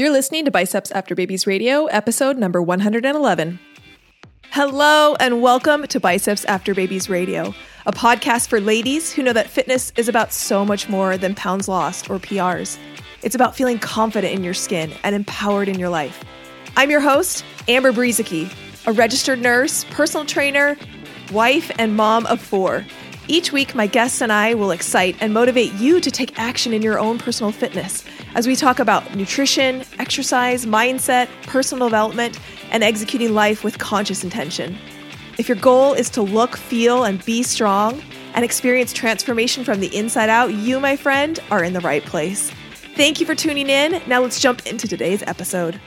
You're 0.00 0.08
listening 0.08 0.46
to 0.46 0.50
Biceps 0.50 0.90
After 0.92 1.14
Babies 1.14 1.46
Radio, 1.46 1.84
episode 1.84 2.38
number 2.38 2.62
111. 2.62 3.60
Hello, 4.50 5.14
and 5.20 5.42
welcome 5.42 5.86
to 5.88 6.00
Biceps 6.00 6.46
After 6.46 6.74
Babies 6.74 7.10
Radio, 7.10 7.54
a 7.84 7.92
podcast 7.92 8.48
for 8.48 8.62
ladies 8.62 9.12
who 9.12 9.22
know 9.22 9.34
that 9.34 9.50
fitness 9.50 9.92
is 9.96 10.08
about 10.08 10.32
so 10.32 10.64
much 10.64 10.88
more 10.88 11.18
than 11.18 11.34
pounds 11.34 11.68
lost 11.68 12.08
or 12.08 12.18
PRs. 12.18 12.78
It's 13.22 13.34
about 13.34 13.54
feeling 13.54 13.78
confident 13.78 14.32
in 14.32 14.42
your 14.42 14.54
skin 14.54 14.90
and 15.04 15.14
empowered 15.14 15.68
in 15.68 15.78
your 15.78 15.90
life. 15.90 16.24
I'm 16.78 16.90
your 16.90 17.02
host, 17.02 17.44
Amber 17.68 17.92
Brueseke, 17.92 18.50
a 18.86 18.92
registered 18.92 19.42
nurse, 19.42 19.84
personal 19.90 20.24
trainer, 20.24 20.78
wife, 21.30 21.70
and 21.78 21.94
mom 21.94 22.24
of 22.24 22.40
four. 22.40 22.86
Each 23.28 23.52
week, 23.52 23.74
my 23.74 23.86
guests 23.86 24.22
and 24.22 24.32
I 24.32 24.54
will 24.54 24.70
excite 24.70 25.16
and 25.20 25.34
motivate 25.34 25.74
you 25.74 26.00
to 26.00 26.10
take 26.10 26.38
action 26.38 26.72
in 26.72 26.80
your 26.80 26.98
own 26.98 27.18
personal 27.18 27.52
fitness 27.52 28.02
as 28.34 28.46
we 28.46 28.54
talk 28.54 28.78
about 28.78 29.14
nutrition, 29.14 29.84
exercise, 29.98 30.66
mindset, 30.66 31.28
personal 31.42 31.88
development, 31.88 32.38
and 32.70 32.84
executing 32.84 33.34
life 33.34 33.64
with 33.64 33.78
conscious 33.78 34.22
intention. 34.22 34.76
If 35.38 35.48
your 35.48 35.56
goal 35.56 35.94
is 35.94 36.10
to 36.10 36.22
look, 36.22 36.56
feel, 36.56 37.04
and 37.04 37.24
be 37.24 37.42
strong 37.42 38.02
and 38.34 38.44
experience 38.44 38.92
transformation 38.92 39.64
from 39.64 39.80
the 39.80 39.94
inside 39.96 40.28
out, 40.28 40.54
you, 40.54 40.78
my 40.78 40.96
friend, 40.96 41.40
are 41.50 41.64
in 41.64 41.72
the 41.72 41.80
right 41.80 42.04
place. 42.04 42.50
Thank 42.94 43.20
you 43.20 43.26
for 43.26 43.34
tuning 43.34 43.68
in. 43.68 44.00
Now 44.06 44.20
let's 44.20 44.38
jump 44.38 44.66
into 44.66 44.86
today's 44.86 45.22
episode. 45.22 45.80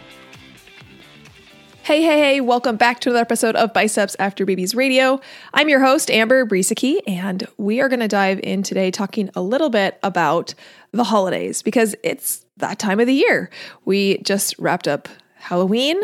Hey, 1.83 2.01
hey, 2.01 2.17
hey, 2.17 2.41
welcome 2.41 2.77
back 2.77 3.01
to 3.01 3.09
another 3.09 3.21
episode 3.21 3.57
of 3.57 3.73
Biceps 3.73 4.15
After 4.17 4.45
Babies 4.45 4.73
Radio. 4.73 5.19
I'm 5.53 5.67
your 5.67 5.81
host, 5.81 6.09
Amber 6.09 6.45
Brueseke, 6.45 6.99
and 7.05 7.45
we 7.57 7.81
are 7.81 7.89
going 7.89 7.99
to 7.99 8.07
dive 8.07 8.39
in 8.41 8.63
today 8.63 8.89
talking 8.89 9.29
a 9.35 9.41
little 9.41 9.69
bit 9.69 9.99
about 10.01 10.55
the 10.93 11.03
holidays 11.03 11.61
because 11.61 11.95
it's 12.03 12.45
that 12.57 12.79
time 12.79 12.99
of 12.99 13.07
the 13.07 13.13
year. 13.13 13.49
We 13.83 14.19
just 14.19 14.55
wrapped 14.59 14.87
up 14.87 15.09
Halloween 15.35 16.01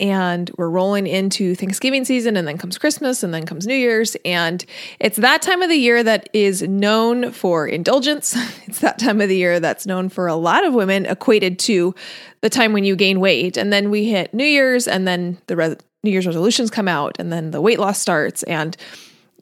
and 0.00 0.50
we're 0.58 0.68
rolling 0.68 1.06
into 1.06 1.54
Thanksgiving 1.54 2.04
season 2.04 2.36
and 2.36 2.48
then 2.48 2.58
comes 2.58 2.76
Christmas 2.76 3.22
and 3.22 3.32
then 3.32 3.46
comes 3.46 3.64
New 3.64 3.74
Year's 3.74 4.16
and 4.24 4.64
it's 4.98 5.18
that 5.18 5.42
time 5.42 5.62
of 5.62 5.68
the 5.68 5.76
year 5.76 6.02
that 6.02 6.28
is 6.32 6.62
known 6.62 7.30
for 7.30 7.68
indulgence. 7.68 8.36
It's 8.70 8.80
that 8.80 9.00
time 9.00 9.20
of 9.20 9.28
the 9.28 9.36
year 9.36 9.58
that's 9.58 9.84
known 9.84 10.08
for 10.08 10.28
a 10.28 10.36
lot 10.36 10.64
of 10.64 10.74
women 10.74 11.04
equated 11.04 11.58
to 11.60 11.92
the 12.40 12.48
time 12.48 12.72
when 12.72 12.84
you 12.84 12.94
gain 12.94 13.18
weight 13.18 13.56
and 13.56 13.72
then 13.72 13.90
we 13.90 14.04
hit 14.04 14.32
New 14.32 14.44
Year's 14.44 14.86
and 14.86 15.08
then 15.08 15.38
the 15.48 15.56
re- 15.56 15.76
New 16.04 16.10
Year's 16.10 16.26
resolutions 16.26 16.70
come 16.70 16.86
out 16.86 17.16
and 17.18 17.32
then 17.32 17.50
the 17.50 17.60
weight 17.60 17.80
loss 17.80 17.98
starts 17.98 18.42
and 18.44 18.76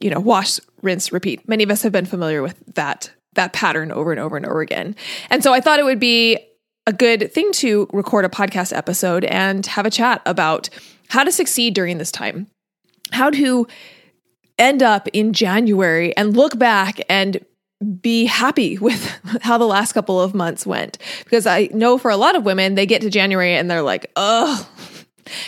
you 0.01 0.11
know 0.11 0.20
wash 0.20 0.61
rinse 0.83 1.12
repeat. 1.12 1.47
Many 1.48 1.62
of 1.62 1.70
us 1.70 1.83
have 1.83 1.92
been 1.92 2.06
familiar 2.06 2.42
with 2.42 2.56
that 2.75 3.11
that 3.39 3.53
pattern 3.53 3.91
over 3.91 4.11
and 4.11 4.20
over 4.20 4.36
and 4.36 4.44
over 4.44 4.61
again. 4.61 4.94
And 5.31 5.42
so 5.42 5.55
I 5.55 5.61
thought 5.61 5.78
it 5.78 5.84
would 5.84 6.00
be 6.00 6.39
a 6.86 6.92
good 6.92 7.33
thing 7.33 7.53
to 7.53 7.89
record 7.92 8.25
a 8.25 8.28
podcast 8.28 8.77
episode 8.77 9.25
and 9.25 9.64
have 9.67 9.86
a 9.86 9.91
chat 9.91 10.20
about 10.27 10.69
how 11.08 11.25
to 11.25 11.33
succeed 11.33 11.75
during 11.75 11.98
this 11.98 12.11
time, 12.11 12.47
how 13.12 13.30
to 13.30 13.67
end 14.58 14.83
up 14.83 15.08
in 15.12 15.33
January 15.33 16.17
and 16.17 16.36
look 16.36 16.58
back 16.58 17.00
and 17.08 17.45
be 18.00 18.25
happy 18.25 18.78
with 18.80 19.05
how 19.42 19.58
the 19.58 19.67
last 19.67 19.92
couple 19.92 20.20
of 20.20 20.34
months 20.34 20.67
went. 20.67 20.98
Because 21.25 21.47
I 21.47 21.69
know 21.73 21.98
for 21.98 22.11
a 22.11 22.17
lot 22.17 22.36
of 22.36 22.45
women, 22.45 22.75
they 22.75 22.86
get 22.86 23.02
to 23.02 23.11
January 23.11 23.55
and 23.55 23.70
they're 23.70 23.83
like, 23.83 24.11
oh, 24.17 24.69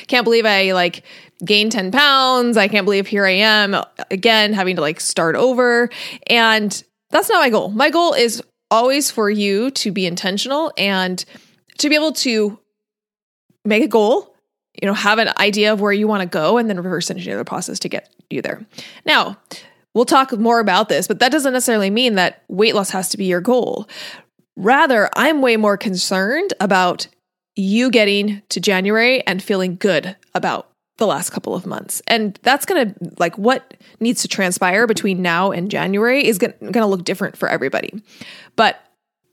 can't 0.07 0.25
believe 0.25 0.47
I 0.47 0.73
like 0.73 1.05
gained 1.45 1.73
10 1.73 1.91
pounds. 1.91 2.57
I 2.57 2.69
can't 2.69 2.85
believe 2.85 3.07
here 3.07 3.25
I 3.25 3.31
am 3.31 3.77
again 4.11 4.53
having 4.53 4.77
to 4.77 4.83
like 4.83 5.01
start 5.01 5.37
over. 5.37 5.89
And 6.27 6.83
that's 7.11 7.29
not 7.29 7.41
my 7.41 7.51
goal. 7.51 7.71
My 7.71 7.91
goal 7.91 8.15
is 8.15 8.43
always 8.71 9.11
for 9.11 9.29
you 9.29 9.71
to 9.73 9.91
be 9.91 10.07
intentional 10.07 10.73
and 10.77 11.25
to 11.79 11.89
be 11.89 11.95
able 11.95 12.13
to 12.13 12.59
make 13.65 13.83
a 13.83 13.89
goal, 13.89 14.35
you 14.81 14.87
know, 14.87 14.95
have 14.95 15.19
an 15.19 15.31
idea 15.39 15.73
of 15.73 15.81
where 15.81 15.93
you 15.93 16.07
want 16.07 16.23
to 16.23 16.29
go 16.29 16.57
and 16.57 16.69
then 16.69 16.79
reverse 16.79 17.11
engineer 17.11 17.37
the 17.37 17.45
process 17.45 17.79
to 17.81 17.89
get 17.89 18.09
you 18.31 18.43
there. 18.43 18.65
Now, 19.05 19.37
we'll 19.95 20.05
talk 20.05 20.33
more 20.33 20.61
about 20.61 20.89
this, 20.89 21.09
but 21.09 21.19
that 21.19 21.33
doesn't 21.33 21.53
necessarily 21.53 21.91
mean 21.91 22.15
that 22.15 22.45
weight 22.49 22.75
loss 22.75 22.91
has 22.91 23.09
to 23.11 23.19
be 23.19 23.25
your 23.25 23.41
goal. 23.41 23.89
Rather, 24.57 25.09
I'm 25.17 25.43
way 25.43 25.57
more 25.57 25.77
concerned 25.77 26.55
about 26.61 27.09
you 27.57 27.91
getting 27.91 28.43
to 28.51 28.61
January 28.61 29.27
and 29.27 29.43
feeling 29.43 29.77
good 29.77 30.17
about 30.35 30.70
the 31.01 31.07
last 31.07 31.31
couple 31.31 31.55
of 31.55 31.67
months. 31.67 32.01
And 32.07 32.39
that's 32.43 32.65
going 32.65 32.95
to 32.95 33.13
like 33.19 33.37
what 33.37 33.75
needs 33.99 34.23
to 34.23 34.29
transpire 34.29 34.87
between 34.87 35.21
now 35.21 35.51
and 35.51 35.71
January 35.71 36.25
is 36.25 36.39
going 36.39 36.73
to 36.73 36.87
look 36.87 37.05
different 37.05 37.37
for 37.37 37.49
everybody. 37.49 38.01
But 38.55 38.81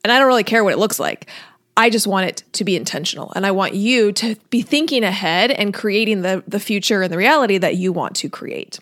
and 0.03 0.11
I 0.11 0.17
don't 0.17 0.27
really 0.27 0.45
care 0.45 0.63
what 0.63 0.73
it 0.73 0.79
looks 0.79 1.00
like. 1.00 1.29
I 1.75 1.91
just 1.91 2.07
want 2.07 2.27
it 2.27 2.44
to 2.53 2.63
be 2.63 2.75
intentional 2.75 3.31
and 3.35 3.45
I 3.45 3.51
want 3.51 3.75
you 3.75 4.11
to 4.13 4.35
be 4.50 4.61
thinking 4.61 5.03
ahead 5.03 5.51
and 5.51 5.73
creating 5.73 6.22
the 6.22 6.44
the 6.47 6.59
future 6.59 7.03
and 7.03 7.13
the 7.13 7.17
reality 7.17 7.59
that 7.59 7.75
you 7.75 7.94
want 7.94 8.16
to 8.17 8.29
create. 8.29 8.79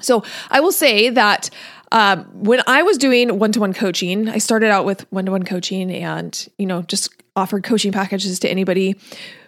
So, 0.00 0.24
I 0.50 0.60
will 0.60 0.72
say 0.72 1.10
that 1.10 1.50
um, 1.92 2.24
when 2.32 2.60
I 2.66 2.82
was 2.82 2.98
doing 2.98 3.38
one 3.38 3.52
to 3.52 3.60
one 3.60 3.72
coaching, 3.72 4.28
I 4.28 4.38
started 4.38 4.70
out 4.70 4.84
with 4.84 5.10
one 5.12 5.26
to 5.26 5.32
one 5.32 5.44
coaching 5.44 5.90
and, 5.92 6.48
you 6.58 6.66
know, 6.66 6.82
just 6.82 7.10
offered 7.36 7.62
coaching 7.62 7.92
packages 7.92 8.40
to 8.40 8.48
anybody 8.48 8.96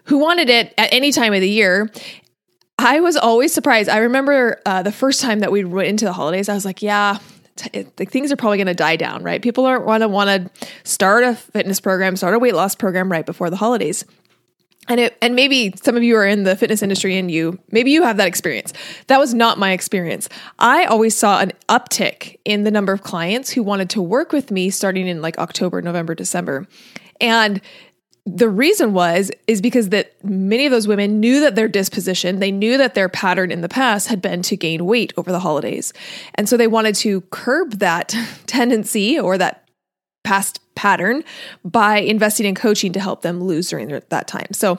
who 0.04 0.18
wanted 0.18 0.48
it 0.48 0.72
at 0.78 0.92
any 0.92 1.10
time 1.10 1.32
of 1.32 1.40
the 1.40 1.50
year. 1.50 1.90
I 2.86 3.00
was 3.00 3.16
always 3.16 3.52
surprised. 3.52 3.88
I 3.88 3.98
remember 3.98 4.62
uh, 4.64 4.84
the 4.84 4.92
first 4.92 5.20
time 5.20 5.40
that 5.40 5.50
we 5.50 5.64
went 5.64 5.88
into 5.88 6.04
the 6.04 6.12
holidays, 6.12 6.48
I 6.48 6.54
was 6.54 6.64
like, 6.64 6.82
yeah, 6.82 7.18
t- 7.56 7.84
like 7.98 8.12
things 8.12 8.30
are 8.30 8.36
probably 8.36 8.58
going 8.58 8.68
to 8.68 8.74
die 8.74 8.94
down, 8.94 9.24
right? 9.24 9.42
People 9.42 9.66
aren't 9.66 9.84
want 9.84 10.02
to 10.02 10.08
want 10.08 10.54
to 10.54 10.68
start 10.84 11.24
a 11.24 11.34
fitness 11.34 11.80
program, 11.80 12.14
start 12.14 12.34
a 12.34 12.38
weight 12.38 12.54
loss 12.54 12.76
program 12.76 13.10
right 13.10 13.26
before 13.26 13.50
the 13.50 13.56
holidays. 13.56 14.04
And 14.88 15.00
it, 15.00 15.18
and 15.20 15.34
maybe 15.34 15.74
some 15.82 15.96
of 15.96 16.04
you 16.04 16.14
are 16.14 16.24
in 16.24 16.44
the 16.44 16.54
fitness 16.54 16.80
industry 16.80 17.18
and 17.18 17.28
you 17.28 17.58
maybe 17.72 17.90
you 17.90 18.04
have 18.04 18.18
that 18.18 18.28
experience. 18.28 18.72
That 19.08 19.18
was 19.18 19.34
not 19.34 19.58
my 19.58 19.72
experience. 19.72 20.28
I 20.60 20.84
always 20.84 21.16
saw 21.16 21.40
an 21.40 21.54
uptick 21.68 22.38
in 22.44 22.62
the 22.62 22.70
number 22.70 22.92
of 22.92 23.02
clients 23.02 23.50
who 23.50 23.64
wanted 23.64 23.90
to 23.90 24.00
work 24.00 24.30
with 24.30 24.52
me 24.52 24.70
starting 24.70 25.08
in 25.08 25.20
like 25.20 25.38
October, 25.38 25.82
November, 25.82 26.14
December. 26.14 26.68
And 27.20 27.60
the 28.26 28.48
reason 28.48 28.92
was 28.92 29.30
is 29.46 29.62
because 29.62 29.90
that 29.90 30.12
many 30.24 30.66
of 30.66 30.72
those 30.72 30.88
women 30.88 31.20
knew 31.20 31.40
that 31.40 31.54
their 31.54 31.68
disposition 31.68 32.40
they 32.40 32.50
knew 32.50 32.76
that 32.76 32.94
their 32.94 33.08
pattern 33.08 33.52
in 33.52 33.60
the 33.60 33.68
past 33.68 34.08
had 34.08 34.20
been 34.20 34.42
to 34.42 34.56
gain 34.56 34.84
weight 34.84 35.12
over 35.16 35.30
the 35.30 35.38
holidays. 35.38 35.92
And 36.34 36.48
so 36.48 36.56
they 36.56 36.66
wanted 36.66 36.96
to 36.96 37.20
curb 37.30 37.74
that 37.78 38.14
tendency 38.46 39.18
or 39.18 39.38
that 39.38 39.68
past 40.24 40.60
pattern 40.74 41.22
by 41.64 41.98
investing 41.98 42.46
in 42.46 42.54
coaching 42.56 42.92
to 42.92 43.00
help 43.00 43.22
them 43.22 43.42
lose 43.42 43.70
during 43.70 43.88
that 43.88 44.26
time. 44.26 44.52
So 44.52 44.78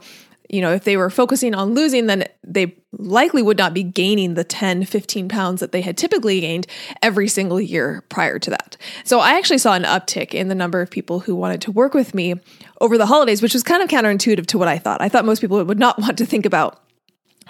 you 0.50 0.62
know 0.62 0.72
if 0.72 0.84
they 0.84 0.97
were 0.97 1.09
focusing 1.09 1.53
on 1.53 1.74
losing 1.74 2.08
then 2.08 2.25
they 2.46 2.75
likely 2.94 3.41
would 3.41 3.58
not 3.58 3.74
be 3.74 3.84
gaining 3.84 4.34
the 4.34 4.44
10 4.44 4.85
15 4.85 5.30
pounds 5.30 5.59
that 5.59 5.72
they 5.72 5.81
had 5.81 5.97
typically 5.97 6.40
gained 6.41 6.68
every 7.02 7.28
single 7.28 7.59
year 7.59 8.03
prior 8.09 8.40
to 8.40 8.50
that 8.50 8.78
so 9.03 9.19
i 9.19 9.38
actually 9.38 9.58
saw 9.58 9.74
an 9.74 9.84
uptick 9.84 10.34
in 10.34 10.47
the 10.47 10.56
number 10.56 10.81
of 10.81 10.90
people 10.90 11.19
who 11.19 11.35
wanted 11.35 11.62
to 11.62 11.72
work 11.72 11.94
with 11.94 12.13
me 12.13 12.35
over 12.81 12.97
the 12.97 13.06
holidays, 13.06 13.41
which 13.41 13.53
was 13.53 13.63
kind 13.63 13.81
of 13.81 13.90
counterintuitive 13.90 14.46
to 14.47 14.58
what 14.58 14.68
I 14.68 14.78
thought. 14.78 15.02
I 15.02 15.09
thought 15.09 15.25
most 15.25 15.41
people 15.41 15.63
would 15.63 15.80
not 15.80 16.00
want 16.00 16.18
to 16.18 16.25
think 16.25 16.46
about 16.46 16.81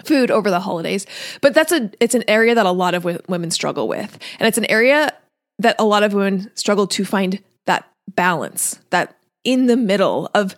food 0.04 0.30
over 0.30 0.50
the 0.50 0.60
holidays, 0.60 1.06
but 1.40 1.54
that's 1.54 1.72
a 1.72 1.90
it's 2.00 2.14
an 2.14 2.24
area 2.28 2.54
that 2.54 2.66
a 2.66 2.70
lot 2.70 2.94
of 2.94 3.04
women 3.04 3.50
struggle 3.50 3.88
with. 3.88 4.18
And 4.38 4.46
it's 4.46 4.58
an 4.58 4.66
area 4.66 5.12
that 5.58 5.76
a 5.78 5.84
lot 5.84 6.02
of 6.02 6.14
women 6.14 6.50
struggle 6.54 6.86
to 6.86 7.04
find 7.04 7.42
that 7.66 7.88
balance, 8.14 8.78
that 8.90 9.16
in 9.44 9.66
the 9.66 9.76
middle 9.76 10.30
of 10.34 10.54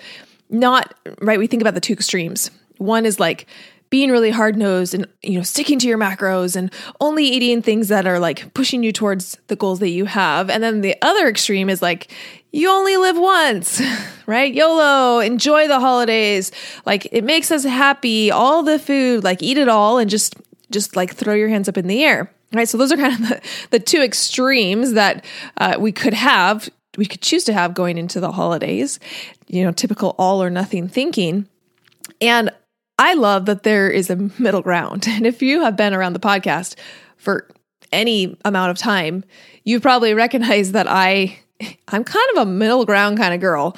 not 0.51 0.95
right 1.21 1.39
we 1.39 1.47
think 1.47 1.63
about 1.63 1.75
the 1.75 1.81
two 1.81 1.93
extremes. 1.93 2.51
One 2.79 3.07
is 3.07 3.21
like 3.21 3.47
being 3.91 4.11
really 4.11 4.31
hard 4.31 4.57
nosed 4.57 4.95
and 4.95 5.07
you 5.23 5.37
know 5.37 5.43
sticking 5.43 5.79
to 5.81 5.89
your 5.89 5.99
macros 5.99 6.57
and 6.57 6.73
only 7.01 7.25
eating 7.25 7.61
things 7.61 7.89
that 7.89 8.07
are 8.07 8.19
like 8.19 8.55
pushing 8.55 8.83
you 8.83 8.93
towards 8.93 9.37
the 9.49 9.57
goals 9.57 9.81
that 9.81 9.89
you 9.91 10.05
have. 10.07 10.49
And 10.49 10.63
then 10.63 10.81
the 10.81 10.97
other 11.03 11.29
extreme 11.29 11.69
is 11.69 11.83
like 11.83 12.13
you 12.53 12.71
only 12.71 12.97
live 12.97 13.19
once 13.19 13.83
right? 14.27 14.53
Yolo 14.53 15.19
enjoy 15.19 15.67
the 15.67 15.81
holidays. 15.81 16.53
Like 16.87 17.09
it 17.11 17.25
makes 17.25 17.51
us 17.51 17.65
happy. 17.65 18.31
All 18.31 18.63
the 18.63 18.79
food 18.79 19.25
like 19.25 19.43
eat 19.43 19.59
it 19.59 19.69
all 19.69 19.99
and 19.99 20.09
just 20.09 20.35
just 20.71 20.95
like 20.95 21.15
throw 21.15 21.35
your 21.35 21.49
hands 21.49 21.69
up 21.69 21.77
in 21.77 21.87
the 21.87 22.05
air 22.05 22.33
right? 22.53 22.69
So 22.69 22.79
those 22.79 22.93
are 22.93 22.97
kind 22.97 23.15
of 23.15 23.29
the, 23.29 23.41
the 23.71 23.81
two 23.81 24.03
extremes 24.03 24.95
that 24.95 25.25
uh, 25.57 25.77
we 25.79 25.93
could 25.93 26.15
have 26.15 26.69
we 27.01 27.07
could 27.07 27.23
choose 27.23 27.45
to 27.45 27.53
have 27.53 27.73
going 27.75 27.99
into 27.99 28.21
the 28.21 28.31
holidays 28.31 29.01
you 29.49 29.65
know 29.65 29.73
typical 29.73 30.15
all 30.19 30.43
or 30.43 30.51
nothing 30.51 30.87
thinking 30.87 31.49
and 32.21 32.51
I 33.01 33.15
love 33.15 33.47
that 33.47 33.63
there 33.63 33.89
is 33.89 34.11
a 34.11 34.17
middle 34.39 34.61
ground. 34.61 35.07
And 35.09 35.27
if 35.27 35.41
you 35.41 35.63
have 35.63 35.75
been 35.75 35.95
around 35.95 36.13
the 36.13 36.21
podcast 36.21 36.77
for 37.17 37.49
any 37.93 38.37
amount 38.45 38.71
of 38.71 38.79
time, 38.79 39.25
you've 39.65 39.81
probably 39.81 40.13
recognized 40.13 40.75
that 40.75 40.87
I 40.87 41.39
I'm 41.89 42.05
kind 42.05 42.31
of 42.37 42.43
a 42.43 42.51
middle 42.51 42.85
ground 42.85 43.19
kind 43.19 43.35
of 43.35 43.41
girl. 43.41 43.77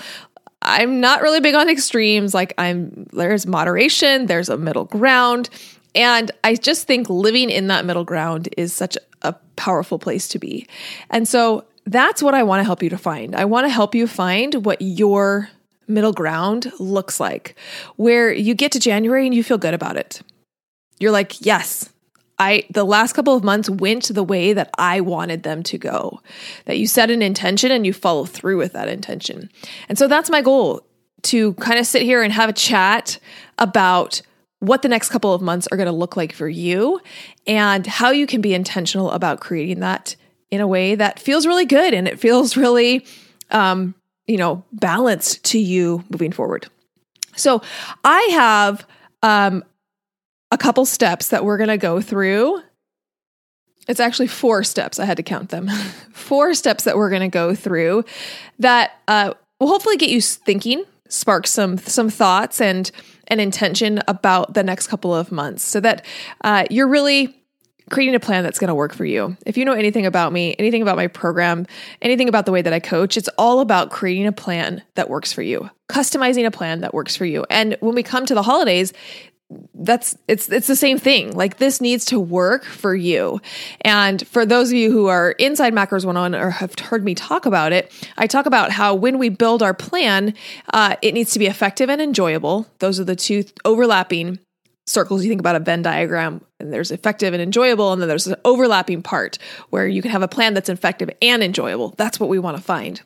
I'm 0.60 1.00
not 1.00 1.22
really 1.22 1.40
big 1.40 1.54
on 1.54 1.68
extremes. 1.68 2.34
Like 2.34 2.52
I'm 2.58 3.06
there's 3.12 3.46
moderation, 3.46 4.26
there's 4.26 4.48
a 4.48 4.56
middle 4.56 4.84
ground, 4.84 5.48
and 5.94 6.30
I 6.42 6.56
just 6.56 6.88
think 6.88 7.08
living 7.08 7.48
in 7.48 7.68
that 7.68 7.84
middle 7.84 8.04
ground 8.04 8.48
is 8.56 8.72
such 8.72 8.98
a 9.22 9.34
powerful 9.54 10.00
place 10.00 10.26
to 10.28 10.38
be. 10.40 10.66
And 11.10 11.28
so 11.28 11.64
that's 11.84 12.22
what 12.22 12.34
I 12.34 12.42
want 12.42 12.60
to 12.60 12.64
help 12.64 12.82
you 12.82 12.90
to 12.90 12.98
find. 12.98 13.34
I 13.34 13.44
want 13.44 13.64
to 13.66 13.70
help 13.70 13.94
you 13.94 14.06
find 14.06 14.64
what 14.64 14.80
your 14.80 15.50
middle 15.88 16.12
ground 16.12 16.72
looks 16.78 17.18
like, 17.20 17.56
where 17.96 18.32
you 18.32 18.54
get 18.54 18.72
to 18.72 18.80
January 18.80 19.26
and 19.26 19.34
you 19.34 19.42
feel 19.42 19.58
good 19.58 19.74
about 19.74 19.96
it. 19.96 20.22
You're 20.98 21.10
like, 21.10 21.44
yes, 21.44 21.90
I 22.38 22.64
the 22.70 22.84
last 22.84 23.12
couple 23.12 23.34
of 23.34 23.44
months 23.44 23.68
went 23.68 24.04
the 24.04 24.22
way 24.22 24.52
that 24.52 24.70
I 24.78 25.00
wanted 25.00 25.42
them 25.42 25.62
to 25.64 25.78
go. 25.78 26.20
That 26.64 26.78
you 26.78 26.86
set 26.86 27.10
an 27.10 27.22
intention 27.22 27.70
and 27.70 27.84
you 27.84 27.92
follow 27.92 28.24
through 28.24 28.58
with 28.58 28.72
that 28.72 28.88
intention. 28.88 29.50
And 29.88 29.98
so 29.98 30.08
that's 30.08 30.30
my 30.30 30.42
goal 30.42 30.86
to 31.22 31.54
kind 31.54 31.78
of 31.78 31.86
sit 31.86 32.02
here 32.02 32.22
and 32.22 32.32
have 32.32 32.48
a 32.48 32.54
chat 32.54 33.18
about 33.58 34.22
what 34.58 34.82
the 34.82 34.88
next 34.88 35.08
couple 35.08 35.34
of 35.34 35.42
months 35.42 35.68
are 35.72 35.76
going 35.76 35.86
to 35.86 35.92
look 35.92 36.16
like 36.16 36.32
for 36.32 36.48
you 36.48 37.00
and 37.46 37.86
how 37.86 38.10
you 38.10 38.26
can 38.26 38.40
be 38.40 38.54
intentional 38.54 39.10
about 39.10 39.40
creating 39.40 39.80
that 39.80 40.14
in 40.52 40.60
a 40.60 40.66
way 40.68 40.94
that 40.94 41.18
feels 41.18 41.46
really 41.46 41.64
good 41.64 41.94
and 41.94 42.06
it 42.06 42.20
feels 42.20 42.56
really 42.56 43.04
um, 43.50 43.94
you 44.28 44.36
know 44.36 44.62
balanced 44.72 45.42
to 45.46 45.58
you 45.58 46.04
moving 46.10 46.30
forward. 46.30 46.68
So 47.34 47.62
i 48.04 48.20
have 48.32 48.86
um, 49.22 49.64
a 50.50 50.58
couple 50.58 50.84
steps 50.84 51.30
that 51.30 51.44
we're 51.44 51.56
going 51.56 51.70
to 51.70 51.78
go 51.78 52.00
through. 52.00 52.60
It's 53.88 54.00
actually 54.00 54.28
four 54.28 54.62
steps. 54.62 55.00
I 55.00 55.06
had 55.06 55.16
to 55.16 55.22
count 55.24 55.48
them. 55.48 55.68
Four 56.12 56.54
steps 56.54 56.84
that 56.84 56.96
we're 56.96 57.10
going 57.10 57.22
to 57.22 57.28
go 57.28 57.52
through 57.52 58.04
that 58.60 58.92
uh, 59.08 59.34
will 59.58 59.66
hopefully 59.66 59.96
get 59.96 60.08
you 60.08 60.20
thinking 60.20 60.84
spark 61.08 61.46
some 61.46 61.78
some 61.78 62.08
thoughts 62.08 62.60
and 62.60 62.90
an 63.28 63.40
intention 63.40 64.00
about 64.08 64.54
the 64.54 64.62
next 64.62 64.86
couple 64.86 65.14
of 65.14 65.30
months 65.30 65.62
so 65.62 65.80
that 65.80 66.04
uh, 66.42 66.64
you're 66.70 66.88
really 66.88 67.41
creating 67.92 68.14
a 68.14 68.20
plan 68.20 68.42
that's 68.42 68.58
going 68.58 68.68
to 68.68 68.74
work 68.74 68.92
for 68.92 69.04
you. 69.04 69.36
If 69.46 69.56
you 69.56 69.64
know 69.64 69.74
anything 69.74 70.06
about 70.06 70.32
me, 70.32 70.56
anything 70.58 70.82
about 70.82 70.96
my 70.96 71.06
program, 71.06 71.66
anything 72.00 72.28
about 72.28 72.46
the 72.46 72.52
way 72.52 72.62
that 72.62 72.72
I 72.72 72.80
coach, 72.80 73.16
it's 73.16 73.28
all 73.38 73.60
about 73.60 73.90
creating 73.90 74.26
a 74.26 74.32
plan 74.32 74.82
that 74.94 75.10
works 75.10 75.32
for 75.32 75.42
you, 75.42 75.70
customizing 75.88 76.46
a 76.46 76.50
plan 76.50 76.80
that 76.80 76.94
works 76.94 77.14
for 77.14 77.26
you. 77.26 77.44
And 77.50 77.76
when 77.80 77.94
we 77.94 78.02
come 78.02 78.26
to 78.26 78.34
the 78.34 78.42
holidays, 78.42 78.92
that's 79.74 80.16
it's 80.28 80.48
it's 80.50 80.66
the 80.66 80.76
same 80.76 80.98
thing. 80.98 81.32
Like 81.32 81.58
this 81.58 81.82
needs 81.82 82.06
to 82.06 82.18
work 82.18 82.64
for 82.64 82.94
you. 82.94 83.38
And 83.82 84.26
for 84.26 84.46
those 84.46 84.70
of 84.70 84.76
you 84.78 84.90
who 84.90 85.08
are 85.08 85.32
inside 85.32 85.74
Macros 85.74 86.06
101 86.06 86.34
or 86.34 86.48
have 86.48 86.78
heard 86.78 87.04
me 87.04 87.14
talk 87.14 87.44
about 87.44 87.72
it, 87.72 87.92
I 88.16 88.26
talk 88.26 88.46
about 88.46 88.70
how 88.70 88.94
when 88.94 89.18
we 89.18 89.28
build 89.28 89.62
our 89.62 89.74
plan, 89.74 90.32
uh, 90.72 90.96
it 91.02 91.12
needs 91.12 91.34
to 91.34 91.38
be 91.38 91.46
effective 91.46 91.90
and 91.90 92.00
enjoyable. 92.00 92.66
Those 92.78 92.98
are 92.98 93.04
the 93.04 93.16
two 93.16 93.44
overlapping 93.66 94.38
circles 94.86 95.22
you 95.22 95.28
think 95.28 95.40
about 95.40 95.56
a 95.56 95.60
venn 95.60 95.82
diagram 95.82 96.40
and 96.58 96.72
there's 96.72 96.90
effective 96.90 97.32
and 97.32 97.42
enjoyable 97.42 97.92
and 97.92 98.02
then 98.02 98.08
there's 98.08 98.26
an 98.26 98.36
overlapping 98.44 99.02
part 99.02 99.38
where 99.70 99.86
you 99.86 100.02
can 100.02 100.10
have 100.10 100.22
a 100.22 100.28
plan 100.28 100.54
that's 100.54 100.68
effective 100.68 101.08
and 101.20 101.42
enjoyable 101.42 101.90
that's 101.96 102.18
what 102.18 102.28
we 102.28 102.38
want 102.38 102.56
to 102.56 102.62
find 102.62 103.00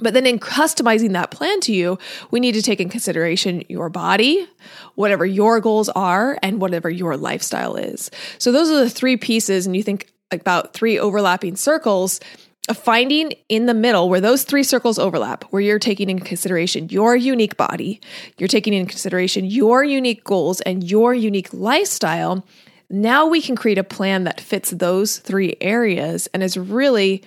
but 0.00 0.14
then 0.14 0.26
in 0.26 0.38
customizing 0.38 1.12
that 1.12 1.30
plan 1.30 1.60
to 1.60 1.72
you, 1.72 1.98
we 2.30 2.40
need 2.40 2.52
to 2.52 2.62
take 2.62 2.80
in 2.80 2.88
consideration 2.88 3.62
your 3.68 3.88
body, 3.90 4.46
whatever 4.94 5.26
your 5.26 5.60
goals 5.60 5.88
are, 5.90 6.38
and 6.42 6.60
whatever 6.60 6.88
your 6.88 7.16
lifestyle 7.16 7.76
is. 7.76 8.10
So 8.38 8.52
those 8.52 8.70
are 8.70 8.78
the 8.78 8.90
three 8.90 9.16
pieces. 9.16 9.66
And 9.66 9.76
you 9.76 9.82
think 9.82 10.10
about 10.30 10.72
three 10.72 10.98
overlapping 10.98 11.56
circles 11.56 12.20
of 12.68 12.78
finding 12.78 13.32
in 13.48 13.66
the 13.66 13.74
middle 13.74 14.08
where 14.08 14.20
those 14.20 14.44
three 14.44 14.62
circles 14.62 14.98
overlap, 14.98 15.44
where 15.44 15.62
you're 15.62 15.78
taking 15.78 16.08
in 16.08 16.20
consideration 16.20 16.88
your 16.90 17.16
unique 17.16 17.56
body, 17.56 18.00
you're 18.38 18.48
taking 18.48 18.72
in 18.72 18.86
consideration 18.86 19.44
your 19.44 19.82
unique 19.82 20.22
goals 20.22 20.60
and 20.60 20.88
your 20.88 21.12
unique 21.12 21.52
lifestyle. 21.52 22.46
Now 22.88 23.26
we 23.26 23.42
can 23.42 23.56
create 23.56 23.78
a 23.78 23.84
plan 23.84 24.24
that 24.24 24.40
fits 24.40 24.70
those 24.70 25.18
three 25.18 25.56
areas 25.60 26.28
and 26.28 26.42
is 26.42 26.56
really 26.56 27.24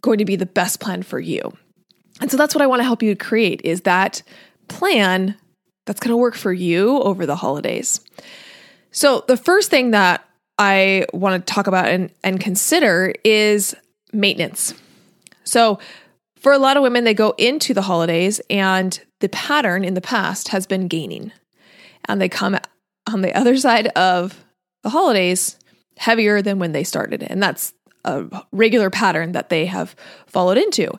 going 0.00 0.18
to 0.18 0.24
be 0.24 0.36
the 0.36 0.46
best 0.46 0.80
plan 0.80 1.02
for 1.02 1.20
you. 1.20 1.52
And 2.20 2.30
so 2.30 2.36
that's 2.36 2.54
what 2.54 2.62
I 2.62 2.66
want 2.66 2.80
to 2.80 2.84
help 2.84 3.02
you 3.02 3.14
create 3.16 3.60
is 3.64 3.82
that 3.82 4.22
plan 4.68 5.36
that's 5.84 6.00
going 6.00 6.12
to 6.12 6.16
work 6.16 6.36
for 6.36 6.52
you 6.52 7.00
over 7.00 7.26
the 7.26 7.36
holidays. 7.36 8.00
So 8.92 9.24
the 9.28 9.36
first 9.36 9.70
thing 9.70 9.90
that 9.90 10.24
I 10.58 11.06
want 11.12 11.46
to 11.46 11.52
talk 11.52 11.66
about 11.66 11.88
and, 11.88 12.10
and 12.22 12.40
consider 12.40 13.12
is 13.24 13.74
maintenance. 14.12 14.74
So 15.44 15.78
for 16.40 16.52
a 16.52 16.58
lot 16.58 16.76
of 16.76 16.82
women, 16.82 17.04
they 17.04 17.14
go 17.14 17.34
into 17.38 17.74
the 17.74 17.82
holidays 17.82 18.40
and 18.48 18.98
the 19.20 19.28
pattern 19.28 19.84
in 19.84 19.94
the 19.94 20.00
past 20.00 20.48
has 20.48 20.66
been 20.66 20.88
gaining. 20.88 21.32
And 22.06 22.20
they 22.20 22.28
come 22.28 22.58
on 23.12 23.20
the 23.20 23.36
other 23.36 23.56
side 23.58 23.88
of 23.88 24.44
the 24.82 24.90
holidays 24.90 25.56
heavier 25.98 26.40
than 26.40 26.58
when 26.58 26.72
they 26.72 26.84
started. 26.84 27.22
And 27.22 27.42
that's 27.42 27.74
a 28.04 28.24
regular 28.52 28.88
pattern 28.88 29.32
that 29.32 29.50
they 29.50 29.66
have 29.66 29.94
followed 30.26 30.56
into. 30.56 30.90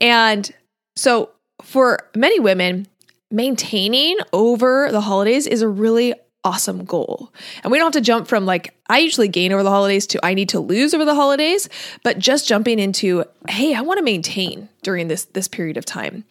And 0.00 0.50
so, 0.96 1.30
for 1.62 1.98
many 2.14 2.40
women, 2.40 2.86
maintaining 3.30 4.18
over 4.32 4.90
the 4.90 5.00
holidays 5.00 5.46
is 5.46 5.62
a 5.62 5.68
really 5.68 6.14
awesome 6.44 6.84
goal. 6.84 7.32
And 7.62 7.70
we 7.70 7.78
don't 7.78 7.94
have 7.94 8.02
to 8.02 8.06
jump 8.06 8.28
from 8.28 8.46
like, 8.46 8.74
I 8.88 8.98
usually 8.98 9.28
gain 9.28 9.52
over 9.52 9.62
the 9.62 9.70
holidays 9.70 10.06
to 10.08 10.24
I 10.24 10.34
need 10.34 10.48
to 10.50 10.60
lose 10.60 10.94
over 10.94 11.04
the 11.04 11.14
holidays, 11.14 11.68
but 12.02 12.18
just 12.18 12.48
jumping 12.48 12.78
into, 12.78 13.24
hey, 13.48 13.74
I 13.74 13.82
want 13.82 13.98
to 13.98 14.04
maintain 14.04 14.68
during 14.82 15.08
this 15.08 15.24
this 15.26 15.48
period 15.48 15.76
of 15.76 15.84
time. 15.84 16.24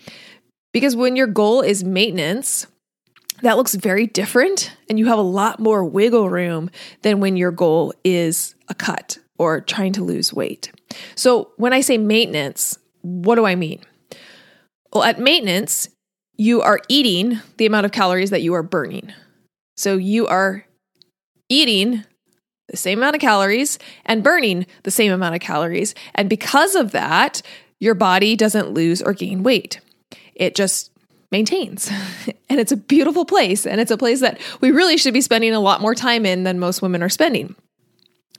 Because 0.74 0.96
when 0.96 1.16
your 1.16 1.28
goal 1.28 1.62
is 1.62 1.84
maintenance, 1.84 2.68
that 3.42 3.58
looks 3.58 3.76
very 3.76 4.06
different 4.06 4.72
and 4.90 5.00
you 5.00 5.08
have 5.08 5.18
a 5.18 5.24
lot 5.24 5.60
more 5.60 5.84
wiggle 5.84 6.30
room 6.30 6.70
than 7.02 7.20
when 7.20 7.38
your 7.38 7.52
goal 7.52 7.94
is 8.04 8.56
a 8.68 8.76
cut 8.76 9.18
or 9.38 9.62
trying 9.62 9.94
to 9.94 10.04
lose 10.04 10.34
weight. 10.34 10.72
So, 11.16 11.52
when 11.58 11.72
I 11.72 11.82
say 11.82 11.98
maintenance, 11.98 12.78
what 13.02 13.36
do 13.36 13.46
I 13.46 13.56
mean? 13.56 13.82
Well, 14.92 15.04
at 15.04 15.20
maintenance, 15.20 15.90
you 16.36 16.62
are 16.62 16.80
eating 16.88 17.40
the 17.58 17.66
amount 17.66 17.86
of 17.86 17.92
calories 17.92 18.32
that 18.32 18.42
you 18.42 18.54
are 18.56 18.64
burning. 18.64 19.14
So 19.80 19.96
you 19.96 20.28
are 20.28 20.66
eating 21.48 22.04
the 22.68 22.76
same 22.76 23.00
amount 23.00 23.16
of 23.16 23.22
calories 23.22 23.80
and 24.06 24.22
burning 24.22 24.66
the 24.84 24.92
same 24.92 25.14
amount 25.14 25.36
of 25.36 25.42
calories. 25.42 25.96
And 26.14 26.30
because 26.30 26.76
of 26.76 26.92
that, 26.92 27.42
your 27.80 27.96
body 27.96 28.36
doesn't 28.36 28.74
lose 28.74 29.02
or 29.02 29.14
gain 29.14 29.42
weight. 29.42 29.80
It 30.36 30.54
just 30.54 30.92
maintains. 31.32 31.90
and 32.50 32.60
it's 32.60 32.74
a 32.74 32.78
beautiful 32.78 33.24
place. 33.24 33.66
And 33.66 33.80
it's 33.80 33.90
a 33.90 33.98
place 33.98 34.20
that 34.20 34.42
we 34.60 34.72
really 34.72 34.98
should 34.98 35.14
be 35.14 35.22
spending 35.22 35.54
a 35.54 35.62
lot 35.62 35.80
more 35.80 35.96
time 35.96 36.26
in 36.26 36.44
than 36.44 36.60
most 36.60 36.82
women 36.82 37.02
are 37.02 37.08
spending. 37.08 37.56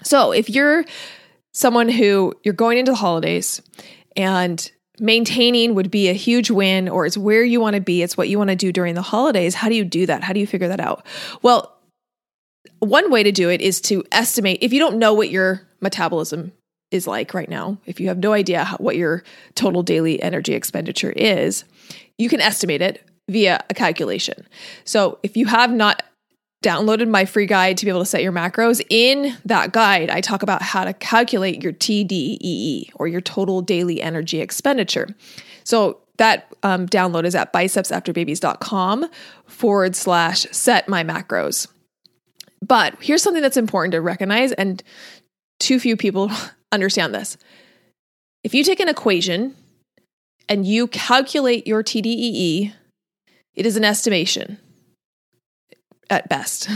So 0.03 0.33
if 0.33 0.51
you're 0.51 0.85
someone 1.55 1.89
who 1.89 2.35
you're 2.45 2.53
going 2.53 2.77
into 2.77 2.93
the 2.93 2.97
holidays 2.97 3.63
and 4.15 4.71
maintaining 5.01 5.75
would 5.75 5.91
be 5.91 6.09
a 6.09 6.13
huge 6.13 6.51
win 6.51 6.89
or 6.89 7.07
it's 7.07 7.17
where 7.17 7.43
you 7.43 7.61
want 7.61 7.75
to 7.75 7.81
be, 7.81 8.03
it's 8.03 8.17
what 8.17 8.29
you 8.29 8.39
want 8.39 8.51
to 8.51 8.57
do 8.57 8.71
during 8.73 8.95
the 8.95 9.03
holidays. 9.03 9.55
How 9.55 9.69
do 9.69 9.75
you 9.75 9.85
do 9.85 10.07
that? 10.07 10.23
How 10.23 10.33
do 10.33 10.41
you 10.41 10.47
figure 10.47 10.69
that 10.69 10.81
out? 10.81 11.07
Well, 11.43 11.77
one 12.81 13.11
way 13.11 13.23
to 13.23 13.33
do 13.33 13.51
it 13.51 13.61
is 13.61 13.81
to 13.83 14.05
estimate 14.13 14.59
if 14.61 14.73
you 14.73 14.79
don't 14.79 14.99
know 14.99 15.15
what 15.15 15.31
your 15.31 15.63
metabolism 15.81 16.53
is 16.91 17.07
like 17.07 17.35
right 17.35 17.49
now, 17.49 17.79
if 17.87 18.01
you 18.01 18.09
have 18.09 18.19
no 18.19 18.33
idea 18.33 18.65
how, 18.65 18.77
what 18.79 18.97
your 18.97 19.23
total 19.55 19.83
daily 19.83 20.21
energy 20.23 20.55
expenditure 20.55 21.11
is, 21.11 21.65
you 22.19 22.29
can 22.29 22.41
estimate 22.41 22.83
it 22.83 23.03
via 23.29 23.65
a 23.71 23.75
calculation. 23.75 24.47
So 24.85 25.19
if 25.23 25.37
you 25.37 25.47
have 25.47 25.73
not 25.73 26.03
downloaded 26.63 27.09
my 27.09 27.25
free 27.25 27.47
guide 27.47 27.79
to 27.79 27.87
be 27.87 27.91
able 27.91 28.01
to 28.01 28.07
set 28.07 28.23
your 28.23 28.33
macros. 28.33 28.85
In 28.91 29.37
that 29.45 29.73
guide, 29.73 30.11
I 30.11 30.21
talk 30.21 30.43
about 30.43 30.63
how 30.63 30.85
to 30.85 30.93
calculate 30.93 31.63
your 31.63 31.73
TDEE 31.73 32.91
or 32.95 33.09
your 33.09 33.21
total 33.21 33.63
daily 33.63 34.03
energy 34.03 34.41
expenditure. 34.41 35.09
So 35.65 35.99
that 36.19 36.55
um, 36.63 36.87
download 36.87 37.25
is 37.25 37.35
at 37.35 37.53
bicepsafterbabies.com 37.53 39.07
forward 39.47 39.97
slash 39.97 40.47
set 40.51 40.87
my 40.87 41.03
macros. 41.03 41.67
But 42.61 42.95
here's 43.01 43.23
something 43.23 43.43
that's 43.43 43.57
important 43.57 43.93
to 43.93 44.03
recognize, 44.03 44.53
and 44.53 44.83
too 45.59 45.81
few 45.81 45.97
people 45.97 46.31
understand 46.73 47.15
this. 47.15 47.39
If 48.45 48.55
you 48.55 48.65
take 48.65 48.81
an 48.81 48.89
equation 48.89 49.57
and 50.47 50.67
you 50.67 50.89
calculate 50.89 51.67
your 51.67 51.83
TDEE, 51.83 52.73
it 53.55 53.67
is 53.67 53.79
an 53.79 53.85
estimation 53.85 54.59
at 56.11 56.29
best. 56.29 56.69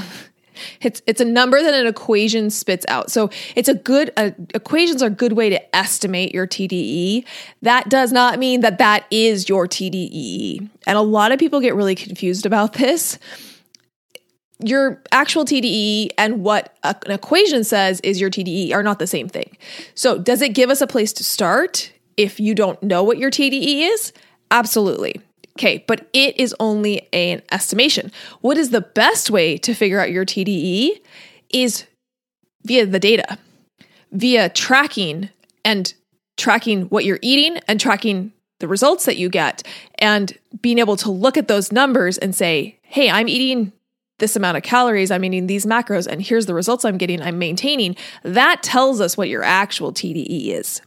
It's 0.80 1.02
it's 1.06 1.20
a 1.20 1.24
number 1.24 1.60
that 1.62 1.74
an 1.74 1.86
equation 1.86 2.50
spits 2.50 2.86
out. 2.88 3.10
So 3.10 3.30
it's 3.56 3.68
a 3.68 3.74
good 3.74 4.12
uh, 4.16 4.30
equations 4.54 5.02
are 5.02 5.06
a 5.06 5.10
good 5.10 5.32
way 5.32 5.50
to 5.50 5.76
estimate 5.76 6.34
your 6.34 6.46
TDE. 6.46 7.24
That 7.62 7.88
does 7.88 8.12
not 8.12 8.38
mean 8.38 8.60
that 8.60 8.78
that 8.78 9.06
is 9.10 9.48
your 9.48 9.66
TDE. 9.66 10.68
And 10.86 10.96
a 10.96 11.02
lot 11.02 11.32
of 11.32 11.38
people 11.38 11.60
get 11.60 11.74
really 11.74 11.94
confused 11.94 12.46
about 12.46 12.74
this. 12.74 13.18
Your 14.60 15.02
actual 15.10 15.44
TDE 15.44 16.10
and 16.16 16.42
what 16.42 16.76
a, 16.84 16.94
an 17.04 17.10
equation 17.10 17.64
says 17.64 18.00
is 18.00 18.20
your 18.20 18.30
TDE 18.30 18.72
are 18.72 18.82
not 18.82 18.98
the 18.98 19.06
same 19.06 19.28
thing. 19.28 19.56
So 19.94 20.18
does 20.18 20.40
it 20.40 20.50
give 20.50 20.70
us 20.70 20.80
a 20.80 20.86
place 20.86 21.12
to 21.14 21.24
start 21.24 21.92
if 22.16 22.38
you 22.38 22.54
don't 22.54 22.80
know 22.82 23.02
what 23.02 23.18
your 23.18 23.30
TDE 23.30 23.92
is? 23.92 24.12
Absolutely. 24.50 25.20
Okay, 25.58 25.84
but 25.86 26.08
it 26.12 26.38
is 26.38 26.54
only 26.58 27.08
an 27.12 27.42
estimation. 27.52 28.10
What 28.40 28.58
is 28.58 28.70
the 28.70 28.80
best 28.80 29.30
way 29.30 29.56
to 29.58 29.72
figure 29.72 30.00
out 30.00 30.10
your 30.10 30.24
TDE 30.24 31.00
is 31.50 31.84
via 32.64 32.86
the 32.86 32.98
data, 32.98 33.38
via 34.10 34.48
tracking 34.48 35.30
and 35.64 35.94
tracking 36.36 36.82
what 36.86 37.04
you're 37.04 37.20
eating 37.22 37.60
and 37.68 37.78
tracking 37.78 38.32
the 38.58 38.66
results 38.66 39.04
that 39.04 39.16
you 39.16 39.28
get 39.28 39.62
and 39.98 40.36
being 40.60 40.78
able 40.78 40.96
to 40.96 41.10
look 41.10 41.36
at 41.36 41.48
those 41.48 41.70
numbers 41.70 42.18
and 42.18 42.34
say, 42.34 42.78
hey, 42.82 43.10
I'm 43.10 43.28
eating 43.28 43.72
this 44.18 44.36
amount 44.36 44.56
of 44.56 44.62
calories, 44.62 45.10
I'm 45.10 45.24
eating 45.24 45.46
these 45.46 45.66
macros, 45.66 46.06
and 46.06 46.22
here's 46.22 46.46
the 46.46 46.54
results 46.54 46.84
I'm 46.84 46.98
getting, 46.98 47.20
I'm 47.20 47.38
maintaining, 47.38 47.96
that 48.22 48.62
tells 48.62 49.00
us 49.00 49.16
what 49.16 49.28
your 49.28 49.42
actual 49.42 49.92
TDE 49.92 50.48
is. 50.48 50.80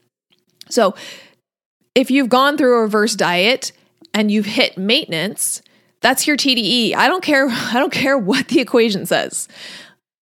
So 0.69 0.95
if 1.93 2.09
you've 2.09 2.29
gone 2.29 2.57
through 2.57 2.77
a 2.77 2.81
reverse 2.81 3.15
diet 3.15 3.73
and 4.17 4.31
you've 4.31 4.47
hit 4.47 4.79
maintenance, 4.79 5.61
that's 6.01 6.25
your 6.25 6.35
TDE. 6.35 6.95
I 6.95 7.07
don't 7.07 7.23
care 7.23 7.47
I 7.49 7.73
don't 7.75 7.93
care 7.93 8.17
what 8.17 8.47
the 8.47 8.59
equation 8.59 9.05
says. 9.05 9.47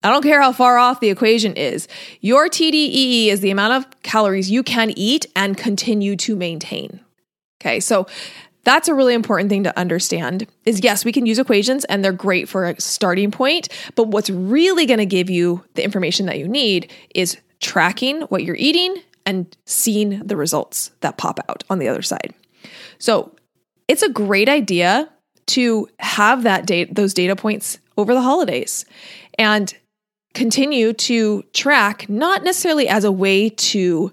I 0.03 0.09
don't 0.11 0.21
care 0.21 0.41
how 0.41 0.51
far 0.51 0.77
off 0.77 0.99
the 0.99 1.09
equation 1.09 1.53
is. 1.53 1.87
Your 2.21 2.47
TDE 2.47 3.27
is 3.27 3.39
the 3.39 3.49
amount 3.49 3.73
of 3.73 4.01
calories 4.03 4.51
you 4.51 4.61
can 4.61 4.91
eat 4.95 5.25
and 5.35 5.57
continue 5.57 6.15
to 6.17 6.35
maintain. 6.35 6.99
Okay? 7.59 7.79
So 7.79 8.05
that's 8.65 8.87
a 8.87 8.93
really 8.93 9.15
important 9.15 9.49
thing 9.49 9.63
to 9.63 9.79
understand 9.79 10.45
is 10.65 10.83
yes, 10.83 11.05
we 11.05 11.11
can 11.11 11.25
use 11.25 11.39
equations 11.39 11.85
and 11.85 12.03
they're 12.03 12.11
great 12.11 12.47
for 12.47 12.65
a 12.65 12.79
starting 12.79 13.31
point, 13.31 13.69
but 13.95 14.09
what's 14.09 14.29
really 14.29 14.85
going 14.85 14.99
to 14.99 15.07
give 15.07 15.29
you 15.29 15.63
the 15.73 15.83
information 15.83 16.27
that 16.27 16.37
you 16.37 16.47
need 16.47 16.91
is 17.15 17.37
tracking 17.61 18.21
what 18.23 18.43
you're 18.43 18.55
eating 18.57 19.01
and 19.25 19.57
seeing 19.65 20.19
the 20.19 20.35
results 20.35 20.91
that 20.99 21.17
pop 21.17 21.39
out 21.49 21.63
on 21.69 21.79
the 21.79 21.87
other 21.87 22.03
side. 22.03 22.33
So, 22.99 23.31
it's 23.87 24.01
a 24.01 24.09
great 24.09 24.49
idea 24.49 25.09
to 25.47 25.87
have 25.99 26.43
that 26.43 26.65
date 26.65 26.95
those 26.95 27.13
data 27.13 27.35
points 27.35 27.77
over 27.97 28.13
the 28.13 28.21
holidays 28.21 28.85
and 29.37 29.73
continue 30.33 30.91
to 30.91 31.43
track 31.53 32.09
not 32.09 32.43
necessarily 32.43 32.87
as 32.87 33.03
a 33.03 33.11
way 33.11 33.49
to 33.49 34.11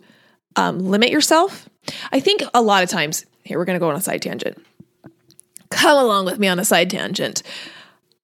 um, 0.56 0.78
limit 0.78 1.10
yourself. 1.10 1.68
I 2.12 2.20
think 2.20 2.42
a 2.54 2.62
lot 2.62 2.82
of 2.82 2.88
times 2.90 3.24
here, 3.44 3.58
we're 3.58 3.64
going 3.64 3.76
to 3.76 3.80
go 3.80 3.90
on 3.90 3.96
a 3.96 4.00
side 4.00 4.22
tangent. 4.22 4.64
Come 5.70 5.98
along 5.98 6.26
with 6.26 6.38
me 6.38 6.48
on 6.48 6.58
a 6.58 6.64
side 6.64 6.90
tangent. 6.90 7.42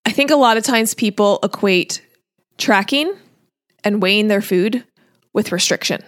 I 0.05 0.11
think 0.11 0.31
a 0.31 0.37
lot 0.37 0.57
of 0.57 0.65
times 0.65 0.95
people 0.95 1.39
equate 1.43 2.03
tracking 2.57 3.13
and 3.85 4.03
weighing 4.03 4.29
their 4.29 4.43
food 4.43 4.85
with 5.33 5.53
restriction. 5.53 6.03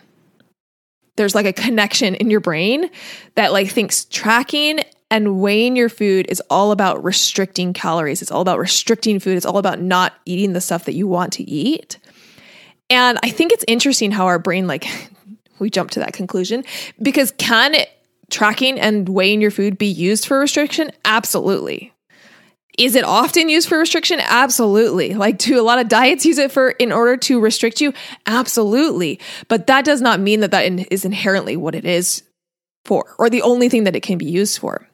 There's 1.16 1.34
like 1.34 1.46
a 1.46 1.52
connection 1.52 2.14
in 2.14 2.30
your 2.30 2.40
brain 2.40 2.90
that 3.34 3.52
like 3.52 3.68
thinks 3.68 4.04
tracking 4.04 4.80
and 5.10 5.40
weighing 5.40 5.76
your 5.76 5.88
food 5.88 6.26
is 6.28 6.40
all 6.48 6.70
about 6.70 7.02
restricting 7.02 7.72
calories. 7.72 8.22
It's 8.22 8.30
all 8.30 8.42
about 8.42 8.58
restricting 8.58 9.18
food. 9.18 9.36
It's 9.36 9.46
all 9.46 9.58
about 9.58 9.80
not 9.80 10.14
eating 10.24 10.52
the 10.52 10.60
stuff 10.60 10.84
that 10.84 10.94
you 10.94 11.08
want 11.08 11.32
to 11.34 11.42
eat. 11.42 11.98
And 12.88 13.18
I 13.22 13.30
think 13.30 13.52
it's 13.52 13.64
interesting 13.66 14.10
how 14.10 14.26
our 14.26 14.38
brain 14.38 14.66
like 14.66 14.86
we 15.58 15.70
jump 15.70 15.90
to 15.92 16.00
that 16.00 16.12
conclusion 16.12 16.64
because 17.02 17.32
can 17.32 17.74
it 17.74 17.90
tracking 18.30 18.78
and 18.78 19.08
weighing 19.08 19.40
your 19.40 19.50
food 19.50 19.76
be 19.76 19.86
used 19.86 20.26
for 20.26 20.38
restriction? 20.38 20.90
Absolutely. 21.04 21.92
Is 22.78 22.94
it 22.94 23.04
often 23.04 23.48
used 23.48 23.68
for 23.68 23.78
restriction? 23.78 24.20
Absolutely. 24.20 25.14
Like 25.14 25.38
do 25.38 25.60
a 25.60 25.62
lot 25.62 25.80
of 25.80 25.88
diets 25.88 26.24
use 26.24 26.38
it 26.38 26.52
for 26.52 26.70
in 26.70 26.92
order 26.92 27.16
to 27.16 27.40
restrict 27.40 27.80
you? 27.80 27.92
Absolutely. 28.26 29.20
But 29.48 29.66
that 29.66 29.84
does 29.84 30.00
not 30.00 30.20
mean 30.20 30.40
that 30.40 30.52
that 30.52 30.64
is 30.92 31.04
inherently 31.04 31.56
what 31.56 31.74
it 31.74 31.84
is 31.84 32.22
for 32.84 33.14
or 33.18 33.28
the 33.28 33.42
only 33.42 33.68
thing 33.68 33.84
that 33.84 33.96
it 33.96 34.02
can 34.02 34.16
be 34.16 34.24
used 34.24 34.58
for. 34.58 34.88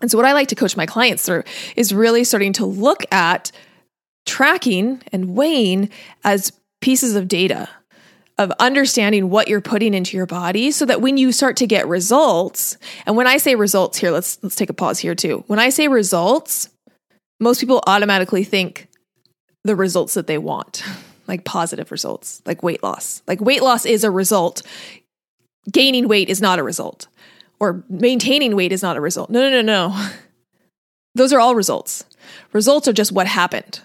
And 0.00 0.10
so 0.10 0.18
what 0.18 0.26
I 0.26 0.32
like 0.32 0.48
to 0.48 0.54
coach 0.54 0.76
my 0.76 0.86
clients 0.86 1.24
through 1.24 1.42
is 1.76 1.92
really 1.92 2.24
starting 2.24 2.52
to 2.54 2.66
look 2.66 3.04
at 3.12 3.50
tracking 4.26 5.02
and 5.12 5.34
weighing 5.34 5.90
as 6.24 6.52
pieces 6.80 7.16
of 7.16 7.28
data 7.28 7.68
of 8.36 8.52
understanding 8.60 9.30
what 9.30 9.48
you're 9.48 9.60
putting 9.60 9.94
into 9.94 10.16
your 10.16 10.26
body 10.26 10.70
so 10.70 10.84
that 10.84 11.00
when 11.00 11.16
you 11.16 11.32
start 11.32 11.56
to 11.56 11.66
get 11.66 11.88
results 11.88 12.76
and 13.04 13.16
when 13.16 13.26
i 13.26 13.36
say 13.36 13.56
results 13.56 13.98
here 13.98 14.12
let's 14.12 14.38
let's 14.42 14.54
take 14.54 14.70
a 14.70 14.74
pause 14.74 14.98
here 14.98 15.14
too. 15.14 15.42
When 15.48 15.58
i 15.58 15.70
say 15.70 15.88
results 15.88 16.68
most 17.40 17.58
people 17.58 17.82
automatically 17.86 18.44
think 18.44 18.88
the 19.64 19.74
results 19.74 20.14
that 20.14 20.26
they 20.26 20.38
want 20.38 20.84
like 21.26 21.44
positive 21.44 21.90
results 21.90 22.40
like 22.46 22.62
weight 22.62 22.82
loss. 22.82 23.22
Like 23.26 23.40
weight 23.40 23.62
loss 23.62 23.84
is 23.84 24.04
a 24.04 24.10
result. 24.10 24.62
Gaining 25.70 26.08
weight 26.08 26.30
is 26.30 26.40
not 26.40 26.58
a 26.58 26.62
result 26.62 27.08
or 27.60 27.84
maintaining 27.88 28.54
weight 28.54 28.72
is 28.72 28.82
not 28.82 28.96
a 28.96 29.00
result 29.00 29.30
no 29.30 29.40
no 29.40 29.50
no 29.50 29.62
no 29.62 30.08
those 31.14 31.32
are 31.32 31.40
all 31.40 31.54
results 31.54 32.04
results 32.52 32.88
are 32.88 32.92
just 32.92 33.12
what 33.12 33.26
happened 33.26 33.80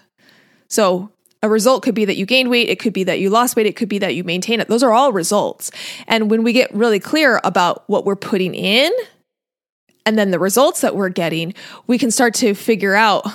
so 0.68 1.10
a 1.44 1.48
result 1.48 1.82
could 1.82 1.94
be 1.94 2.06
that 2.06 2.16
you 2.16 2.24
gained 2.24 2.48
weight, 2.48 2.70
it 2.70 2.78
could 2.78 2.94
be 2.94 3.04
that 3.04 3.20
you 3.20 3.28
lost 3.28 3.54
weight, 3.54 3.66
it 3.66 3.76
could 3.76 3.88
be 3.88 3.98
that 3.98 4.14
you 4.14 4.24
maintain 4.24 4.60
it. 4.60 4.68
Those 4.68 4.82
are 4.82 4.92
all 4.92 5.12
results. 5.12 5.70
And 6.08 6.30
when 6.30 6.42
we 6.42 6.54
get 6.54 6.74
really 6.74 6.98
clear 6.98 7.38
about 7.44 7.84
what 7.86 8.06
we're 8.06 8.16
putting 8.16 8.54
in 8.54 8.90
and 10.06 10.18
then 10.18 10.30
the 10.30 10.38
results 10.38 10.80
that 10.80 10.96
we're 10.96 11.10
getting, 11.10 11.52
we 11.86 11.98
can 11.98 12.10
start 12.10 12.32
to 12.36 12.54
figure 12.54 12.94
out 12.94 13.26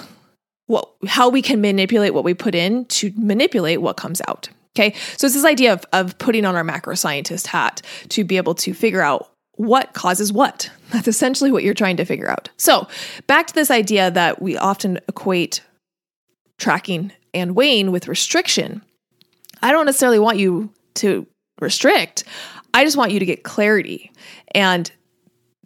what 0.66 0.90
how 1.08 1.30
we 1.30 1.44
can 1.44 1.62
manipulate 1.62 2.16
what 2.16 2.24
we 2.24 2.34
put 2.34 2.56
in 2.56 2.86
to 2.86 3.14
manipulate 3.16 3.80
what 3.80 3.96
comes 3.96 4.22
out. 4.28 4.50
Okay. 4.76 4.96
So 5.18 5.28
it's 5.28 5.36
this 5.36 5.46
idea 5.46 5.74
of, 5.74 5.86
of 5.94 6.18
putting 6.18 6.46
on 6.46 6.56
our 6.56 6.64
macro 6.64 6.96
scientist 6.96 7.46
hat 7.46 7.84
to 8.10 8.24
be 8.24 8.38
able 8.38 8.56
to 8.56 8.74
figure 8.74 9.02
out 9.02 9.32
what 9.60 9.92
causes 9.92 10.32
what. 10.32 10.72
That's 10.92 11.10
essentially 11.10 11.52
what 11.52 11.66
you're 11.66 11.74
trying 11.74 11.98
to 11.98 12.06
figure 12.06 12.30
out. 12.30 12.50
So 12.56 12.88
back 13.28 13.48
to 13.48 13.54
this 13.54 13.70
idea 13.70 14.10
that 14.10 14.42
we 14.42 14.58
often 14.58 15.00
equate 15.10 15.62
tracking 16.58 17.12
and 17.34 17.58
weighing 17.58 17.92
with 17.92 18.08
restriction. 18.08 18.82
I 19.62 19.74
don't 19.74 19.86
necessarily 19.86 20.18
want 20.18 20.38
you 20.38 20.70
to 20.96 21.28
restrict. 21.60 22.24
I 22.74 22.86
just 22.86 22.96
want 22.96 23.12
you 23.12 23.20
to 23.20 23.26
get 23.26 23.44
clarity. 23.44 24.14
And 24.56 24.90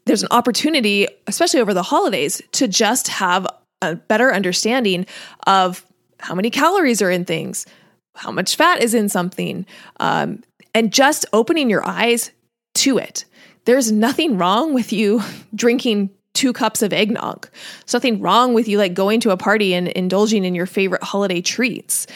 there's 0.05 0.23
an 0.23 0.29
opportunity, 0.31 1.07
especially 1.27 1.59
over 1.59 1.75
the 1.75 1.83
holidays, 1.83 2.41
to 2.53 2.67
just 2.67 3.07
have 3.09 3.45
a 3.83 3.95
better 3.95 4.33
understanding 4.33 5.05
of 5.45 5.85
how 6.19 6.33
many 6.33 6.49
calories 6.49 7.01
are 7.03 7.11
in 7.11 7.25
things, 7.25 7.67
how 8.15 8.31
much 8.31 8.55
fat 8.55 8.81
is 8.81 8.95
in 8.95 9.07
something, 9.07 9.67
um, 9.99 10.43
and 10.73 10.91
just 10.91 11.27
opening 11.31 11.69
your 11.69 11.87
eyes 11.87 12.31
to 12.73 12.97
it. 12.97 13.25
There's 13.65 13.91
nothing 13.91 14.37
wrong 14.37 14.73
with 14.73 14.91
you 14.91 15.21
drinking 15.55 16.09
two 16.33 16.53
cups 16.53 16.81
of 16.81 16.93
eggnog. 16.93 17.49
There's 17.81 17.93
nothing 17.93 18.19
wrong 18.19 18.53
with 18.53 18.67
you 18.67 18.77
like 18.77 18.93
going 18.93 19.19
to 19.21 19.31
a 19.31 19.37
party 19.37 19.73
and 19.73 19.87
indulging 19.87 20.45
in 20.45 20.55
your 20.55 20.65
favorite 20.65 21.03
holiday 21.03 21.41
treats. 21.41 22.07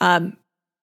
Um, 0.00 0.36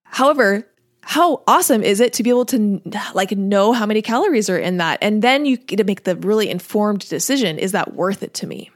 however, 0.05 0.67
how 1.01 1.43
awesome 1.47 1.83
is 1.83 1.99
it 1.99 2.13
to 2.13 2.23
be 2.23 2.29
able 2.29 2.45
to 2.45 2.81
like 3.13 3.31
know 3.31 3.73
how 3.73 3.85
many 3.85 4.01
calories 4.01 4.49
are 4.49 4.57
in 4.57 4.77
that? 4.77 4.99
And 5.01 5.21
then 5.21 5.45
you 5.45 5.57
get 5.57 5.77
to 5.77 5.83
make 5.83 6.03
the 6.03 6.15
really 6.15 6.49
informed 6.49 7.07
decision 7.09 7.57
is 7.57 7.73
that 7.73 7.93
worth 7.93 8.23
it 8.23 8.33
to 8.35 8.47
me? 8.47 8.71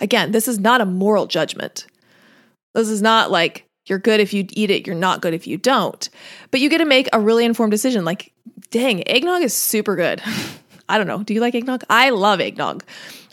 Again 0.00 0.30
this 0.30 0.46
is 0.46 0.60
not 0.60 0.80
a 0.80 0.86
moral 0.86 1.26
judgment. 1.26 1.86
This 2.74 2.88
is 2.88 3.02
not 3.02 3.30
like 3.30 3.64
you're 3.86 3.98
good 3.98 4.20
if 4.20 4.32
you 4.32 4.46
eat 4.50 4.70
it 4.70 4.86
you're 4.86 4.96
not 4.96 5.22
good 5.22 5.34
if 5.34 5.46
you 5.46 5.56
don't. 5.58 6.08
But 6.50 6.60
you 6.60 6.68
get 6.68 6.78
to 6.78 6.84
make 6.84 7.08
a 7.12 7.20
really 7.20 7.44
informed 7.44 7.72
decision 7.72 8.04
like 8.04 8.32
dang 8.70 9.06
eggnog 9.08 9.42
is 9.42 9.54
super 9.54 9.96
good 9.96 10.22
i 10.88 10.98
don't 10.98 11.06
know 11.06 11.22
do 11.22 11.34
you 11.34 11.40
like 11.40 11.54
eggnog 11.54 11.82
i 11.90 12.10
love 12.10 12.40
eggnog 12.40 12.84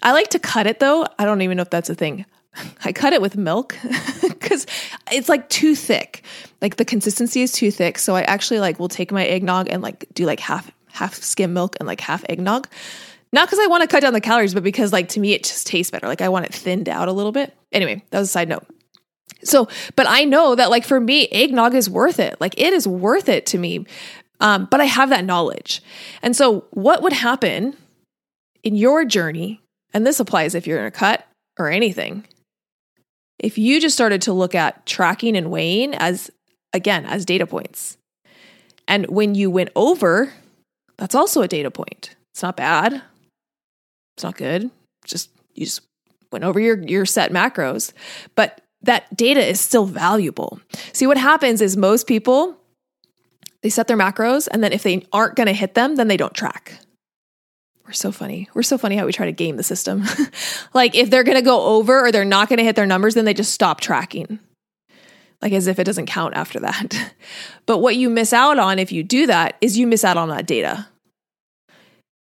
I 0.04 0.12
like 0.12 0.30
to 0.30 0.40
cut 0.40 0.68
it 0.68 0.80
though. 0.80 1.08
I 1.18 1.26
don't 1.26 1.42
even 1.42 1.58
know 1.58 1.64
if 1.64 1.70
that's 1.70 1.90
a 1.90 1.96
thing. 1.96 2.26
I 2.86 2.92
cut 2.92 3.14
it 3.14 3.22
with 3.22 3.38
milk 3.38 3.76
because 4.22 4.68
it's 5.12 5.30
like 5.30 5.50
too 5.50 5.76
thick. 5.76 6.24
Like 6.62 6.76
the 6.76 6.86
consistency 6.86 7.42
is 7.42 7.54
too 7.54 7.72
thick. 7.72 7.98
So 7.98 8.16
I 8.16 8.22
actually 8.24 8.60
like 8.60 8.80
will 8.80 8.90
take 8.90 9.12
my 9.12 9.26
eggnog 9.26 9.70
and 9.70 9.82
like 9.82 10.06
do 10.14 10.26
like 10.26 10.42
half 10.42 10.70
half 10.92 11.16
skim 11.16 11.54
milk 11.54 11.78
and 11.80 11.88
like 11.88 12.02
half 12.02 12.24
eggnog. 12.30 12.68
Not 13.32 13.48
because 13.48 13.60
I 13.60 13.68
want 13.68 13.82
to 13.82 13.88
cut 13.88 14.02
down 14.02 14.14
the 14.14 14.22
calories, 14.22 14.54
but 14.54 14.62
because 14.62 14.94
like 14.94 15.10
to 15.10 15.20
me 15.20 15.34
it 15.34 15.44
just 15.44 15.66
tastes 15.66 15.90
better. 15.90 16.08
Like 16.08 16.22
I 16.22 16.30
want 16.30 16.46
it 16.46 16.54
thinned 16.54 16.90
out 16.90 17.08
a 17.08 17.14
little 17.14 17.32
bit. 17.32 17.56
Anyway, 17.72 18.04
that 18.12 18.20
was 18.20 18.30
a 18.30 18.32
side 18.32 18.50
note. 18.50 18.66
So, 19.44 19.68
but 19.96 20.06
I 20.08 20.26
know 20.26 20.56
that 20.56 20.70
like 20.70 20.86
for 20.86 21.00
me, 21.00 21.28
eggnog 21.30 21.74
is 21.74 21.90
worth 21.90 22.20
it. 22.20 22.40
Like 22.40 22.56
it 22.58 22.74
is 22.74 22.88
worth 22.88 23.30
it 23.30 23.46
to 23.48 23.58
me. 23.58 23.86
Um, 24.44 24.68
but 24.70 24.80
I 24.80 24.86
have 24.86 25.10
that 25.10 25.26
knowledge. 25.26 25.82
And 26.22 26.36
so 26.36 26.66
what 26.70 27.02
would 27.02 27.14
happen 27.14 27.76
in 28.62 28.76
your 28.76 29.06
journey 29.06 29.64
and 29.94 30.06
this 30.06 30.20
applies 30.20 30.56
if 30.56 30.66
you're 30.66 30.80
in 30.80 30.86
a 30.86 30.92
cut 30.92 31.26
or 31.60 31.70
anything. 31.70 32.26
If 33.40 33.58
you 33.58 33.80
just 33.80 33.96
started 33.96 34.22
to 34.24 34.34
look 34.34 34.56
at 34.56 34.86
tracking 34.86 35.38
and 35.38 35.52
weighing 35.52 35.94
as, 35.96 36.32
again, 36.74 37.06
as 37.06 37.26
data 37.26 37.46
points, 37.46 37.98
and 38.88 39.06
when 39.08 39.36
you 39.36 39.50
went 39.50 39.70
over, 39.76 40.34
that's 40.98 41.16
also 41.16 41.42
a 41.42 41.48
data 41.48 41.72
point. 41.72 42.16
It's 42.34 42.42
not 42.44 42.58
bad. 42.58 43.02
It's 44.16 44.24
not 44.24 44.38
good. 44.38 44.72
Just 45.06 45.30
you 45.54 45.66
just 45.66 45.82
went 46.32 46.44
over 46.44 46.60
your 46.60 46.82
your 46.82 47.06
set 47.06 47.32
macros, 47.32 47.94
but 48.36 48.62
that 48.82 49.16
data 49.16 49.46
is 49.46 49.62
still 49.62 49.86
valuable. 49.86 50.60
See 50.92 51.08
what 51.08 51.18
happens 51.18 51.62
is 51.62 51.78
most 51.78 52.08
people 52.08 52.58
they 53.64 53.70
set 53.70 53.88
their 53.88 53.98
macros 53.98 54.48
and 54.52 54.64
then 54.64 54.72
if 54.72 54.84
they 54.84 55.08
aren't 55.12 55.36
going 55.36 55.48
to 55.48 55.54
hit 55.54 55.74
them, 55.74 55.96
then 55.96 56.10
they 56.10 56.18
don't 56.18 56.36
track. 56.36 56.80
We're 57.86 57.94
so 57.94 58.12
funny. 58.12 58.50
We're 58.54 58.64
so 58.64 58.78
funny 58.78 58.96
how 58.96 59.06
we 59.06 59.14
try 59.14 59.26
to 59.26 59.32
game 59.32 59.58
the 59.58 59.64
system. 59.64 60.04
like 60.74 60.96
if 60.96 61.10
they're 61.10 61.24
going 61.24 61.38
to 61.38 61.42
go 61.44 61.62
over 61.64 62.06
or 62.06 62.12
they're 62.12 62.26
not 62.26 62.50
going 62.50 62.58
to 62.58 62.64
hit 62.64 62.76
their 62.76 62.86
numbers, 62.86 63.16
then 63.16 63.26
they 63.26 63.34
just 63.34 63.54
stop 63.54 63.82
tracking. 63.82 64.40
Like 65.42 65.54
as 65.54 65.68
if 65.68 65.80
it 65.80 65.86
doesn't 65.86 66.06
count 66.06 66.36
after 66.36 66.60
that. 66.60 67.14
but 67.66 67.80
what 67.80 67.96
you 67.96 68.10
miss 68.10 68.32
out 68.32 68.60
on 68.60 68.80
if 68.80 68.92
you 68.92 69.04
do 69.04 69.28
that 69.28 69.58
is 69.60 69.78
you 69.78 69.88
miss 69.88 70.06
out 70.06 70.18
on 70.18 70.30
that 70.30 70.46
data. 70.46 70.88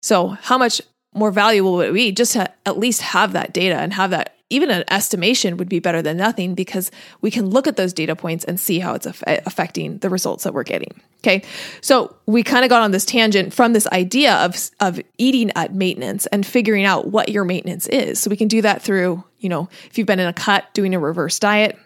So, 0.01 0.27
how 0.27 0.57
much 0.57 0.81
more 1.13 1.31
valuable 1.31 1.73
would 1.73 1.89
it 1.89 1.93
be 1.93 2.11
just 2.13 2.33
to 2.33 2.53
at 2.65 2.77
least 2.77 3.01
have 3.01 3.33
that 3.33 3.53
data 3.53 3.75
and 3.75 3.93
have 3.93 4.11
that 4.11 4.38
even 4.49 4.71
an 4.71 4.83
estimation 4.89 5.57
would 5.57 5.69
be 5.69 5.79
better 5.79 6.01
than 6.01 6.17
nothing 6.17 6.55
because 6.55 6.91
we 7.21 7.29
can 7.29 7.49
look 7.49 7.67
at 7.67 7.75
those 7.75 7.93
data 7.93 8.15
points 8.15 8.43
and 8.45 8.59
see 8.59 8.79
how 8.79 8.93
it's 8.93 9.05
affecting 9.05 9.99
the 9.99 10.09
results 10.09 10.43
that 10.43 10.53
we're 10.53 10.63
getting. 10.63 10.99
Okay. 11.19 11.43
So 11.81 12.15
we 12.25 12.43
kind 12.43 12.63
of 12.63 12.69
got 12.69 12.81
on 12.81 12.91
this 12.91 13.05
tangent 13.05 13.53
from 13.53 13.73
this 13.73 13.87
idea 13.87 14.35
of, 14.37 14.55
of 14.79 14.99
eating 15.17 15.51
at 15.55 15.73
maintenance 15.73 16.25
and 16.27 16.45
figuring 16.45 16.85
out 16.85 17.07
what 17.07 17.29
your 17.29 17.45
maintenance 17.45 17.87
is. 17.87 18.19
So 18.19 18.29
we 18.29 18.37
can 18.37 18.47
do 18.47 18.61
that 18.61 18.81
through, 18.81 19.23
you 19.39 19.49
know, 19.49 19.69
if 19.89 19.97
you've 19.97 20.07
been 20.07 20.19
in 20.19 20.27
a 20.27 20.33
cut, 20.33 20.73
doing 20.73 20.95
a 20.95 20.99
reverse 20.99 21.37
diet. 21.39 21.77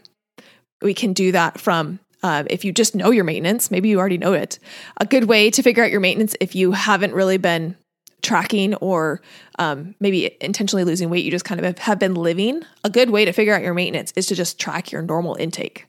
We 0.82 0.93
can 0.93 1.13
do 1.13 1.32
that 1.32 1.60
from 1.60 2.00
uh, 2.24 2.43
if 2.50 2.63
you 2.63 2.72
just 2.72 2.96
know 2.96 3.12
your 3.12 3.25
maintenance, 3.25 3.70
maybe 3.70 3.89
you 3.89 4.00
already 4.00 4.17
know 4.17 4.34
it. 4.34 4.58
A 4.98 5.05
good 5.05 5.25
way 5.25 5.50
to 5.51 5.62
figure 5.62 5.84
out 5.84 5.91
your 5.91 6.00
maintenance 6.00 6.36
if 6.39 6.55
you 6.55 6.72
haven't 6.72 7.13
really 7.13 7.38
been 7.38 7.75
tracking 8.23 8.73
or 8.75 9.21
um, 9.59 9.93
maybe 9.99 10.35
intentionally 10.41 10.83
losing 10.83 11.09
weight, 11.09 11.23
you 11.23 11.29
just 11.29 11.45
kind 11.45 11.63
of 11.63 11.77
have 11.77 11.99
been 11.99 12.15
living, 12.15 12.63
a 12.83 12.89
good 12.89 13.11
way 13.11 13.25
to 13.25 13.31
figure 13.31 13.53
out 13.53 13.61
your 13.61 13.73
maintenance 13.73 14.11
is 14.15 14.25
to 14.27 14.35
just 14.35 14.59
track 14.59 14.91
your 14.91 15.03
normal 15.03 15.35
intake 15.35 15.85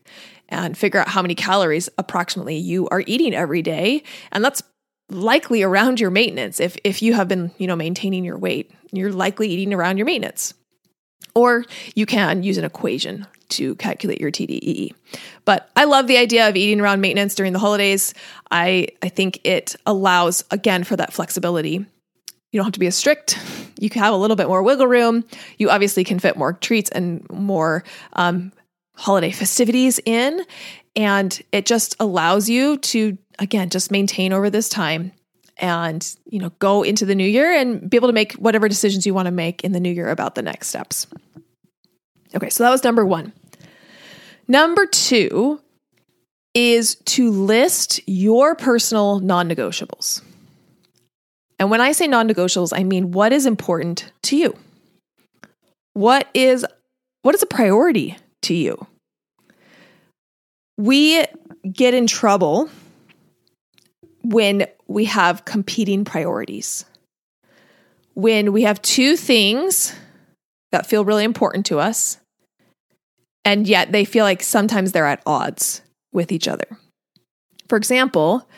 and 0.50 0.76
figure 0.76 1.00
out 1.00 1.08
how 1.08 1.22
many 1.22 1.34
calories 1.34 1.88
approximately 1.96 2.56
you 2.56 2.88
are 2.88 3.02
eating 3.06 3.34
every 3.34 3.62
day. 3.62 4.02
And 4.32 4.44
that's 4.44 4.62
likely 5.08 5.62
around 5.62 6.00
your 6.00 6.10
maintenance. 6.10 6.60
If, 6.60 6.76
if 6.84 7.00
you 7.00 7.14
have 7.14 7.28
been, 7.28 7.52
you 7.56 7.66
know, 7.66 7.76
maintaining 7.76 8.24
your 8.24 8.38
weight, 8.38 8.70
you're 8.92 9.12
likely 9.12 9.48
eating 9.48 9.72
around 9.72 9.96
your 9.96 10.06
maintenance. 10.06 10.52
Or 11.34 11.64
you 11.94 12.06
can 12.06 12.42
use 12.42 12.58
an 12.58 12.64
equation 12.64 13.26
to 13.50 13.74
calculate 13.76 14.20
your 14.20 14.30
TDEE. 14.30 14.92
But 15.44 15.70
I 15.76 15.84
love 15.84 16.06
the 16.06 16.16
idea 16.16 16.48
of 16.48 16.56
eating 16.56 16.80
around 16.80 17.00
maintenance 17.00 17.34
during 17.34 17.52
the 17.52 17.58
holidays. 17.58 18.14
I, 18.50 18.88
I 19.02 19.08
think 19.08 19.40
it 19.44 19.76
allows, 19.86 20.44
again, 20.50 20.84
for 20.84 20.96
that 20.96 21.12
flexibility 21.12 21.86
you 22.54 22.58
don't 22.58 22.66
have 22.66 22.75
to 22.75 22.78
be 22.78 22.87
as 22.87 22.94
strict. 22.94 23.37
You 23.80 23.90
can 23.90 24.00
have 24.00 24.14
a 24.14 24.16
little 24.16 24.37
bit 24.37 24.46
more 24.46 24.62
wiggle 24.62 24.87
room. 24.87 25.25
You 25.58 25.70
obviously 25.70 26.04
can 26.04 26.20
fit 26.20 26.37
more 26.37 26.52
treats 26.52 26.88
and 26.90 27.28
more 27.28 27.82
um, 28.12 28.52
holiday 28.94 29.32
festivities 29.32 29.99
in. 30.06 30.40
And 30.94 31.42
it 31.50 31.66
just 31.66 31.96
allows 31.99 32.49
you 32.49 32.78
to, 32.78 33.18
again, 33.40 33.70
just 33.70 33.90
maintain 33.90 34.32
over 34.32 34.50
this 34.50 34.68
time 34.68 35.11
and 35.56 36.16
you 36.26 36.38
know 36.38 36.50
go 36.58 36.82
into 36.82 37.04
the 37.04 37.14
new 37.14 37.26
year 37.26 37.52
and 37.52 37.88
be 37.88 37.96
able 37.96 38.08
to 38.08 38.12
make 38.12 38.32
whatever 38.34 38.68
decisions 38.68 39.06
you 39.06 39.14
want 39.14 39.26
to 39.26 39.32
make 39.32 39.62
in 39.62 39.70
the 39.70 39.78
new 39.78 39.90
year 39.90 40.11
about 40.11 40.34
the 40.34 40.42
next 40.42 40.66
steps 40.66 41.06
okay 42.34 42.50
so 42.50 42.64
that 42.64 42.70
was 42.70 42.82
number 42.82 43.06
one 43.06 43.32
number 44.49 44.84
two 44.84 45.61
is 46.54 46.96
to 47.04 47.30
list 47.30 48.00
your 48.08 48.56
personal 48.56 49.20
non-negotiables 49.20 50.23
and 51.58 51.70
when 51.70 51.80
I 51.80 51.92
say 51.92 52.06
non 52.06 52.28
negotiables, 52.28 52.73
I 52.76 52.84
mean 52.84 53.12
what 53.12 53.32
is 53.32 53.46
important 53.46 54.11
to 54.25 54.37
you? 54.37 54.56
What 55.92 56.28
is 56.34 56.66
what 57.23 57.34
is 57.34 57.42
a 57.42 57.46
priority 57.46 58.16
to 58.42 58.54
you? 58.54 58.87
We 60.76 61.25
get 61.73 61.94
in 61.94 62.06
trouble 62.06 62.68
when 64.23 64.66
we 64.88 65.04
have 65.06 65.44
competing 65.44 66.04
priorities. 66.04 66.84
When 68.14 68.52
we 68.52 68.62
have 68.62 68.80
two 68.82 69.16
things 69.16 69.94
that 70.73 70.87
feel 70.87 71.04
really 71.04 71.25
important 71.25 71.66
to 71.66 71.78
us, 71.78 72.18
and 73.44 73.66
yet 73.66 73.92
they 73.92 74.04
feel 74.04 74.25
like 74.25 74.42
sometimes 74.42 74.92
they're 74.92 75.06
at 75.06 75.23
odds 75.26 75.82
with 76.12 76.32
each 76.32 76.49
other. 76.49 76.78
For 77.68 77.76
example, 77.76 78.49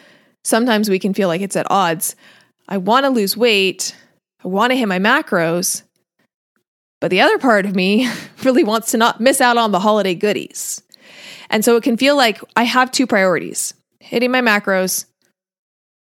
sometimes 0.45 0.88
we 0.88 0.99
can 0.99 1.15
feel 1.15 1.29
like 1.29 1.41
it's 1.41 1.57
at 1.57 1.71
odds 1.71 2.17
I 2.69 2.79
want 2.79 3.05
to 3.05 3.11
lose 3.11 3.37
weight. 3.37 3.95
I 4.45 4.49
want 4.49 4.71
to 4.71 4.77
hit 4.77 4.89
my 4.89 4.99
macros. 4.99 5.83
But 7.01 7.11
the 7.11 7.21
other 7.21 7.39
part 7.39 7.67
of 7.67 7.77
me 7.77 8.11
really 8.43 8.65
wants 8.65 8.91
to 8.93 8.99
not 8.99 9.21
miss 9.21 9.41
out 9.41 9.57
on 9.57 9.73
the 9.73 9.81
holiday 9.81 10.15
goodies. 10.15 10.83
And 11.51 11.65
so 11.65 11.77
it 11.77 11.83
can 11.83 11.97
feel 11.97 12.17
like 12.17 12.41
I 12.57 12.65
have 12.65 12.91
two 12.91 13.07
priorities 13.07 13.75
hitting 14.00 14.31
my 14.31 14.41
macros, 14.41 15.07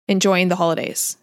enjoying 0.08 0.48
the 0.48 0.56
holidays. 0.56 1.16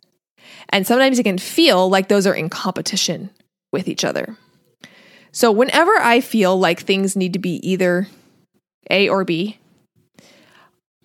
And 0.69 0.85
sometimes 0.85 1.19
it 1.19 1.23
can 1.23 1.37
feel 1.37 1.89
like 1.89 2.07
those 2.07 2.27
are 2.27 2.33
in 2.33 2.49
competition 2.49 3.29
with 3.71 3.87
each 3.87 4.05
other. 4.05 4.37
So 5.31 5.51
whenever 5.51 5.91
I 5.97 6.21
feel 6.21 6.57
like 6.57 6.81
things 6.81 7.15
need 7.15 7.33
to 7.33 7.39
be 7.39 7.55
either 7.67 8.07
A 8.89 9.09
or 9.09 9.23
B, 9.23 9.57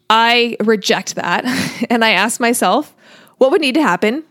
I 0.09 0.57
reject 0.61 1.17
that 1.17 1.45
and 1.91 2.05
I 2.05 2.11
ask 2.11 2.41
myself, 2.41 2.94
what 3.39 3.51
would 3.51 3.61
need 3.61 3.75
to 3.75 3.83
happen 3.83 4.25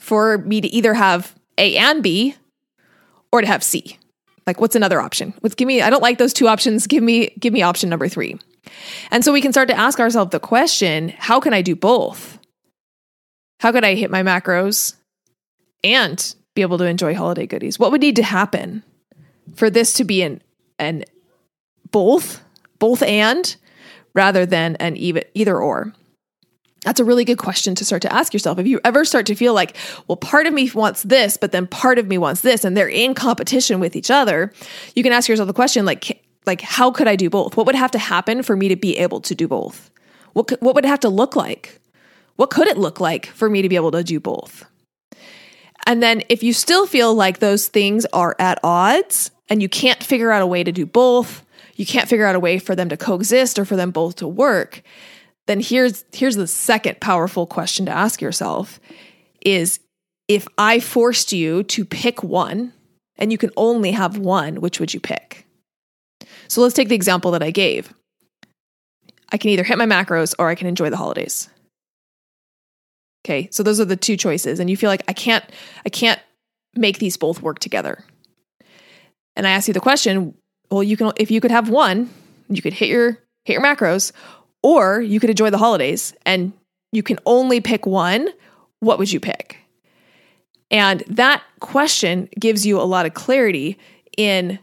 for 0.00 0.38
me 0.38 0.60
to 0.60 0.68
either 0.68 0.94
have 0.94 1.34
A 1.56 1.76
and 1.76 2.02
B 2.02 2.34
or 3.32 3.40
to 3.40 3.46
have 3.46 3.62
C? 3.62 3.98
Like 4.46 4.60
what's 4.60 4.76
another 4.76 5.00
option? 5.00 5.34
Let's 5.42 5.54
give 5.54 5.68
me 5.68 5.82
I 5.82 5.90
don't 5.90 6.02
like 6.02 6.18
those 6.18 6.32
two 6.32 6.48
options. 6.48 6.86
Give 6.86 7.02
me 7.02 7.30
give 7.38 7.52
me 7.52 7.62
option 7.62 7.90
number 7.90 8.08
3. 8.08 8.38
And 9.10 9.24
so 9.24 9.32
we 9.32 9.42
can 9.42 9.52
start 9.52 9.68
to 9.68 9.78
ask 9.78 10.00
ourselves 10.00 10.30
the 10.30 10.40
question, 10.40 11.10
how 11.10 11.40
can 11.40 11.54
I 11.54 11.62
do 11.62 11.76
both? 11.76 12.38
How 13.60 13.72
could 13.72 13.84
I 13.84 13.94
hit 13.94 14.10
my 14.10 14.22
macros 14.22 14.94
and 15.84 16.34
be 16.54 16.62
able 16.62 16.78
to 16.78 16.84
enjoy 16.84 17.14
holiday 17.14 17.46
goodies? 17.46 17.78
What 17.78 17.90
would 17.90 18.00
need 18.00 18.16
to 18.16 18.22
happen 18.22 18.82
for 19.54 19.70
this 19.70 19.92
to 19.94 20.04
be 20.04 20.22
an 20.22 20.42
an 20.78 21.04
both, 21.90 22.42
both 22.78 23.02
and 23.02 23.56
rather 24.14 24.46
than 24.46 24.76
an 24.76 24.96
even 24.96 25.24
either 25.34 25.60
or? 25.60 25.92
That's 26.84 27.00
a 27.00 27.04
really 27.04 27.24
good 27.24 27.38
question 27.38 27.74
to 27.74 27.84
start 27.84 28.02
to 28.02 28.12
ask 28.12 28.32
yourself. 28.32 28.58
If 28.58 28.66
you 28.66 28.80
ever 28.84 29.04
start 29.04 29.26
to 29.26 29.34
feel 29.34 29.52
like, 29.52 29.76
well, 30.06 30.16
part 30.16 30.46
of 30.46 30.54
me 30.54 30.70
wants 30.70 31.02
this, 31.02 31.36
but 31.36 31.50
then 31.50 31.66
part 31.66 31.98
of 31.98 32.06
me 32.06 32.18
wants 32.18 32.42
this, 32.42 32.64
and 32.64 32.76
they're 32.76 32.88
in 32.88 33.14
competition 33.14 33.80
with 33.80 33.96
each 33.96 34.10
other, 34.10 34.52
you 34.94 35.02
can 35.02 35.12
ask 35.12 35.28
yourself 35.28 35.48
the 35.48 35.52
question 35.52 35.84
like, 35.84 36.22
like 36.46 36.60
how 36.60 36.90
could 36.90 37.08
I 37.08 37.16
do 37.16 37.28
both? 37.28 37.56
What 37.56 37.66
would 37.66 37.74
have 37.74 37.90
to 37.92 37.98
happen 37.98 38.42
for 38.42 38.56
me 38.56 38.68
to 38.68 38.76
be 38.76 38.96
able 38.98 39.20
to 39.22 39.34
do 39.34 39.48
both? 39.48 39.90
What 40.34 40.46
could, 40.46 40.60
what 40.60 40.74
would 40.74 40.84
it 40.84 40.88
have 40.88 41.00
to 41.00 41.08
look 41.08 41.34
like? 41.34 41.80
What 42.36 42.50
could 42.50 42.68
it 42.68 42.78
look 42.78 43.00
like 43.00 43.26
for 43.26 43.50
me 43.50 43.62
to 43.62 43.68
be 43.68 43.76
able 43.76 43.90
to 43.90 44.04
do 44.04 44.20
both? 44.20 44.64
And 45.86 46.02
then 46.02 46.22
if 46.28 46.42
you 46.42 46.52
still 46.52 46.86
feel 46.86 47.14
like 47.14 47.40
those 47.40 47.66
things 47.66 48.06
are 48.12 48.36
at 48.38 48.60
odds 48.62 49.30
and 49.48 49.60
you 49.60 49.68
can't 49.68 50.02
figure 50.02 50.30
out 50.30 50.42
a 50.42 50.46
way 50.46 50.62
to 50.62 50.70
do 50.70 50.86
both, 50.86 51.44
you 51.74 51.86
can't 51.86 52.08
figure 52.08 52.26
out 52.26 52.34
a 52.34 52.40
way 52.40 52.58
for 52.58 52.76
them 52.76 52.88
to 52.90 52.96
coexist 52.96 53.58
or 53.58 53.64
for 53.64 53.74
them 53.74 53.90
both 53.90 54.16
to 54.16 54.28
work, 54.28 54.82
then 55.48 55.60
here's 55.60 56.04
here's 56.12 56.36
the 56.36 56.46
second 56.46 57.00
powerful 57.00 57.46
question 57.46 57.86
to 57.86 57.92
ask 57.92 58.20
yourself 58.20 58.78
is 59.40 59.80
if 60.28 60.46
I 60.58 60.78
forced 60.78 61.32
you 61.32 61.62
to 61.64 61.86
pick 61.86 62.22
one 62.22 62.74
and 63.16 63.32
you 63.32 63.38
can 63.38 63.50
only 63.56 63.92
have 63.92 64.18
one, 64.18 64.60
which 64.60 64.78
would 64.78 64.92
you 64.92 65.00
pick? 65.00 65.46
So 66.48 66.60
let's 66.60 66.74
take 66.74 66.88
the 66.88 66.94
example 66.94 67.30
that 67.30 67.42
I 67.42 67.50
gave. 67.50 67.94
I 69.32 69.38
can 69.38 69.50
either 69.50 69.64
hit 69.64 69.78
my 69.78 69.86
macros 69.86 70.34
or 70.38 70.48
I 70.48 70.54
can 70.54 70.66
enjoy 70.66 70.90
the 70.90 70.96
holidays. 70.98 71.48
Okay, 73.24 73.48
so 73.50 73.62
those 73.62 73.80
are 73.80 73.86
the 73.86 73.96
two 73.96 74.18
choices 74.18 74.60
and 74.60 74.68
you 74.68 74.76
feel 74.76 74.90
like 74.90 75.02
I 75.08 75.14
can't 75.14 75.44
I 75.86 75.88
can't 75.88 76.20
make 76.74 76.98
these 76.98 77.16
both 77.16 77.40
work 77.40 77.58
together. 77.58 78.04
And 79.34 79.46
I 79.46 79.52
ask 79.52 79.66
you 79.66 79.74
the 79.74 79.80
question, 79.80 80.34
well 80.70 80.82
you 80.82 80.98
can 80.98 81.10
if 81.16 81.30
you 81.30 81.40
could 81.40 81.50
have 81.50 81.70
one, 81.70 82.10
you 82.50 82.60
could 82.60 82.74
hit 82.74 82.90
your 82.90 83.12
hit 83.46 83.54
your 83.54 83.62
macros 83.62 84.12
or 84.62 85.00
you 85.00 85.20
could 85.20 85.30
enjoy 85.30 85.50
the 85.50 85.58
holidays 85.58 86.14
and 86.24 86.52
you 86.92 87.02
can 87.02 87.18
only 87.26 87.60
pick 87.60 87.86
one. 87.86 88.28
What 88.80 88.98
would 88.98 89.12
you 89.12 89.20
pick? 89.20 89.58
And 90.70 91.02
that 91.08 91.42
question 91.60 92.28
gives 92.38 92.66
you 92.66 92.80
a 92.80 92.82
lot 92.82 93.06
of 93.06 93.14
clarity 93.14 93.78
in 94.16 94.58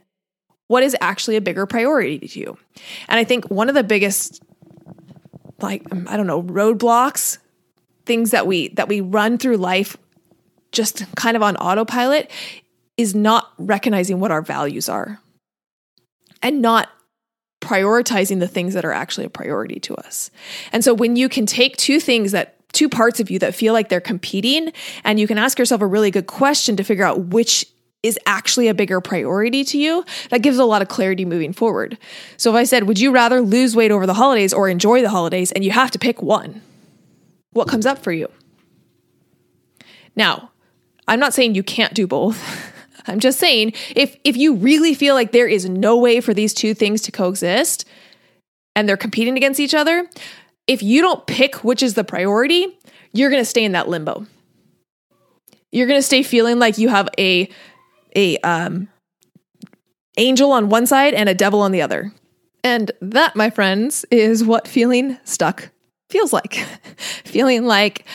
what 0.68 0.84
is 0.84 0.96
actually 1.02 1.36
a 1.36 1.42
bigger 1.42 1.66
priority 1.66 2.20
to 2.20 2.40
you. 2.40 2.58
And 3.08 3.20
I 3.20 3.24
think 3.24 3.46
one 3.50 3.70
of 3.70 3.76
the 3.76 3.84
biggest 3.84 4.42
like 5.62 5.84
um, 5.92 6.08
I 6.10 6.18
don't 6.18 6.28
know, 6.28 6.44
roadblocks, 6.44 7.38
things 8.06 8.32
that 8.32 8.48
we 8.48 8.70
that 8.70 8.88
we 8.88 9.02
run 9.02 9.38
through 9.38 9.58
life 9.58 9.98
just 10.72 11.04
kind 11.16 11.38
of 11.38 11.44
on 11.44 11.56
autopilot 11.58 12.30
is 12.98 13.16
not 13.16 13.52
recognizing 13.58 14.20
what 14.20 14.32
our 14.32 14.42
values 14.42 14.90
are 14.90 15.20
and 16.42 16.62
not 16.62 16.90
prioritizing 17.66 18.40
the 18.40 18.48
things 18.48 18.74
that 18.76 18.86
are 18.86 18.94
actually 18.94 19.26
a 19.26 19.30
priority 19.30 19.80
to 19.82 19.96
us. 19.96 20.30
And 20.72 20.84
so 20.84 20.94
when 20.94 21.16
you 21.16 21.28
can 21.28 21.46
take 21.46 21.76
two 21.78 22.00
things 22.00 22.32
that 22.32 22.56
two 22.74 22.90
parts 22.90 23.20
of 23.20 23.32
you 23.32 23.40
that 23.40 23.56
feel 23.56 23.74
like 23.74 23.90
they're 23.90 24.02
competing 24.02 24.72
and 25.04 25.20
you 25.20 25.28
can 25.28 25.38
ask 25.38 25.58
yourself 25.58 25.82
a 25.82 25.88
really 25.88 26.12
good 26.12 26.28
question 26.28 26.76
to 26.76 26.84
figure 26.84 27.06
out 27.06 27.28
which 27.28 27.66
is 28.04 28.20
actually 28.28 28.68
a 28.68 28.74
bigger 28.74 29.02
priority 29.02 29.64
to 29.64 29.80
you, 29.80 30.06
that 30.30 30.44
gives 30.44 30.60
a 30.60 30.66
lot 30.66 30.84
of 30.84 30.88
clarity 30.88 31.26
moving 31.26 31.52
forward. 31.52 31.98
So 32.38 32.52
if 32.52 32.56
I 32.56 32.64
said, 32.64 32.84
would 32.84 33.00
you 33.00 33.12
rather 33.12 33.42
lose 33.42 33.76
weight 33.76 33.90
over 33.90 34.06
the 34.06 34.14
holidays 34.14 34.54
or 34.54 34.70
enjoy 34.70 35.02
the 35.02 35.10
holidays 35.10 35.52
and 35.52 35.64
you 35.64 35.72
have 35.72 35.90
to 35.92 36.00
pick 36.00 36.22
one? 36.22 36.62
What 37.52 37.68
comes 37.68 37.88
up 37.88 37.98
for 37.98 38.12
you? 38.12 38.30
Now, 40.16 40.52
I'm 41.08 41.20
not 41.20 41.34
saying 41.34 41.56
you 41.56 41.64
can't 41.64 41.96
do 41.96 42.06
both. 42.06 42.72
I'm 43.08 43.20
just 43.20 43.40
saying 43.40 43.74
if 43.96 44.18
if 44.24 44.36
you 44.38 44.56
really 44.56 44.94
feel 44.94 45.16
like 45.16 45.32
there 45.32 45.48
is 45.48 45.68
no 45.68 45.98
way 45.98 46.22
for 46.22 46.34
these 46.34 46.54
two 46.54 46.74
things 46.74 47.02
to 47.04 47.12
coexist 47.12 47.86
and 48.76 48.88
they're 48.88 48.98
competing 48.98 49.38
against 49.38 49.60
each 49.60 49.74
other, 49.74 50.08
if 50.68 50.82
you 50.84 51.02
don't 51.02 51.26
pick 51.28 51.64
which 51.64 51.84
is 51.84 51.94
the 51.94 52.04
priority, 52.04 52.78
you're 53.14 53.30
going 53.30 53.42
to 53.42 53.50
stay 53.50 53.64
in 53.64 53.74
that 53.74 53.88
limbo. 53.88 54.26
You're 55.72 55.88
going 55.88 56.00
to 56.00 56.04
stay 56.06 56.24
feeling 56.24 56.60
like 56.60 56.78
you 56.78 56.90
have 56.90 57.10
a 57.18 57.50
a 58.16 58.38
um 58.40 58.88
angel 60.18 60.52
on 60.52 60.70
one 60.70 60.86
side 60.86 61.14
and 61.14 61.30
a 61.30 61.34
devil 61.34 61.62
on 61.62 61.72
the 61.72 61.82
other. 61.82 62.12
And 62.64 62.92
that, 63.00 63.36
my 63.36 63.50
friends, 63.50 64.06
is 64.10 64.44
what 64.44 64.68
feeling 64.68 65.18
stuck 65.24 65.70
feels 66.10 66.34
like. 66.34 66.56
feeling 67.26 67.66
like 67.66 68.06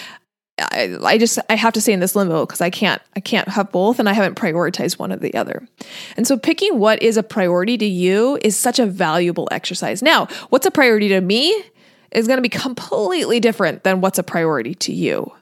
I, 0.60 0.96
I, 1.02 1.18
just 1.18 1.38
I 1.48 1.54
have 1.54 1.72
to 1.74 1.80
stay 1.80 1.92
in 1.92 2.00
this 2.00 2.14
limbo 2.14 2.44
because 2.46 2.60
I 2.60 2.70
can't 2.70 3.00
I 3.16 3.20
can't 3.20 3.48
have 3.48 3.72
both 3.72 3.98
and 3.98 4.08
I 4.08 4.12
haven't 4.12 4.36
prioritized 4.36 4.98
one 4.98 5.12
or 5.12 5.16
the 5.16 5.34
other. 5.34 5.66
And 6.16 6.26
so 6.26 6.36
picking 6.36 6.78
what 6.78 7.02
is 7.02 7.16
a 7.16 7.22
priority 7.22 7.78
to 7.78 7.86
you 7.86 8.38
is 8.42 8.56
such 8.56 8.78
a 8.78 8.86
valuable 8.86 9.48
exercise. 9.50 10.02
Now, 10.02 10.26
what's 10.50 10.66
a 10.66 10.70
priority 10.70 11.08
to 11.08 11.20
me 11.20 11.64
is 12.12 12.26
going 12.26 12.38
to 12.38 12.42
be 12.42 12.48
completely 12.48 13.40
different 13.40 13.84
than 13.84 14.00
what's 14.00 14.18
a 14.18 14.22
priority 14.22 14.74
to 14.74 14.92
you. 14.92 15.32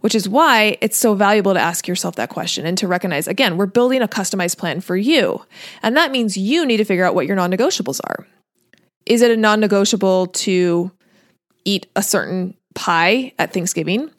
Which 0.00 0.14
is 0.14 0.26
why 0.26 0.78
it's 0.80 0.96
so 0.96 1.14
valuable 1.14 1.52
to 1.52 1.60
ask 1.60 1.86
yourself 1.86 2.16
that 2.16 2.30
question 2.30 2.64
and 2.64 2.78
to 2.78 2.88
recognize 2.88 3.28
again, 3.28 3.58
we're 3.58 3.66
building 3.66 4.00
a 4.00 4.08
customized 4.08 4.56
plan 4.56 4.80
for 4.80 4.96
you. 4.96 5.44
And 5.82 5.94
that 5.96 6.10
means 6.10 6.38
you 6.38 6.64
need 6.64 6.78
to 6.78 6.84
figure 6.84 7.04
out 7.04 7.14
what 7.14 7.26
your 7.26 7.36
non 7.36 7.52
negotiables 7.52 8.00
are. 8.04 8.26
Is 9.04 9.20
it 9.20 9.30
a 9.30 9.36
non 9.36 9.60
negotiable 9.60 10.28
to 10.28 10.90
eat 11.64 11.86
a 11.96 12.02
certain 12.02 12.54
pie 12.74 13.32
at 13.38 13.52
Thanksgiving? 13.52 14.10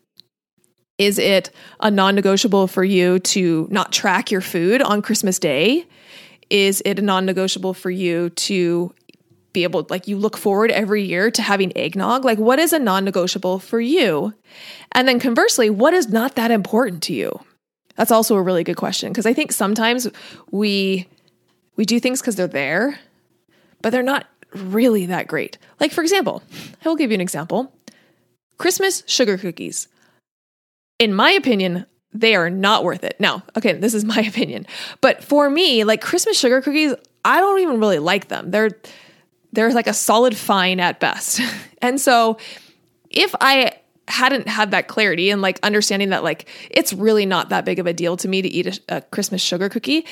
Is 1.02 1.18
it 1.18 1.50
a 1.80 1.90
non 1.90 2.14
negotiable 2.14 2.68
for 2.68 2.84
you 2.84 3.18
to 3.18 3.68
not 3.72 3.92
track 3.92 4.30
your 4.30 4.40
food 4.40 4.84
on 4.84 5.02
Christmas 5.02 5.40
Day? 5.40 5.88
Is 6.52 6.84
it 6.86 7.00
a 7.00 7.02
non 7.02 7.26
negotiable 7.26 7.74
for 7.74 7.90
you 7.90 8.30
to 8.30 8.94
be 9.52 9.64
able, 9.64 9.88
like, 9.90 10.08
you 10.08 10.16
look 10.16 10.38
forward 10.38 10.70
every 10.70 11.04
year 11.04 11.32
to 11.32 11.42
having 11.42 11.76
eggnog? 11.76 12.24
Like, 12.24 12.38
what 12.38 12.60
is 12.60 12.72
a 12.72 12.78
non 12.78 13.04
negotiable 13.04 13.58
for 13.58 13.82
you? 13.82 14.36
And 14.92 15.08
then 15.08 15.20
conversely, 15.20 15.72
what 15.72 15.96
is 15.96 16.10
not 16.10 16.36
that 16.36 16.52
important 16.52 17.02
to 17.04 17.14
you? 17.14 17.40
That's 17.96 18.12
also 18.12 18.36
a 18.36 18.42
really 18.42 18.64
good 18.64 18.78
question 18.78 19.12
because 19.12 19.26
I 19.26 19.34
think 19.34 19.52
sometimes 19.54 20.08
we 20.52 21.08
we 21.78 21.86
do 21.86 22.00
things 22.00 22.22
because 22.22 22.36
they're 22.36 22.46
there, 22.46 23.00
but 23.82 23.90
they're 23.90 24.04
not 24.04 24.28
really 24.54 25.08
that 25.08 25.28
great. 25.28 25.58
Like 25.80 25.94
for 25.94 26.04
example, 26.04 26.44
I 26.86 26.90
will 26.90 26.96
give 26.96 27.10
you 27.10 27.16
an 27.16 27.22
example. 27.22 27.74
Christmas 28.60 29.02
sugar 29.08 29.40
cookies 29.40 29.88
in 31.02 31.16
my 31.16 31.32
opinion, 31.32 31.88
they 32.14 32.36
are 32.36 32.52
not 32.52 32.84
worth 32.84 33.04
it. 33.04 33.16
Now, 33.20 33.42
okay, 33.58 33.74
this 33.74 33.96
is 33.96 34.06
my 34.16 34.20
opinion. 34.20 34.68
But 35.02 35.24
for 35.24 35.50
me, 35.50 35.84
like 35.84 36.00
Christmas 36.00 36.40
sugar 36.40 36.62
cookies, 36.62 36.94
I 37.26 37.40
don't 37.40 37.60
even 37.60 37.80
really 37.80 38.00
like 38.00 38.28
them. 38.28 38.52
They're 38.52 38.70
they're 39.52 39.74
like 39.74 39.88
a 39.88 39.94
solid 39.94 40.38
fine 40.38 40.80
at 40.80 41.00
best. 41.00 41.42
and 41.82 42.00
so 42.00 42.38
if 43.10 43.36
I 43.42 43.74
hadn't 44.08 44.48
had 44.48 44.72
that 44.72 44.88
clarity 44.88 45.30
and 45.30 45.42
like 45.42 45.60
understanding 45.64 46.10
that 46.10 46.24
like 46.24 46.48
it's 46.70 46.94
really 46.94 47.26
not 47.26 47.50
that 47.50 47.66
big 47.66 47.80
of 47.80 47.88
a 47.88 47.94
deal 47.94 48.16
to 48.18 48.28
me 48.28 48.42
to 48.42 48.48
eat 48.48 48.68
a, 48.68 48.98
a 48.98 49.02
Christmas 49.02 49.42
sugar 49.42 49.70
cookie, 49.70 50.06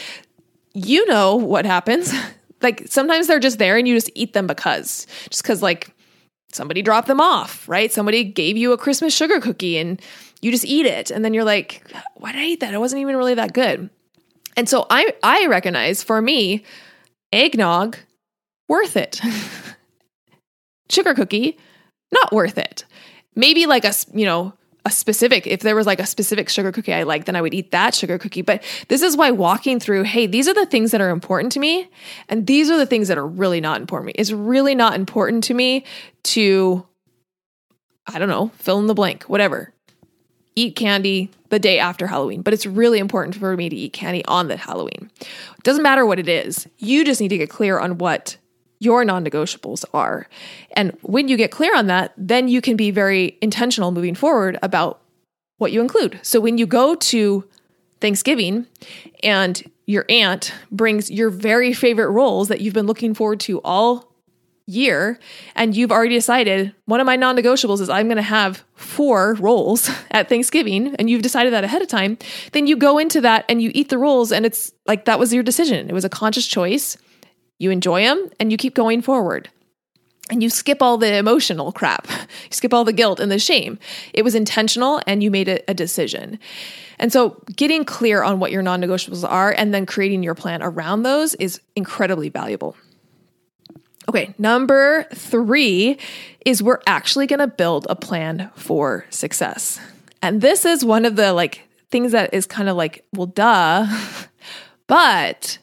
you 0.74 1.06
know 1.06 1.36
what 1.36 1.66
happens. 1.66 2.14
like 2.62 2.88
sometimes 2.88 3.28
they're 3.28 3.40
just 3.40 3.60
there 3.60 3.78
and 3.78 3.88
you 3.88 3.96
just 3.96 4.10
eat 4.16 4.34
them 4.34 4.48
because 4.48 5.06
just 5.30 5.44
because 5.44 5.62
like 5.62 5.94
somebody 6.52 6.82
dropped 6.82 7.08
them 7.08 7.22
off, 7.22 7.68
right? 7.68 7.92
Somebody 7.92 8.24
gave 8.24 8.58
you 8.58 8.72
a 8.74 8.78
Christmas 8.78 9.14
sugar 9.16 9.40
cookie 9.40 9.78
and 9.78 10.02
you 10.42 10.52
just 10.52 10.66
eat 10.66 10.86
it. 10.86 11.12
And 11.12 11.24
then 11.24 11.34
you're 11.34 11.44
like 11.44 11.84
why 12.16 12.32
did 12.32 12.42
i 12.42 12.46
eat 12.46 12.60
that? 12.62 12.74
It 12.74 12.80
wasn't 12.80 13.02
even 13.02 13.16
really 13.16 13.36
that 13.36 13.54
good. 13.54 13.90
And 14.56 14.68
so 14.68 14.86
i 14.90 15.14
i 15.24 15.46
recognize 15.48 16.04
for 16.04 16.22
me 16.22 16.64
eggnog 17.32 17.98
worth 18.68 18.98
it. 18.98 19.22
Sugar 20.90 21.14
cookie 21.14 21.58
not 22.12 22.32
worth 22.32 22.58
it. 22.58 22.86
Maybe 23.36 23.66
like 23.66 23.86
a 23.86 23.94
you 24.14 24.26
know 24.26 24.54
a 24.90 24.92
specific 24.92 25.46
if 25.46 25.62
there 25.62 25.76
was 25.76 25.86
like 25.86 26.00
a 26.00 26.06
specific 26.06 26.50
sugar 26.50 26.72
cookie 26.72 26.94
i 26.94 27.04
like 27.04 27.26
then 27.26 27.36
i 27.36 27.42
would 27.42 27.54
eat 27.54 27.70
that 27.72 27.94
sugar 27.94 28.18
cookie 28.18 28.42
but 28.42 28.64
this 28.88 29.04
is 29.04 29.16
why 29.16 29.30
walking 29.30 29.80
through 29.80 30.04
hey 30.04 30.26
these 30.26 30.48
are 30.48 30.54
the 30.56 30.66
things 30.66 30.90
that 30.92 31.00
are 31.00 31.12
important 31.12 31.52
to 31.52 31.60
me 31.60 31.88
and 32.28 32.48
these 32.48 32.72
are 32.72 32.78
the 32.78 32.88
things 32.88 33.08
that 33.08 33.18
are 33.18 33.28
really 33.28 33.62
not 33.62 33.80
important 33.80 34.08
to 34.08 34.14
me 34.14 34.20
it's 34.20 34.32
really 34.32 34.74
not 34.74 34.96
important 34.96 35.44
to 35.44 35.54
me 35.54 35.86
to 36.24 36.86
i 38.08 38.18
don't 38.18 38.30
know 38.30 38.50
fill 38.56 38.80
in 38.80 38.88
the 38.88 38.96
blank 38.96 39.24
whatever 39.24 39.72
eat 40.56 40.76
candy 40.76 41.30
the 41.50 41.60
day 41.60 41.80
after 41.80 42.06
Halloween, 42.06 42.42
but 42.42 42.54
it's 42.54 42.66
really 42.66 43.00
important 43.00 43.36
for 43.36 43.56
me 43.56 43.70
to 43.70 43.76
eat 43.76 43.94
candy 43.94 44.26
on 44.26 44.50
the 44.50 44.58
Halloween. 44.58 45.10
It 45.22 45.64
doesn't 45.64 45.84
matter 45.84 46.06
what 46.06 46.20
it 46.20 46.28
is. 46.28 46.68
You 46.78 47.06
just 47.06 47.22
need 47.22 47.30
to 47.30 47.38
get 47.38 47.50
clear 47.50 47.80
on 47.80 47.98
what 47.98 48.38
your 48.80 49.04
non 49.06 49.24
negotiables 49.26 49.86
are. 49.94 50.28
And 50.72 50.98
when 51.02 51.28
you 51.28 51.38
get 51.38 51.52
clear 51.52 51.76
on 51.76 51.88
that, 51.88 52.14
then 52.18 52.48
you 52.48 52.62
can 52.62 52.76
be 52.76 52.92
very 52.92 53.38
intentional 53.42 53.92
moving 53.92 54.16
forward 54.16 54.58
about 54.64 55.02
what 55.58 55.72
you 55.72 55.82
include. 55.82 56.20
So 56.24 56.40
when 56.40 56.58
you 56.58 56.66
go 56.66 56.96
to 56.96 57.44
Thanksgiving 58.00 58.66
and 59.22 59.62
your 59.86 60.06
aunt 60.08 60.54
brings 60.72 61.12
your 61.12 61.30
very 61.30 61.74
favorite 61.74 62.10
rolls 62.10 62.48
that 62.48 62.62
you've 62.62 62.74
been 62.74 62.88
looking 62.88 63.14
forward 63.14 63.40
to 63.42 63.60
all 63.64 64.10
year 64.70 65.20
and 65.56 65.76
you've 65.76 65.92
already 65.92 66.14
decided 66.14 66.74
one 66.86 67.00
of 67.00 67.06
my 67.06 67.16
non 67.16 67.36
negotiables 67.36 67.82
is 67.82 67.90
I'm 67.90 68.08
going 68.08 68.18
to 68.18 68.22
have 68.22 68.64
four 68.76 69.34
rolls 69.40 69.90
at 70.12 70.30
Thanksgiving 70.30 70.96
and 70.96 71.10
you've 71.10 71.24
decided 71.24 71.52
that 71.54 71.64
ahead 71.64 71.82
of 71.82 71.88
time, 71.88 72.18
then 72.52 72.68
you 72.68 72.78
go 72.78 72.98
into 72.98 73.20
that 73.22 73.46
and 73.50 73.62
you 73.62 73.72
eat 73.74 73.90
the 73.90 73.98
rolls 73.98 74.32
and 74.32 74.46
it's 74.46 74.72
like 74.86 75.06
that 75.06 75.20
was 75.20 75.34
your 75.34 75.44
decision. 75.44 75.90
It 75.90 75.94
was 75.94 76.06
a 76.06 76.10
conscious 76.10 76.48
choice. 76.48 76.98
You 77.60 77.72
enjoy 77.72 78.04
them 78.04 78.30
and 78.40 78.52
you 78.52 78.58
keep 78.58 78.74
going 78.74 79.02
forward. 79.02 79.50
And 80.32 80.44
you 80.44 80.50
skip 80.50 80.82
all 80.82 80.98
the 80.98 81.16
emotional 81.16 81.72
crap. 81.72 82.08
You 82.50 82.56
skip 82.56 82.74
all 82.74 82.84
the 82.84 82.94
guilt 82.94 83.20
and 83.20 83.32
the 83.32 83.38
shame. 83.38 83.78
It 84.14 84.24
was 84.24 84.34
intentional 84.34 85.02
and 85.06 85.22
you 85.22 85.30
made 85.30 85.50
a, 85.50 85.70
a 85.70 85.74
decision. 85.74 86.40
And 86.98 87.14
so, 87.14 87.42
getting 87.56 87.86
clear 87.86 88.24
on 88.24 88.40
what 88.40 88.52
your 88.52 88.62
non 88.62 88.82
negotiables 88.82 89.28
are 89.28 89.52
and 89.52 89.74
then 89.74 89.86
creating 89.86 90.24
your 90.24 90.36
plan 90.36 90.64
around 90.64 91.04
those 91.04 91.36
is 91.36 91.62
incredibly 91.76 92.30
valuable. 92.30 92.76
Okay, 94.10 94.34
number 94.40 95.06
three 95.14 96.00
is 96.46 96.64
we're 96.64 96.82
actually 96.88 97.28
to 97.28 97.46
build 97.46 97.86
a 97.90 97.96
plan 97.96 98.50
for 98.56 99.06
success. 99.12 99.80
And 100.22 100.42
this 100.42 100.66
is 100.66 100.84
one 100.84 101.06
of 101.06 101.16
the 101.16 101.34
like 101.34 101.68
things 101.92 102.12
that 102.14 102.34
is 102.34 102.46
kind 102.46 102.70
of 102.70 102.76
like, 102.76 103.06
well, 103.14 103.28
duh. 103.28 103.86
but 104.88 105.60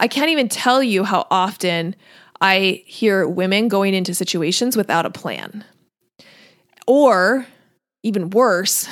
I 0.00 0.08
can't 0.08 0.30
even 0.30 0.48
tell 0.48 0.82
you 0.82 1.04
how 1.04 1.26
often 1.30 1.94
I 2.40 2.82
hear 2.86 3.28
women 3.28 3.68
going 3.68 3.94
into 3.94 4.14
situations 4.14 4.76
without 4.76 5.06
a 5.06 5.10
plan. 5.10 5.64
Or 6.86 7.46
even 8.02 8.30
worse, 8.30 8.88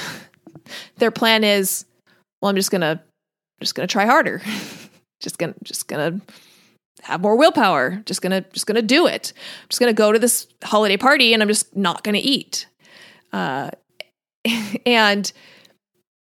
their 0.97 1.11
plan 1.11 1.45
is, 1.45 1.85
well, 2.41 2.51
I'm 2.51 2.57
just 2.57 2.71
going 2.71 2.81
to 2.81 3.01
just 3.61 3.75
going 3.75 3.87
to 3.87 3.93
try 3.93 4.07
harder. 4.07 4.41
just 5.21 5.39
going 5.39 5.53
to 5.53 5.65
just 5.65 5.89
going 5.89 6.21
to 6.21 6.35
have 7.03 7.21
more 7.21 7.37
willpower. 7.37 8.03
Just 8.07 8.23
gonna 8.23 8.43
just 8.53 8.67
gonna 8.67 8.83
do 8.83 9.07
it. 9.07 9.33
I'm 9.37 9.69
just 9.69 9.81
gonna 9.81 9.93
go 9.93 10.13
to 10.13 10.19
this 10.19 10.47
holiday 10.63 10.97
party 10.97 11.35
and 11.35 11.43
I'm 11.43 11.49
just 11.49 11.77
not 11.77 12.05
gonna 12.05 12.21
eat. 12.23 12.67
Uh, 13.33 13.71
and 14.87 15.33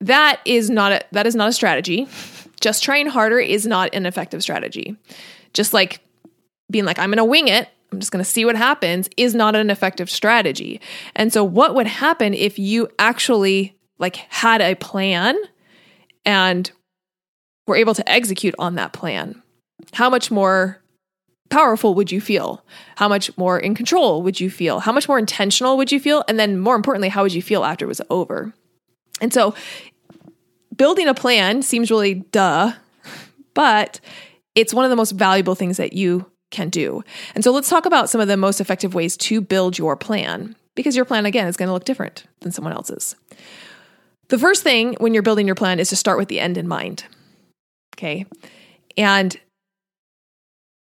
that 0.01 0.39
is 0.45 0.69
not 0.69 0.91
a 0.91 1.01
that 1.11 1.27
is 1.27 1.35
not 1.35 1.49
a 1.49 1.53
strategy. 1.53 2.07
Just 2.59 2.83
trying 2.83 3.07
harder 3.07 3.39
is 3.39 3.65
not 3.65 3.93
an 3.93 4.05
effective 4.05 4.41
strategy. 4.41 4.95
Just 5.53 5.73
like 5.73 6.01
being 6.69 6.85
like 6.85 6.99
I'm 6.99 7.09
gonna 7.09 7.25
wing 7.25 7.47
it. 7.47 7.69
I'm 7.91 7.99
just 7.99 8.11
going 8.11 8.23
to 8.23 8.29
see 8.29 8.45
what 8.45 8.55
happens 8.55 9.09
is 9.17 9.33
not 9.33 9.55
an 9.55 9.71
effective 9.71 10.11
strategy. 10.11 10.79
And 11.15 11.33
so 11.33 11.43
what 11.43 11.73
would 11.73 11.87
happen 11.87 12.35
if 12.35 12.59
you 12.59 12.87
actually 12.99 13.75
like 13.97 14.17
had 14.29 14.61
a 14.61 14.75
plan 14.75 15.35
and 16.23 16.71
were 17.65 17.75
able 17.75 17.95
to 17.95 18.07
execute 18.07 18.53
on 18.59 18.75
that 18.75 18.93
plan? 18.93 19.41
how 19.93 20.09
much 20.09 20.31
more 20.31 20.81
powerful 21.49 21.95
would 21.95 22.11
you 22.11 22.21
feel? 22.21 22.63
How 22.97 23.07
much 23.07 23.35
more 23.37 23.59
in 23.59 23.75
control 23.75 24.21
would 24.23 24.39
you 24.39 24.49
feel? 24.49 24.79
How 24.79 24.91
much 24.91 25.07
more 25.07 25.19
intentional 25.19 25.77
would 25.77 25.91
you 25.91 25.99
feel? 25.99 26.23
And 26.27 26.39
then, 26.39 26.59
more 26.59 26.75
importantly, 26.75 27.09
how 27.09 27.23
would 27.23 27.33
you 27.33 27.41
feel 27.41 27.63
after 27.63 27.85
it 27.85 27.89
was 27.89 28.01
over? 28.09 28.53
And 29.21 29.33
so, 29.33 29.55
building 30.79 31.07
a 31.07 31.13
plan 31.13 31.61
seems 31.61 31.91
really 31.91 32.15
duh, 32.15 32.73
but 33.53 33.99
it's 34.55 34.73
one 34.73 34.85
of 34.85 34.89
the 34.89 34.95
most 34.95 35.11
valuable 35.11 35.53
things 35.53 35.77
that 35.77 35.93
you 35.93 36.25
can 36.49 36.69
do. 36.69 37.03
And 37.35 37.43
so, 37.43 37.51
let's 37.51 37.69
talk 37.69 37.85
about 37.85 38.09
some 38.09 38.19
of 38.19 38.27
the 38.27 38.37
most 38.37 38.59
effective 38.59 38.95
ways 38.95 39.15
to 39.17 39.41
build 39.41 39.77
your 39.77 39.95
plan 39.95 40.55
because 40.75 40.95
your 40.95 41.05
plan, 41.05 41.27
again, 41.27 41.47
is 41.47 41.57
going 41.57 41.67
to 41.67 41.73
look 41.73 41.85
different 41.85 42.23
than 42.39 42.51
someone 42.51 42.73
else's. 42.73 43.15
The 44.29 44.39
first 44.39 44.63
thing 44.63 44.95
when 44.99 45.13
you're 45.13 45.21
building 45.21 45.45
your 45.45 45.55
plan 45.55 45.79
is 45.79 45.89
to 45.89 45.95
start 45.95 46.17
with 46.17 46.29
the 46.29 46.39
end 46.39 46.57
in 46.57 46.67
mind. 46.67 47.03
Okay. 47.95 48.25
And 48.97 49.37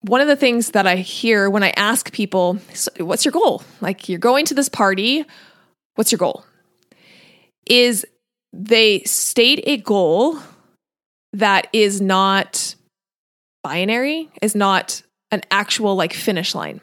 one 0.01 0.21
of 0.21 0.29
the 0.29 0.37
things 0.37 0.71
that 0.71 0.87
I 0.87 0.97
hear 0.97 1.49
when 1.49 1.63
I 1.63 1.73
ask 1.77 2.13
people, 2.13 2.59
what's 2.99 3.25
your 3.25 3.33
goal? 3.33 3.63
Like, 3.81 4.09
you're 4.09 4.19
going 4.19 4.45
to 4.47 4.55
this 4.55 4.69
party, 4.69 5.25
what's 5.95 6.11
your 6.11 6.19
goal? 6.19 6.45
Is 7.67 8.05
they 8.57 9.03
state 9.03 9.63
a 9.67 9.79
goal 9.79 10.39
that 11.33 11.67
is 11.73 12.01
not 12.01 12.77
binary, 13.65 14.31
is 14.41 14.55
not 14.55 15.03
an 15.33 15.43
actual 15.51 15.97
like 15.97 16.13
finish 16.13 16.55
line. 16.55 16.81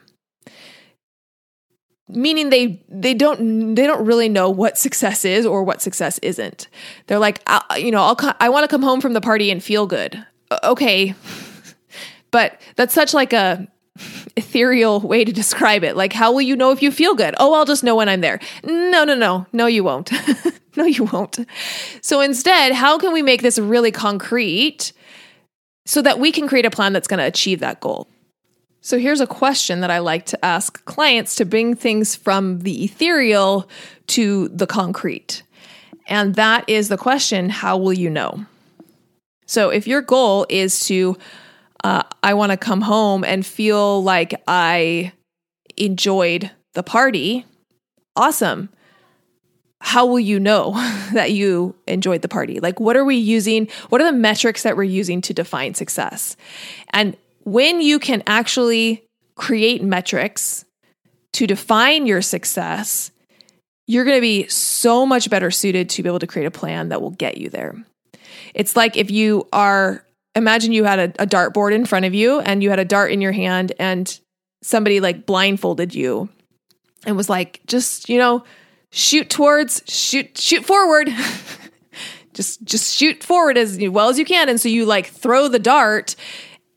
meaning 2.09 2.49
they 2.49 2.83
they 2.89 3.13
don't 3.13 3.75
they 3.75 3.87
don't 3.87 4.05
really 4.05 4.27
know 4.29 4.49
what 4.49 4.77
success 4.77 5.23
is 5.25 5.45
or 5.45 5.63
what 5.63 5.81
success 5.81 6.19
isn't. 6.19 6.67
They're 7.07 7.19
like, 7.19 7.41
you 7.77 7.91
know, 7.91 8.01
I'll 8.03 8.17
I 8.39 8.49
want 8.49 8.63
to 8.63 8.67
come 8.67 8.81
home 8.83 9.01
from 9.01 9.13
the 9.13 9.21
party 9.21 9.49
and 9.51 9.63
feel 9.63 9.87
good. 9.87 10.25
Okay, 10.63 11.15
but 12.31 12.59
that's 12.75 12.93
such 12.93 13.13
like 13.13 13.33
a 13.33 13.67
ethereal 14.35 14.99
way 14.99 15.23
to 15.23 15.31
describe 15.31 15.83
it. 15.85 15.95
Like, 15.95 16.13
how 16.13 16.33
will 16.33 16.41
you 16.41 16.57
know 16.57 16.71
if 16.71 16.81
you 16.81 16.91
feel 16.91 17.15
good? 17.15 17.35
Oh, 17.39 17.53
I'll 17.53 17.65
just 17.65 17.83
know 17.83 17.95
when 17.95 18.09
I'm 18.09 18.21
there. 18.21 18.39
No, 18.65 19.05
no, 19.05 19.15
no, 19.15 19.45
no, 19.53 19.67
you 19.67 19.83
won't. 19.83 20.11
no, 20.75 20.85
you 20.85 21.05
won't. 21.05 21.39
So 22.01 22.21
instead, 22.21 22.73
how 22.73 22.97
can 22.97 23.13
we 23.13 23.21
make 23.21 23.41
this 23.41 23.59
really 23.59 23.91
concrete 23.91 24.93
so 25.85 26.01
that 26.01 26.19
we 26.19 26.31
can 26.31 26.47
create 26.47 26.65
a 26.65 26.71
plan 26.71 26.93
that's 26.93 27.07
going 27.07 27.19
to 27.19 27.25
achieve 27.25 27.59
that 27.59 27.79
goal? 27.79 28.07
So 28.81 28.97
here's 28.97 29.21
a 29.21 29.27
question 29.27 29.81
that 29.81 29.91
I 29.91 29.99
like 29.99 30.25
to 30.27 30.43
ask 30.43 30.83
clients 30.85 31.35
to 31.35 31.45
bring 31.45 31.75
things 31.75 32.15
from 32.15 32.59
the 32.59 32.83
ethereal 32.83 33.69
to 34.07 34.47
the 34.49 34.65
concrete. 34.65 35.43
And 36.07 36.35
that 36.35 36.67
is 36.67 36.89
the 36.89 36.97
question 36.97 37.49
how 37.49 37.77
will 37.77 37.93
you 37.93 38.09
know? 38.09 38.45
So 39.45 39.69
if 39.69 39.85
your 39.85 40.01
goal 40.01 40.45
is 40.49 40.79
to 40.87 41.17
uh, 41.83 42.03
I 42.21 42.33
want 42.33 42.51
to 42.51 42.57
come 42.57 42.81
home 42.81 43.23
and 43.23 43.45
feel 43.45 44.03
like 44.03 44.41
I 44.47 45.13
enjoyed 45.77 46.51
the 46.73 46.83
party. 46.83 47.45
Awesome. 48.15 48.69
How 49.83 50.05
will 50.05 50.19
you 50.19 50.39
know 50.39 50.71
that 51.13 51.31
you 51.31 51.75
enjoyed 51.87 52.21
the 52.21 52.29
party? 52.29 52.59
Like, 52.59 52.79
what 52.79 52.95
are 52.95 53.03
we 53.03 53.17
using? 53.17 53.67
What 53.89 53.99
are 53.99 54.05
the 54.05 54.17
metrics 54.17 54.63
that 54.63 54.77
we're 54.77 54.83
using 54.83 55.21
to 55.21 55.33
define 55.33 55.73
success? 55.73 56.37
And 56.91 57.17
when 57.43 57.81
you 57.81 57.99
can 57.99 58.23
actually 58.27 59.03
create 59.35 59.83
metrics 59.83 60.65
to 61.33 61.47
define 61.47 62.05
your 62.05 62.21
success, 62.21 63.11
you're 63.87 64.05
going 64.05 64.17
to 64.17 64.21
be 64.21 64.47
so 64.47 65.05
much 65.05 65.29
better 65.29 65.49
suited 65.49 65.89
to 65.89 66.03
be 66.03 66.09
able 66.09 66.19
to 66.19 66.27
create 66.27 66.45
a 66.45 66.51
plan 66.51 66.89
that 66.89 67.01
will 67.01 67.11
get 67.11 67.37
you 67.37 67.49
there. 67.49 67.75
It's 68.53 68.75
like 68.75 68.95
if 68.95 69.09
you 69.09 69.47
are 69.51 70.05
imagine 70.35 70.71
you 70.71 70.83
had 70.83 70.99
a, 70.99 71.23
a 71.23 71.27
dartboard 71.27 71.73
in 71.73 71.85
front 71.85 72.05
of 72.05 72.13
you 72.13 72.39
and 72.39 72.63
you 72.63 72.69
had 72.69 72.79
a 72.79 72.85
dart 72.85 73.11
in 73.11 73.19
your 73.19 73.31
hand 73.31 73.73
and 73.79 74.19
somebody 74.61 74.99
like 74.99 75.25
blindfolded 75.25 75.93
you 75.93 76.29
and 77.05 77.17
was 77.17 77.29
like, 77.29 77.59
just, 77.67 78.09
you 78.09 78.17
know, 78.17 78.43
shoot 78.91 79.29
towards, 79.29 79.81
shoot, 79.87 80.37
shoot 80.37 80.63
forward. 80.63 81.09
just, 82.33 82.63
just 82.63 82.95
shoot 82.95 83.23
forward 83.23 83.57
as 83.57 83.79
well 83.79 84.09
as 84.09 84.19
you 84.19 84.25
can. 84.25 84.49
And 84.49 84.59
so 84.59 84.69
you 84.69 84.85
like 84.85 85.07
throw 85.07 85.47
the 85.47 85.59
dart 85.59 86.15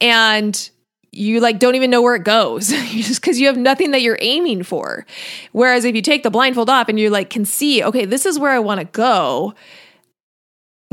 and 0.00 0.70
you 1.12 1.40
like 1.40 1.58
don't 1.58 1.74
even 1.74 1.90
know 1.90 2.02
where 2.02 2.16
it 2.16 2.24
goes 2.24 2.68
just 2.90 3.20
because 3.20 3.38
you 3.38 3.46
have 3.46 3.56
nothing 3.56 3.90
that 3.90 4.02
you're 4.02 4.18
aiming 4.20 4.62
for. 4.62 5.06
Whereas 5.52 5.84
if 5.84 5.94
you 5.94 6.02
take 6.02 6.22
the 6.22 6.30
blindfold 6.30 6.70
off 6.70 6.88
and 6.88 6.98
you 6.98 7.10
like 7.10 7.30
can 7.30 7.44
see, 7.44 7.82
okay, 7.84 8.04
this 8.04 8.26
is 8.26 8.38
where 8.38 8.52
I 8.52 8.58
want 8.58 8.80
to 8.80 8.86
go 8.86 9.54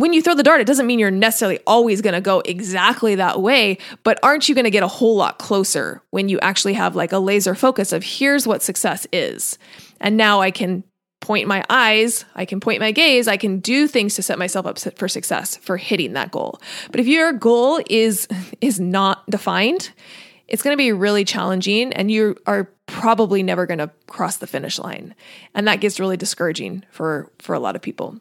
when 0.02 0.14
you 0.14 0.22
throw 0.24 0.34
the 0.34 0.42
dart, 0.42 0.60
it 0.60 0.68
doesn't 0.68 0.88
mean 0.88 0.98
you're 0.98 1.12
necessarily 1.12 1.60
always 1.68 2.02
going 2.02 2.16
to 2.16 2.22
go 2.22 2.42
exactly 2.46 3.14
that 3.16 3.40
way, 3.40 3.78
but 4.04 4.18
aren't 4.24 4.50
you 4.50 4.56
going 4.56 4.66
to 4.66 4.72
get 4.72 4.82
a 4.82 4.88
whole 4.88 5.16
lot 5.16 5.38
closer 5.38 6.02
when 6.10 6.28
you 6.28 6.40
actually 6.40 6.74
have 6.74 6.96
like 6.96 7.12
a 7.12 7.20
laser 7.20 7.54
focus 7.54 7.94
of 7.94 8.04
here's 8.04 8.48
what 8.48 8.64
success 8.64 9.06
is. 9.14 9.60
And 10.00 10.18
now 10.18 10.42
I 10.42 10.50
can 10.50 10.84
point 11.22 11.48
my 11.48 11.64
eyes, 11.70 12.26
I 12.36 12.46
can 12.46 12.60
point 12.60 12.82
my 12.82 12.92
gaze, 12.92 13.28
I 13.28 13.38
can 13.38 13.60
do 13.60 13.88
things 13.88 14.16
to 14.16 14.22
set 14.22 14.38
myself 14.38 14.66
up 14.66 14.78
for 14.98 15.08
success 15.08 15.56
for 15.58 15.78
hitting 15.78 16.14
that 16.14 16.32
goal. 16.32 16.60
But 16.90 17.00
if 17.00 17.08
your 17.08 17.32
goal 17.32 17.80
is 17.90 18.28
is 18.62 18.80
not 18.80 19.26
defined, 19.30 19.92
it's 20.48 20.62
going 20.62 20.74
to 20.74 20.78
be 20.78 20.92
really 20.92 21.24
challenging 21.24 21.94
and 21.94 22.12
you 22.12 22.36
are 22.46 22.70
probably 22.88 23.42
never 23.42 23.66
going 23.66 23.78
to 23.78 23.90
cross 24.08 24.38
the 24.38 24.48
finish 24.48 24.78
line. 24.78 25.16
And 25.56 25.68
that 25.68 25.80
gets 25.80 26.00
really 26.00 26.18
discouraging 26.18 26.84
for 26.92 27.32
for 27.40 27.56
a 27.56 27.60
lot 27.60 27.78
of 27.78 27.82
people. 27.82 28.20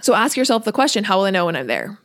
So 0.00 0.14
ask 0.14 0.36
yourself 0.36 0.64
the 0.64 0.72
question 0.72 1.04
how 1.04 1.18
will 1.18 1.26
I 1.26 1.30
know 1.30 1.46
when 1.46 1.54
I'm 1.54 1.68
there? 1.68 1.98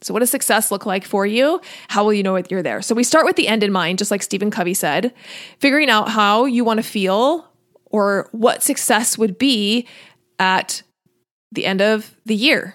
So, 0.00 0.12
what 0.12 0.18
does 0.18 0.30
success 0.30 0.72
look 0.72 0.84
like 0.84 1.04
for 1.04 1.24
you? 1.24 1.60
How 1.86 2.02
will 2.02 2.12
you 2.12 2.24
know 2.24 2.34
that 2.34 2.50
you're 2.50 2.62
there? 2.62 2.82
So, 2.82 2.92
we 2.92 3.04
start 3.04 3.24
with 3.24 3.36
the 3.36 3.46
end 3.46 3.62
in 3.62 3.70
mind, 3.70 3.98
just 3.98 4.10
like 4.10 4.22
Stephen 4.22 4.50
Covey 4.50 4.74
said, 4.74 5.14
figuring 5.60 5.88
out 5.88 6.08
how 6.08 6.44
you 6.44 6.64
want 6.64 6.78
to 6.78 6.82
feel 6.82 7.51
or 7.92 8.28
what 8.32 8.62
success 8.62 9.16
would 9.16 9.38
be 9.38 9.86
at 10.38 10.82
the 11.52 11.66
end 11.66 11.80
of 11.80 12.16
the 12.24 12.34
year, 12.34 12.74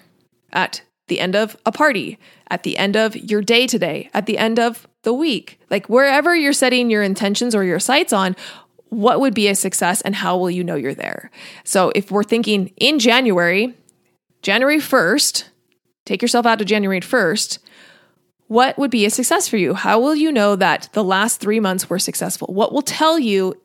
at 0.53 0.81
the 1.07 1.19
end 1.19 1.35
of 1.35 1.57
a 1.65 1.71
party, 1.71 2.17
at 2.49 2.63
the 2.63 2.77
end 2.77 2.95
of 2.95 3.15
your 3.15 3.41
day 3.41 3.67
today, 3.67 4.09
at 4.13 4.25
the 4.25 4.37
end 4.37 4.59
of 4.59 4.87
the 5.03 5.13
week. 5.13 5.59
Like 5.69 5.87
wherever 5.87 6.35
you're 6.35 6.53
setting 6.53 6.89
your 6.89 7.03
intentions 7.03 7.55
or 7.55 7.63
your 7.63 7.79
sights 7.79 8.13
on, 8.13 8.35
what 8.89 9.19
would 9.19 9.33
be 9.33 9.47
a 9.47 9.55
success 9.55 10.01
and 10.01 10.15
how 10.15 10.37
will 10.37 10.49
you 10.49 10.63
know 10.63 10.75
you're 10.75 10.93
there? 10.93 11.29
So, 11.65 11.91
if 11.93 12.09
we're 12.09 12.23
thinking 12.23 12.71
in 12.77 12.99
January, 12.99 13.73
January 14.41 14.77
1st, 14.77 15.43
take 16.05 16.21
yourself 16.21 16.45
out 16.45 16.59
to 16.59 16.65
January 16.65 17.01
1st. 17.01 17.59
What 18.47 18.77
would 18.77 18.91
be 18.91 19.05
a 19.05 19.09
success 19.09 19.49
for 19.49 19.57
you? 19.57 19.73
How 19.73 19.99
will 19.99 20.15
you 20.15 20.31
know 20.31 20.55
that 20.55 20.87
the 20.93 21.03
last 21.03 21.41
three 21.41 21.59
months 21.59 21.89
were 21.89 21.99
successful? 21.99 22.47
What 22.53 22.71
will 22.71 22.81
tell 22.81 23.19
you 23.19 23.55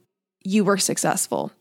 you 0.45 0.65
were 0.65 0.79
successful? 0.79 1.53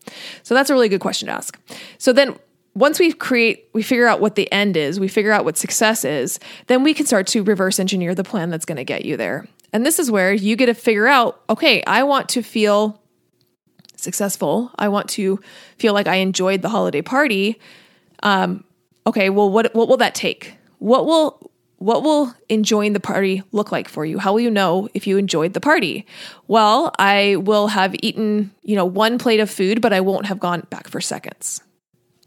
So 0.42 0.54
that's 0.54 0.70
a 0.70 0.74
really 0.74 0.88
good 0.88 1.00
question 1.00 1.26
to 1.26 1.34
ask. 1.34 1.58
So 1.98 2.12
then 2.12 2.38
once 2.74 2.98
we 2.98 3.12
create, 3.12 3.68
we 3.72 3.82
figure 3.82 4.06
out 4.06 4.20
what 4.20 4.34
the 4.34 4.50
end 4.50 4.76
is, 4.76 4.98
we 4.98 5.08
figure 5.08 5.32
out 5.32 5.44
what 5.44 5.58
success 5.58 6.04
is, 6.04 6.38
then 6.68 6.82
we 6.82 6.94
can 6.94 7.06
start 7.06 7.26
to 7.28 7.42
reverse 7.42 7.78
engineer 7.78 8.14
the 8.14 8.24
plan 8.24 8.50
that's 8.50 8.64
going 8.64 8.76
to 8.76 8.84
get 8.84 9.04
you 9.04 9.16
there. 9.16 9.46
And 9.72 9.86
this 9.86 9.98
is 9.98 10.10
where 10.10 10.32
you 10.32 10.56
get 10.56 10.66
to 10.66 10.74
figure 10.74 11.06
out 11.06 11.42
okay, 11.48 11.82
I 11.86 12.02
want 12.02 12.28
to 12.30 12.42
feel 12.42 13.00
successful. 13.96 14.70
I 14.78 14.88
want 14.88 15.08
to 15.10 15.40
feel 15.78 15.94
like 15.94 16.06
I 16.06 16.16
enjoyed 16.16 16.62
the 16.62 16.68
holiday 16.68 17.02
party. 17.02 17.58
Um, 18.22 18.64
okay, 19.06 19.30
well, 19.30 19.50
what 19.50 19.74
what 19.74 19.88
will 19.88 19.96
that 19.98 20.14
take? 20.14 20.54
What 20.78 21.06
will 21.06 21.41
what 21.82 22.02
will 22.02 22.34
enjoying 22.48 22.92
the 22.92 23.00
party 23.00 23.42
look 23.52 23.72
like 23.72 23.88
for 23.88 24.04
you? 24.04 24.18
How 24.18 24.32
will 24.32 24.40
you 24.40 24.50
know 24.50 24.88
if 24.94 25.06
you 25.06 25.18
enjoyed 25.18 25.52
the 25.52 25.60
party? 25.60 26.06
Well, 26.46 26.92
I 26.98 27.36
will 27.36 27.68
have 27.68 27.94
eaten, 28.02 28.52
you 28.62 28.76
know, 28.76 28.84
one 28.84 29.18
plate 29.18 29.40
of 29.40 29.50
food, 29.50 29.80
but 29.80 29.92
I 29.92 30.00
won't 30.00 30.26
have 30.26 30.38
gone 30.38 30.66
back 30.70 30.88
for 30.88 31.00
seconds 31.00 31.62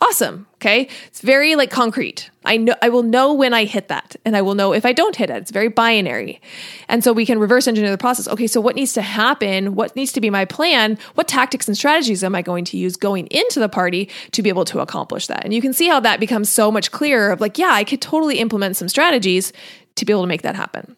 awesome. 0.01 0.47
Okay? 0.55 0.87
It's 1.07 1.21
very 1.21 1.55
like 1.55 1.69
concrete. 1.69 2.29
I 2.43 2.57
know 2.57 2.75
i 2.81 2.89
will 2.89 3.03
know 3.03 3.33
when 3.33 3.53
i 3.53 3.65
hit 3.65 3.87
that 3.87 4.15
and 4.23 4.35
i 4.35 4.41
will 4.41 4.55
know 4.55 4.73
if 4.73 4.85
i 4.85 4.93
don't 4.93 5.15
hit 5.15 5.29
it. 5.29 5.37
It's 5.37 5.51
very 5.51 5.67
binary. 5.67 6.41
And 6.87 7.03
so 7.03 7.13
we 7.13 7.25
can 7.25 7.39
reverse 7.39 7.67
engineer 7.67 7.91
the 7.91 7.97
process. 7.97 8.27
Okay 8.27 8.47
so 8.47 8.61
what 8.61 8.75
needs 8.75 8.93
to 8.93 9.01
happen 9.01 9.75
what 9.75 9.95
needs 9.95 10.11
to 10.13 10.21
be 10.21 10.29
my 10.29 10.45
plan 10.45 10.97
what 11.15 11.27
tactics 11.27 11.67
and 11.67 11.77
strategies 11.77 12.23
am 12.23 12.35
i 12.35 12.41
going 12.41 12.65
to 12.65 12.77
use 12.77 12.95
going 12.95 13.27
into 13.27 13.59
the 13.59 13.69
party 13.69 14.09
to 14.31 14.41
be 14.41 14.49
able 14.49 14.65
to 14.65 14.79
accomplish 14.79 15.27
that? 15.27 15.43
And 15.43 15.53
you 15.53 15.61
can 15.61 15.73
see 15.73 15.87
how 15.87 15.99
that 16.01 16.19
becomes 16.19 16.49
so 16.49 16.71
much 16.71 16.91
clearer 16.91 17.31
of 17.31 17.41
like 17.41 17.57
yeah 17.57 17.71
i 17.71 17.83
could 17.83 18.01
totally 18.01 18.39
implement 18.39 18.75
some 18.75 18.89
strategies 18.89 19.53
to 19.95 20.05
be 20.05 20.13
able 20.13 20.23
to 20.23 20.27
make 20.27 20.41
that 20.41 20.55
happen. 20.55 20.95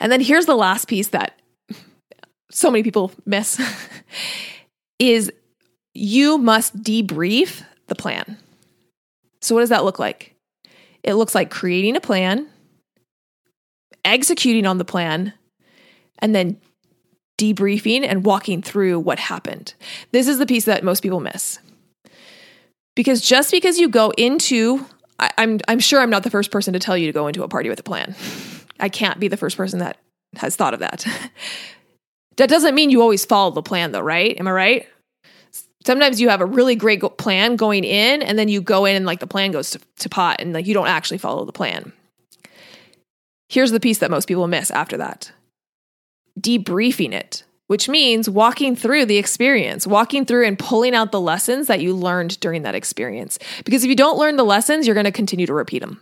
And 0.00 0.10
then 0.10 0.20
here's 0.20 0.46
the 0.46 0.56
last 0.56 0.88
piece 0.88 1.08
that 1.08 1.38
so 2.50 2.70
many 2.70 2.82
people 2.82 3.12
miss 3.26 3.60
is 4.98 5.30
you 5.94 6.38
must 6.38 6.82
debrief 6.82 7.62
the 7.86 7.94
plan. 7.94 8.38
So, 9.40 9.54
what 9.54 9.60
does 9.60 9.70
that 9.70 9.84
look 9.84 9.98
like? 9.98 10.34
It 11.02 11.14
looks 11.14 11.34
like 11.34 11.50
creating 11.50 11.96
a 11.96 12.00
plan, 12.00 12.48
executing 14.04 14.66
on 14.66 14.78
the 14.78 14.84
plan, 14.84 15.34
and 16.18 16.34
then 16.34 16.58
debriefing 17.38 18.04
and 18.04 18.24
walking 18.24 18.62
through 18.62 19.00
what 19.00 19.18
happened. 19.18 19.74
This 20.12 20.28
is 20.28 20.38
the 20.38 20.46
piece 20.46 20.64
that 20.64 20.84
most 20.84 21.02
people 21.02 21.20
miss. 21.20 21.58
Because 22.94 23.20
just 23.20 23.50
because 23.50 23.78
you 23.78 23.88
go 23.88 24.12
into, 24.16 24.86
I, 25.18 25.30
I'm, 25.36 25.60
I'm 25.66 25.80
sure 25.80 26.00
I'm 26.00 26.10
not 26.10 26.22
the 26.22 26.30
first 26.30 26.50
person 26.50 26.72
to 26.74 26.78
tell 26.78 26.96
you 26.96 27.06
to 27.06 27.12
go 27.12 27.26
into 27.26 27.42
a 27.42 27.48
party 27.48 27.68
with 27.68 27.80
a 27.80 27.82
plan. 27.82 28.14
I 28.78 28.88
can't 28.88 29.18
be 29.18 29.28
the 29.28 29.36
first 29.36 29.56
person 29.56 29.80
that 29.80 29.98
has 30.36 30.56
thought 30.56 30.74
of 30.74 30.80
that. 30.80 31.04
that 32.36 32.48
doesn't 32.48 32.74
mean 32.74 32.90
you 32.90 33.02
always 33.02 33.24
follow 33.24 33.50
the 33.50 33.62
plan, 33.62 33.92
though, 33.92 34.00
right? 34.00 34.38
Am 34.38 34.46
I 34.46 34.52
right? 34.52 34.88
Sometimes 35.86 36.20
you 36.20 36.28
have 36.28 36.40
a 36.40 36.46
really 36.46 36.76
great 36.76 37.00
go- 37.00 37.08
plan 37.08 37.56
going 37.56 37.84
in 37.84 38.22
and 38.22 38.38
then 38.38 38.48
you 38.48 38.60
go 38.60 38.84
in 38.84 38.96
and 38.96 39.06
like 39.06 39.20
the 39.20 39.26
plan 39.26 39.52
goes 39.52 39.70
to, 39.70 39.80
to 39.98 40.08
pot 40.08 40.40
and 40.40 40.52
like 40.52 40.66
you 40.66 40.74
don't 40.74 40.88
actually 40.88 41.18
follow 41.18 41.44
the 41.44 41.52
plan. 41.52 41.92
Here's 43.48 43.70
the 43.70 43.80
piece 43.80 43.98
that 43.98 44.10
most 44.10 44.26
people 44.26 44.46
miss 44.46 44.70
after 44.70 44.96
that. 44.96 45.32
Debriefing 46.40 47.12
it 47.12 47.44
which 47.66 47.88
means 47.88 48.28
walking 48.28 48.76
through 48.76 49.06
the 49.06 49.16
experience 49.16 49.86
walking 49.86 50.26
through 50.26 50.46
and 50.46 50.58
pulling 50.58 50.94
out 50.94 51.12
the 51.12 51.20
lessons 51.20 51.66
that 51.66 51.80
you 51.80 51.94
learned 51.94 52.38
during 52.40 52.62
that 52.62 52.74
experience. 52.74 53.38
Because 53.64 53.84
if 53.84 53.88
you 53.88 53.96
don't 53.96 54.18
learn 54.18 54.36
the 54.36 54.44
lessons 54.44 54.86
you're 54.86 54.94
going 54.94 55.04
to 55.04 55.12
continue 55.12 55.46
to 55.46 55.54
repeat 55.54 55.78
them 55.78 56.00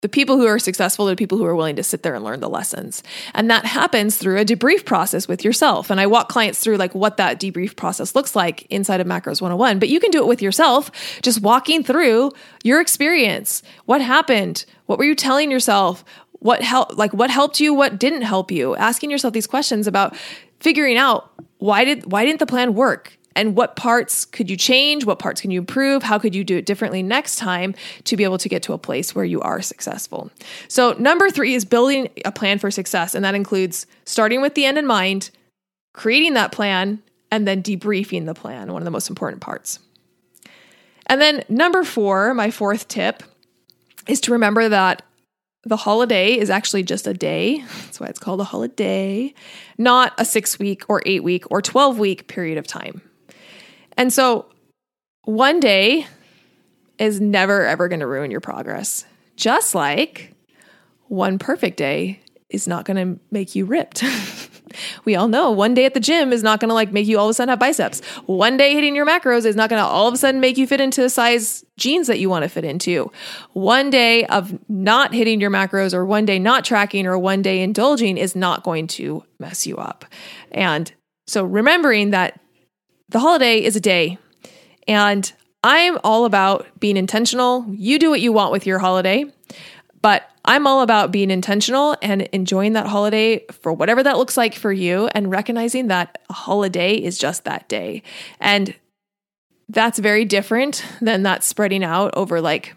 the 0.00 0.08
people 0.08 0.36
who 0.36 0.46
are 0.46 0.60
successful 0.60 1.08
are 1.08 1.12
the 1.12 1.16
people 1.16 1.38
who 1.38 1.44
are 1.44 1.56
willing 1.56 1.74
to 1.76 1.82
sit 1.82 2.04
there 2.04 2.14
and 2.14 2.24
learn 2.24 2.38
the 2.38 2.48
lessons. 2.48 3.02
And 3.34 3.50
that 3.50 3.64
happens 3.64 4.16
through 4.16 4.38
a 4.38 4.44
debrief 4.44 4.84
process 4.84 5.26
with 5.26 5.44
yourself. 5.44 5.90
And 5.90 6.00
I 6.00 6.06
walk 6.06 6.28
clients 6.28 6.60
through 6.60 6.76
like 6.76 6.94
what 6.94 7.16
that 7.16 7.40
debrief 7.40 7.74
process 7.74 8.14
looks 8.14 8.36
like 8.36 8.64
inside 8.70 9.00
of 9.00 9.08
Macros 9.08 9.40
101, 9.40 9.80
but 9.80 9.88
you 9.88 9.98
can 9.98 10.12
do 10.12 10.20
it 10.20 10.28
with 10.28 10.40
yourself, 10.40 10.92
just 11.22 11.42
walking 11.42 11.82
through 11.82 12.30
your 12.62 12.80
experience. 12.80 13.62
What 13.86 14.00
happened? 14.00 14.64
What 14.86 14.98
were 14.98 15.04
you 15.04 15.16
telling 15.16 15.50
yourself? 15.50 16.04
What 16.40 16.62
helped 16.62 16.94
like 16.94 17.12
what 17.12 17.30
helped 17.30 17.58
you, 17.58 17.74
what 17.74 17.98
didn't 17.98 18.22
help 18.22 18.52
you? 18.52 18.76
Asking 18.76 19.10
yourself 19.10 19.34
these 19.34 19.48
questions 19.48 19.88
about 19.88 20.16
figuring 20.60 20.96
out 20.96 21.32
why 21.58 21.84
did 21.84 22.10
why 22.12 22.24
didn't 22.24 22.38
the 22.38 22.46
plan 22.46 22.74
work? 22.74 23.17
And 23.38 23.54
what 23.54 23.76
parts 23.76 24.24
could 24.24 24.50
you 24.50 24.56
change? 24.56 25.04
What 25.04 25.20
parts 25.20 25.40
can 25.40 25.52
you 25.52 25.60
improve? 25.60 26.02
How 26.02 26.18
could 26.18 26.34
you 26.34 26.42
do 26.42 26.56
it 26.56 26.66
differently 26.66 27.04
next 27.04 27.36
time 27.36 27.72
to 28.02 28.16
be 28.16 28.24
able 28.24 28.38
to 28.38 28.48
get 28.48 28.64
to 28.64 28.72
a 28.72 28.78
place 28.78 29.14
where 29.14 29.24
you 29.24 29.40
are 29.42 29.62
successful? 29.62 30.32
So, 30.66 30.94
number 30.98 31.30
three 31.30 31.54
is 31.54 31.64
building 31.64 32.08
a 32.24 32.32
plan 32.32 32.58
for 32.58 32.72
success. 32.72 33.14
And 33.14 33.24
that 33.24 33.36
includes 33.36 33.86
starting 34.04 34.42
with 34.42 34.56
the 34.56 34.64
end 34.64 34.76
in 34.76 34.86
mind, 34.86 35.30
creating 35.94 36.34
that 36.34 36.50
plan, 36.50 37.00
and 37.30 37.46
then 37.46 37.62
debriefing 37.62 38.26
the 38.26 38.34
plan, 38.34 38.72
one 38.72 38.82
of 38.82 38.84
the 38.84 38.90
most 38.90 39.08
important 39.08 39.40
parts. 39.40 39.78
And 41.06 41.20
then, 41.20 41.44
number 41.48 41.84
four, 41.84 42.34
my 42.34 42.50
fourth 42.50 42.88
tip 42.88 43.22
is 44.08 44.20
to 44.22 44.32
remember 44.32 44.68
that 44.68 45.02
the 45.62 45.76
holiday 45.76 46.36
is 46.36 46.50
actually 46.50 46.82
just 46.82 47.06
a 47.06 47.14
day. 47.14 47.58
That's 47.84 48.00
why 48.00 48.08
it's 48.08 48.18
called 48.18 48.40
a 48.40 48.44
holiday, 48.44 49.32
not 49.78 50.12
a 50.18 50.24
six 50.24 50.58
week 50.58 50.82
or 50.88 51.04
eight 51.06 51.22
week 51.22 51.44
or 51.52 51.62
12 51.62 52.00
week 52.00 52.26
period 52.26 52.58
of 52.58 52.66
time. 52.66 53.00
And 53.98 54.12
so, 54.12 54.46
one 55.24 55.60
day 55.60 56.06
is 56.98 57.20
never 57.20 57.66
ever 57.66 57.88
going 57.88 58.00
to 58.00 58.06
ruin 58.06 58.30
your 58.30 58.40
progress, 58.40 59.04
just 59.36 59.74
like 59.74 60.32
one 61.08 61.38
perfect 61.38 61.76
day 61.76 62.20
is 62.48 62.66
not 62.66 62.84
going 62.84 62.96
to 62.96 63.20
make 63.30 63.54
you 63.54 63.66
ripped. 63.66 64.02
we 65.04 65.16
all 65.16 65.28
know 65.28 65.50
one 65.50 65.74
day 65.74 65.84
at 65.84 65.94
the 65.94 66.00
gym 66.00 66.32
is 66.32 66.42
not 66.42 66.60
going 66.60 66.68
to 66.68 66.74
like 66.74 66.92
make 66.92 67.06
you 67.06 67.18
all 67.18 67.26
of 67.26 67.30
a 67.30 67.34
sudden 67.34 67.50
have 67.50 67.58
biceps. 67.58 68.00
One 68.26 68.56
day 68.56 68.72
hitting 68.72 68.94
your 68.94 69.06
macros 69.06 69.44
is 69.44 69.56
not 69.56 69.68
going 69.68 69.82
to 69.82 69.86
all 69.86 70.08
of 70.08 70.14
a 70.14 70.16
sudden 70.16 70.40
make 70.40 70.56
you 70.56 70.66
fit 70.66 70.80
into 70.80 71.02
the 71.02 71.10
size 71.10 71.64
jeans 71.76 72.06
that 72.06 72.20
you 72.20 72.30
want 72.30 72.44
to 72.44 72.48
fit 72.48 72.64
into. 72.64 73.10
One 73.52 73.90
day 73.90 74.24
of 74.26 74.58
not 74.68 75.12
hitting 75.12 75.40
your 75.40 75.50
macros 75.50 75.92
or 75.92 76.06
one 76.06 76.24
day 76.24 76.38
not 76.38 76.64
tracking 76.64 77.06
or 77.06 77.18
one 77.18 77.42
day 77.42 77.60
indulging 77.62 78.16
is 78.16 78.36
not 78.36 78.62
going 78.62 78.86
to 78.88 79.24
mess 79.38 79.66
you 79.66 79.76
up. 79.76 80.04
And 80.52 80.92
so 81.26 81.44
remembering 81.44 82.10
that 82.10 82.40
the 83.08 83.18
holiday 83.18 83.62
is 83.62 83.76
a 83.76 83.80
day 83.80 84.18
and 84.86 85.32
I'm 85.64 85.98
all 86.04 86.24
about 86.24 86.66
being 86.78 86.96
intentional. 86.96 87.66
You 87.68 87.98
do 87.98 88.10
what 88.10 88.20
you 88.20 88.32
want 88.32 88.52
with 88.52 88.66
your 88.66 88.78
holiday, 88.78 89.24
but 90.00 90.28
I'm 90.44 90.66
all 90.66 90.82
about 90.82 91.10
being 91.10 91.30
intentional 91.30 91.96
and 92.00 92.22
enjoying 92.32 92.74
that 92.74 92.86
holiday 92.86 93.44
for 93.50 93.72
whatever 93.72 94.02
that 94.02 94.16
looks 94.16 94.36
like 94.36 94.54
for 94.54 94.72
you 94.72 95.08
and 95.14 95.30
recognizing 95.30 95.88
that 95.88 96.18
a 96.30 96.32
holiday 96.32 96.94
is 96.94 97.18
just 97.18 97.44
that 97.44 97.68
day. 97.68 98.02
And 98.40 98.74
that's 99.68 99.98
very 99.98 100.24
different 100.24 100.84
than 101.00 101.24
that 101.24 101.44
spreading 101.44 101.84
out 101.84 102.14
over 102.16 102.40
like 102.40 102.74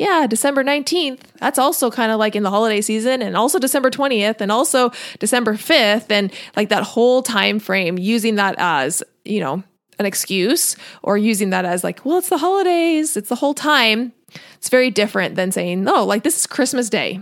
yeah, 0.00 0.26
December 0.26 0.64
19th, 0.64 1.20
that's 1.40 1.58
also 1.58 1.90
kind 1.90 2.10
of 2.10 2.18
like 2.18 2.34
in 2.34 2.42
the 2.42 2.48
holiday 2.48 2.80
season 2.80 3.20
and 3.20 3.36
also 3.36 3.58
December 3.58 3.90
20th 3.90 4.40
and 4.40 4.50
also 4.50 4.92
December 5.18 5.52
5th 5.52 6.10
and 6.10 6.32
like 6.56 6.70
that 6.70 6.84
whole 6.84 7.20
time 7.22 7.58
frame 7.58 7.98
using 7.98 8.36
that 8.36 8.54
as, 8.56 9.02
you 9.24 9.40
know, 9.40 9.62
an 9.98 10.06
excuse 10.06 10.76
or 11.02 11.18
using 11.18 11.50
that 11.50 11.64
as 11.64 11.84
like, 11.84 12.04
well, 12.04 12.18
it's 12.18 12.30
the 12.30 12.38
holidays, 12.38 13.16
it's 13.16 13.28
the 13.28 13.36
whole 13.36 13.54
time. 13.54 14.12
It's 14.54 14.68
very 14.68 14.90
different 14.90 15.34
than 15.34 15.52
saying, 15.52 15.82
no, 15.82 16.04
like 16.04 16.22
this 16.22 16.38
is 16.38 16.46
Christmas 16.46 16.88
Day. 16.88 17.20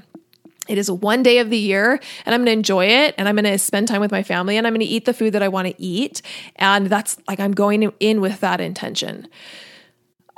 It 0.69 0.77
is 0.77 0.91
one 0.91 1.23
day 1.23 1.39
of 1.39 1.49
the 1.49 1.59
year 1.59 1.99
and 2.27 2.35
I'm 2.35 2.41
going 2.41 2.47
to 2.47 2.53
enjoy 2.53 2.87
it 2.87 3.15
and 3.17 3.27
I'm 3.27 3.37
going 3.37 3.45
to 3.45 3.59
spend 3.59 3.89
time 3.89 4.03
with 4.03 4.13
my 4.13 4.23
family 4.23 4.57
and 4.57 4.67
I'm 4.67 4.75
going 4.75 4.87
to 4.87 4.87
eat 4.87 5.07
the 5.07 5.15
food 5.15 5.33
that 5.33 5.43
I 5.43 5.49
want 5.49 5.67
to 5.67 5.83
eat. 5.83 6.21
And 6.57 6.89
that's 6.89 7.17
like 7.27 7.41
I'm 7.41 7.53
going 7.53 7.91
in 8.01 8.21
with 8.21 8.41
that 8.41 8.61
intention. 8.61 9.29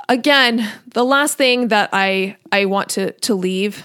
Again, 0.07 0.67
the 0.87 1.03
last 1.03 1.37
thing 1.37 1.67
that 1.67 1.89
I 1.91 2.37
I 2.51 2.65
want 2.65 2.89
to 2.91 3.11
to 3.11 3.35
leave 3.35 3.83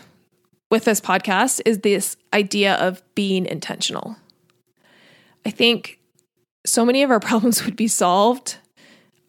with 0.70 0.84
this 0.84 1.00
podcast 1.00 1.60
is 1.64 1.80
this 1.80 2.16
idea 2.32 2.74
of 2.74 3.02
being 3.14 3.44
intentional. 3.46 4.16
I 5.44 5.50
think 5.50 5.98
so 6.66 6.84
many 6.84 7.02
of 7.02 7.10
our 7.10 7.20
problems 7.30 7.64
would 7.64 7.76
be 7.76 7.88
solved. 7.88 8.58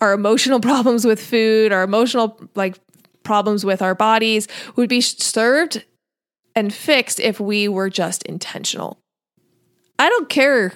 Our 0.02 0.14
emotional 0.14 0.60
problems 0.72 1.06
with 1.06 1.22
food, 1.22 1.72
our 1.72 1.84
emotional 1.84 2.40
like 2.56 2.78
problems 3.24 3.66
with 3.66 3.82
our 3.82 3.96
bodies 3.96 4.48
would 4.76 4.90
be 4.90 5.02
served 5.02 5.84
and 6.56 6.74
fixed 6.74 7.20
if 7.20 7.40
we 7.40 7.68
were 7.68 7.90
just 7.90 8.24
intentional. 8.24 8.98
I 10.00 10.10
don't 10.10 10.30
care 10.30 10.74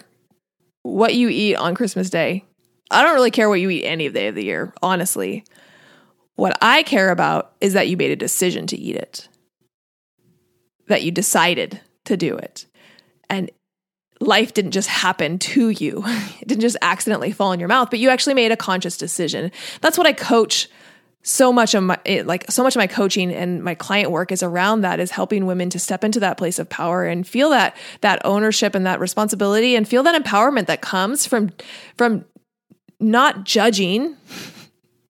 what 0.84 1.16
you 1.16 1.30
eat 1.30 1.56
on 1.56 1.76
Christmas 1.76 2.10
Day. 2.10 2.44
I 2.90 3.02
don't 3.02 3.14
really 3.14 3.32
care 3.32 3.48
what 3.48 3.62
you 3.62 3.70
eat 3.70 3.86
any 3.86 4.10
day 4.10 4.28
of 4.28 4.36
the 4.36 4.44
year, 4.44 4.74
honestly. 4.82 5.46
What 6.36 6.58
I 6.62 6.84
care 6.84 7.10
about 7.10 7.54
is 7.62 7.74
that 7.74 7.88
you 7.88 7.98
made 7.98 8.12
a 8.12 8.16
decision 8.16 8.68
to 8.68 8.78
eat 8.78 8.96
it, 8.96 9.30
that 10.88 11.04
you 11.04 11.12
decided 11.12 11.80
to 12.06 12.18
do 12.18 12.36
it. 12.36 12.66
And 13.30 13.50
life 14.22 14.54
didn't 14.54 14.72
just 14.72 14.88
happen 14.88 15.40
to 15.40 15.70
you, 15.70 16.04
it 16.42 16.48
didn't 16.48 16.62
just 16.62 16.78
accidentally 16.82 17.32
fall 17.32 17.52
in 17.52 17.60
your 17.60 17.70
mouth, 17.70 17.90
but 17.90 18.00
you 18.00 18.10
actually 18.10 18.36
made 18.36 18.52
a 18.52 18.58
conscious 18.58 18.98
decision. 18.98 19.52
That's 19.82 19.98
what 19.98 20.08
I 20.08 20.14
coach 20.14 20.70
so 21.24 21.54
much 21.54 21.76
of 21.76 21.84
my 21.84 22.00
like 22.26 22.50
so 22.50 22.64
much 22.64 22.76
of 22.76 22.80
my 22.80 22.88
coaching 22.88 23.32
and 23.32 23.64
my 23.64 23.76
client 23.76 24.12
work 24.12 24.32
is 24.32 24.42
around 24.42 24.82
that 24.82 25.00
is 25.00 25.12
helping 25.12 25.46
women 25.46 25.70
to 25.70 25.80
step 25.80 26.04
into 26.04 26.20
that 26.20 26.38
place 26.38 26.58
of 26.58 26.68
power 26.68 27.06
and 27.06 27.28
feel 27.28 27.52
that 27.52 27.76
that 28.02 28.24
ownership 28.26 28.74
and 28.74 28.86
that 28.86 29.00
responsibility 29.00 29.76
and 29.76 29.88
feel 29.88 30.04
that 30.04 30.22
empowerment 30.22 30.66
that 30.66 30.82
comes 30.82 31.28
from 31.28 31.52
from 31.96 32.26
not 33.00 33.44
judging 33.44 34.18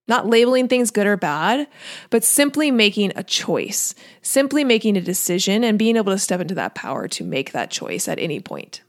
not 0.06 0.26
labeling 0.26 0.68
things 0.68 0.90
good 0.90 1.06
or 1.06 1.16
bad 1.16 1.66
but 2.10 2.24
simply 2.24 2.70
making 2.70 3.12
a 3.16 3.22
choice 3.22 3.94
simply 4.20 4.64
making 4.64 4.98
a 4.98 5.00
decision 5.00 5.64
and 5.64 5.78
being 5.78 5.96
able 5.96 6.12
to 6.12 6.18
step 6.18 6.40
into 6.40 6.54
that 6.54 6.74
power 6.74 7.08
to 7.08 7.24
make 7.24 7.52
that 7.52 7.70
choice 7.70 8.06
at 8.06 8.18
any 8.18 8.38
point 8.38 8.82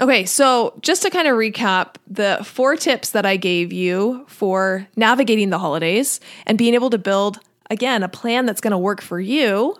Okay, 0.00 0.24
so 0.26 0.78
just 0.80 1.02
to 1.02 1.10
kind 1.10 1.26
of 1.26 1.34
recap 1.34 1.96
the 2.06 2.38
four 2.44 2.76
tips 2.76 3.10
that 3.10 3.26
I 3.26 3.36
gave 3.36 3.72
you 3.72 4.24
for 4.28 4.86
navigating 4.94 5.50
the 5.50 5.58
holidays 5.58 6.20
and 6.46 6.56
being 6.56 6.74
able 6.74 6.90
to 6.90 6.98
build, 6.98 7.40
again, 7.68 8.04
a 8.04 8.08
plan 8.08 8.46
that's 8.46 8.60
going 8.60 8.70
to 8.70 8.78
work 8.78 9.00
for 9.00 9.18
you. 9.18 9.74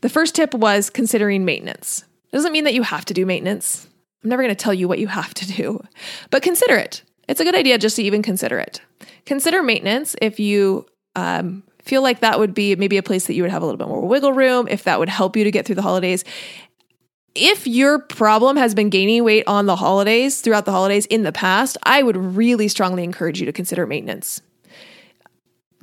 The 0.00 0.08
first 0.08 0.34
tip 0.34 0.54
was 0.54 0.88
considering 0.88 1.44
maintenance. 1.44 2.04
It 2.32 2.36
doesn't 2.36 2.52
mean 2.52 2.64
that 2.64 2.74
you 2.74 2.82
have 2.82 3.04
to 3.06 3.14
do 3.14 3.26
maintenance. 3.26 3.86
I'm 4.24 4.30
never 4.30 4.42
going 4.42 4.54
to 4.54 4.62
tell 4.62 4.74
you 4.74 4.88
what 4.88 4.98
you 4.98 5.08
have 5.08 5.34
to 5.34 5.46
do, 5.46 5.84
but 6.30 6.42
consider 6.42 6.76
it. 6.76 7.02
It's 7.28 7.40
a 7.40 7.44
good 7.44 7.54
idea 7.54 7.76
just 7.76 7.96
to 7.96 8.02
even 8.02 8.22
consider 8.22 8.58
it. 8.58 8.80
Consider 9.26 9.62
maintenance 9.62 10.16
if 10.22 10.40
you 10.40 10.86
um, 11.16 11.62
feel 11.82 12.02
like 12.02 12.20
that 12.20 12.38
would 12.38 12.54
be 12.54 12.76
maybe 12.76 12.96
a 12.96 13.02
place 13.02 13.26
that 13.26 13.34
you 13.34 13.42
would 13.42 13.50
have 13.50 13.62
a 13.62 13.66
little 13.66 13.76
bit 13.76 13.88
more 13.88 14.00
wiggle 14.00 14.32
room, 14.32 14.66
if 14.68 14.84
that 14.84 14.98
would 14.98 15.10
help 15.10 15.36
you 15.36 15.44
to 15.44 15.50
get 15.50 15.66
through 15.66 15.74
the 15.74 15.82
holidays 15.82 16.24
if 17.38 17.66
your 17.66 17.98
problem 17.98 18.56
has 18.56 18.74
been 18.74 18.90
gaining 18.90 19.24
weight 19.24 19.44
on 19.46 19.66
the 19.66 19.76
holidays, 19.76 20.40
throughout 20.40 20.64
the 20.64 20.72
holidays 20.72 21.06
in 21.06 21.22
the 21.22 21.32
past, 21.32 21.78
I 21.82 22.02
would 22.02 22.16
really 22.16 22.68
strongly 22.68 23.04
encourage 23.04 23.40
you 23.40 23.46
to 23.46 23.52
consider 23.52 23.86
maintenance. 23.86 24.40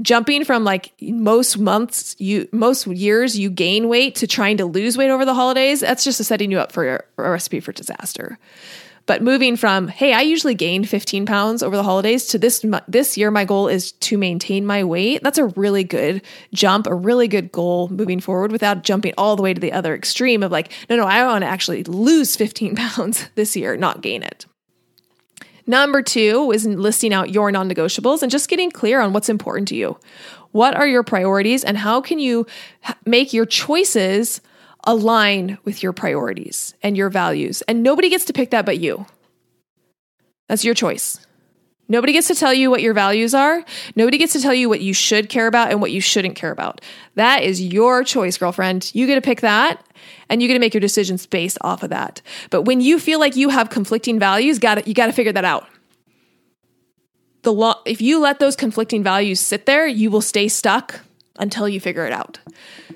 Jumping 0.01 0.43
from 0.43 0.65
like 0.65 0.91
most 1.01 1.57
months, 1.57 2.15
you 2.19 2.49
most 2.51 2.85
years 2.85 3.39
you 3.39 3.49
gain 3.49 3.87
weight 3.87 4.15
to 4.15 4.27
trying 4.27 4.57
to 4.57 4.65
lose 4.65 4.97
weight 4.97 5.09
over 5.09 5.23
the 5.23 5.33
holidays, 5.33 5.79
that's 5.79 6.03
just 6.03 6.21
setting 6.23 6.51
you 6.51 6.59
up 6.59 6.73
for 6.73 6.95
a, 6.95 7.03
a 7.17 7.31
recipe 7.31 7.61
for 7.61 7.71
disaster. 7.71 8.37
But 9.07 9.21
moving 9.21 9.55
from, 9.55 9.87
hey, 9.87 10.13
I 10.13 10.21
usually 10.21 10.55
gain 10.55 10.83
15 10.83 11.25
pounds 11.25 11.61
over 11.61 11.75
the 11.75 11.83
holidays 11.83 12.25
to 12.27 12.39
this 12.39 12.65
this 12.87 13.17
year 13.17 13.29
my 13.29 13.45
goal 13.45 13.67
is 13.67 13.91
to 13.91 14.17
maintain 14.17 14.65
my 14.65 14.83
weight. 14.83 15.21
That's 15.21 15.37
a 15.37 15.45
really 15.45 15.83
good 15.83 16.23
jump, 16.53 16.87
a 16.87 16.95
really 16.95 17.27
good 17.27 17.51
goal 17.51 17.87
moving 17.89 18.19
forward 18.19 18.51
without 18.51 18.83
jumping 18.83 19.13
all 19.17 19.35
the 19.35 19.43
way 19.43 19.53
to 19.53 19.61
the 19.61 19.71
other 19.71 19.93
extreme 19.93 20.41
of 20.41 20.51
like, 20.51 20.71
no, 20.89 20.95
no, 20.95 21.05
I 21.05 21.23
want 21.25 21.43
to 21.43 21.47
actually 21.47 21.83
lose 21.83 22.35
15 22.35 22.75
pounds 22.75 23.29
this 23.35 23.55
year, 23.55 23.77
not 23.77 24.01
gain 24.01 24.23
it. 24.23 24.45
Number 25.67 26.01
two 26.01 26.51
is 26.51 26.65
listing 26.65 27.13
out 27.13 27.31
your 27.31 27.51
non 27.51 27.69
negotiables 27.69 28.21
and 28.21 28.31
just 28.31 28.49
getting 28.49 28.71
clear 28.71 29.01
on 29.01 29.13
what's 29.13 29.29
important 29.29 29.67
to 29.69 29.75
you. 29.75 29.97
What 30.51 30.75
are 30.75 30.87
your 30.87 31.03
priorities 31.03 31.63
and 31.63 31.77
how 31.77 32.01
can 32.01 32.19
you 32.19 32.45
make 33.05 33.33
your 33.33 33.45
choices 33.45 34.41
align 34.85 35.57
with 35.63 35.81
your 35.81 35.93
priorities 35.93 36.73
and 36.83 36.95
your 36.95 37.09
values. 37.09 37.61
And 37.63 37.83
nobody 37.83 38.09
gets 38.09 38.25
to 38.25 38.33
pick 38.33 38.51
that 38.51 38.65
but 38.65 38.79
you. 38.79 39.05
That's 40.47 40.63
your 40.63 40.75
choice. 40.75 41.25
Nobody 41.87 42.13
gets 42.13 42.27
to 42.29 42.35
tell 42.35 42.53
you 42.53 42.71
what 42.71 42.81
your 42.81 42.95
values 42.95 43.35
are. 43.35 43.63
Nobody 43.95 44.17
gets 44.17 44.33
to 44.33 44.41
tell 44.41 44.53
you 44.53 44.69
what 44.69 44.81
you 44.81 44.93
should 44.93 45.29
care 45.29 45.45
about 45.45 45.69
and 45.69 45.81
what 45.81 45.91
you 45.91 46.01
shouldn't 46.01 46.35
care 46.35 46.51
about. 46.51 46.81
That 47.13 47.43
is 47.43 47.61
your 47.61 48.03
choice, 48.03 48.37
girlfriend. 48.37 48.91
You 48.95 49.05
get 49.05 49.15
to 49.15 49.21
pick 49.21 49.41
that 49.41 49.85
and 50.27 50.41
you 50.41 50.47
get 50.47 50.55
to 50.55 50.59
make 50.59 50.73
your 50.73 50.81
decisions 50.81 51.27
based 51.27 51.59
off 51.61 51.83
of 51.83 51.91
that. 51.91 52.21
But 52.49 52.63
when 52.63 52.81
you 52.81 52.97
feel 52.99 53.19
like 53.19 53.35
you 53.35 53.49
have 53.49 53.69
conflicting 53.69 54.19
values, 54.19 54.57
got 54.57 54.87
you 54.87 54.95
got 54.95 55.07
to 55.07 55.13
figure 55.13 55.33
that 55.33 55.45
out. 55.45 55.67
The 57.43 57.53
lo- 57.53 57.81
if 57.85 58.01
you 58.01 58.19
let 58.19 58.39
those 58.39 58.55
conflicting 58.55 59.03
values 59.03 59.39
sit 59.39 59.67
there, 59.67 59.85
you 59.85 60.09
will 60.09 60.21
stay 60.21 60.47
stuck 60.47 61.01
until 61.37 61.69
you 61.69 61.79
figure 61.79 62.07
it 62.07 62.13
out. 62.13 62.39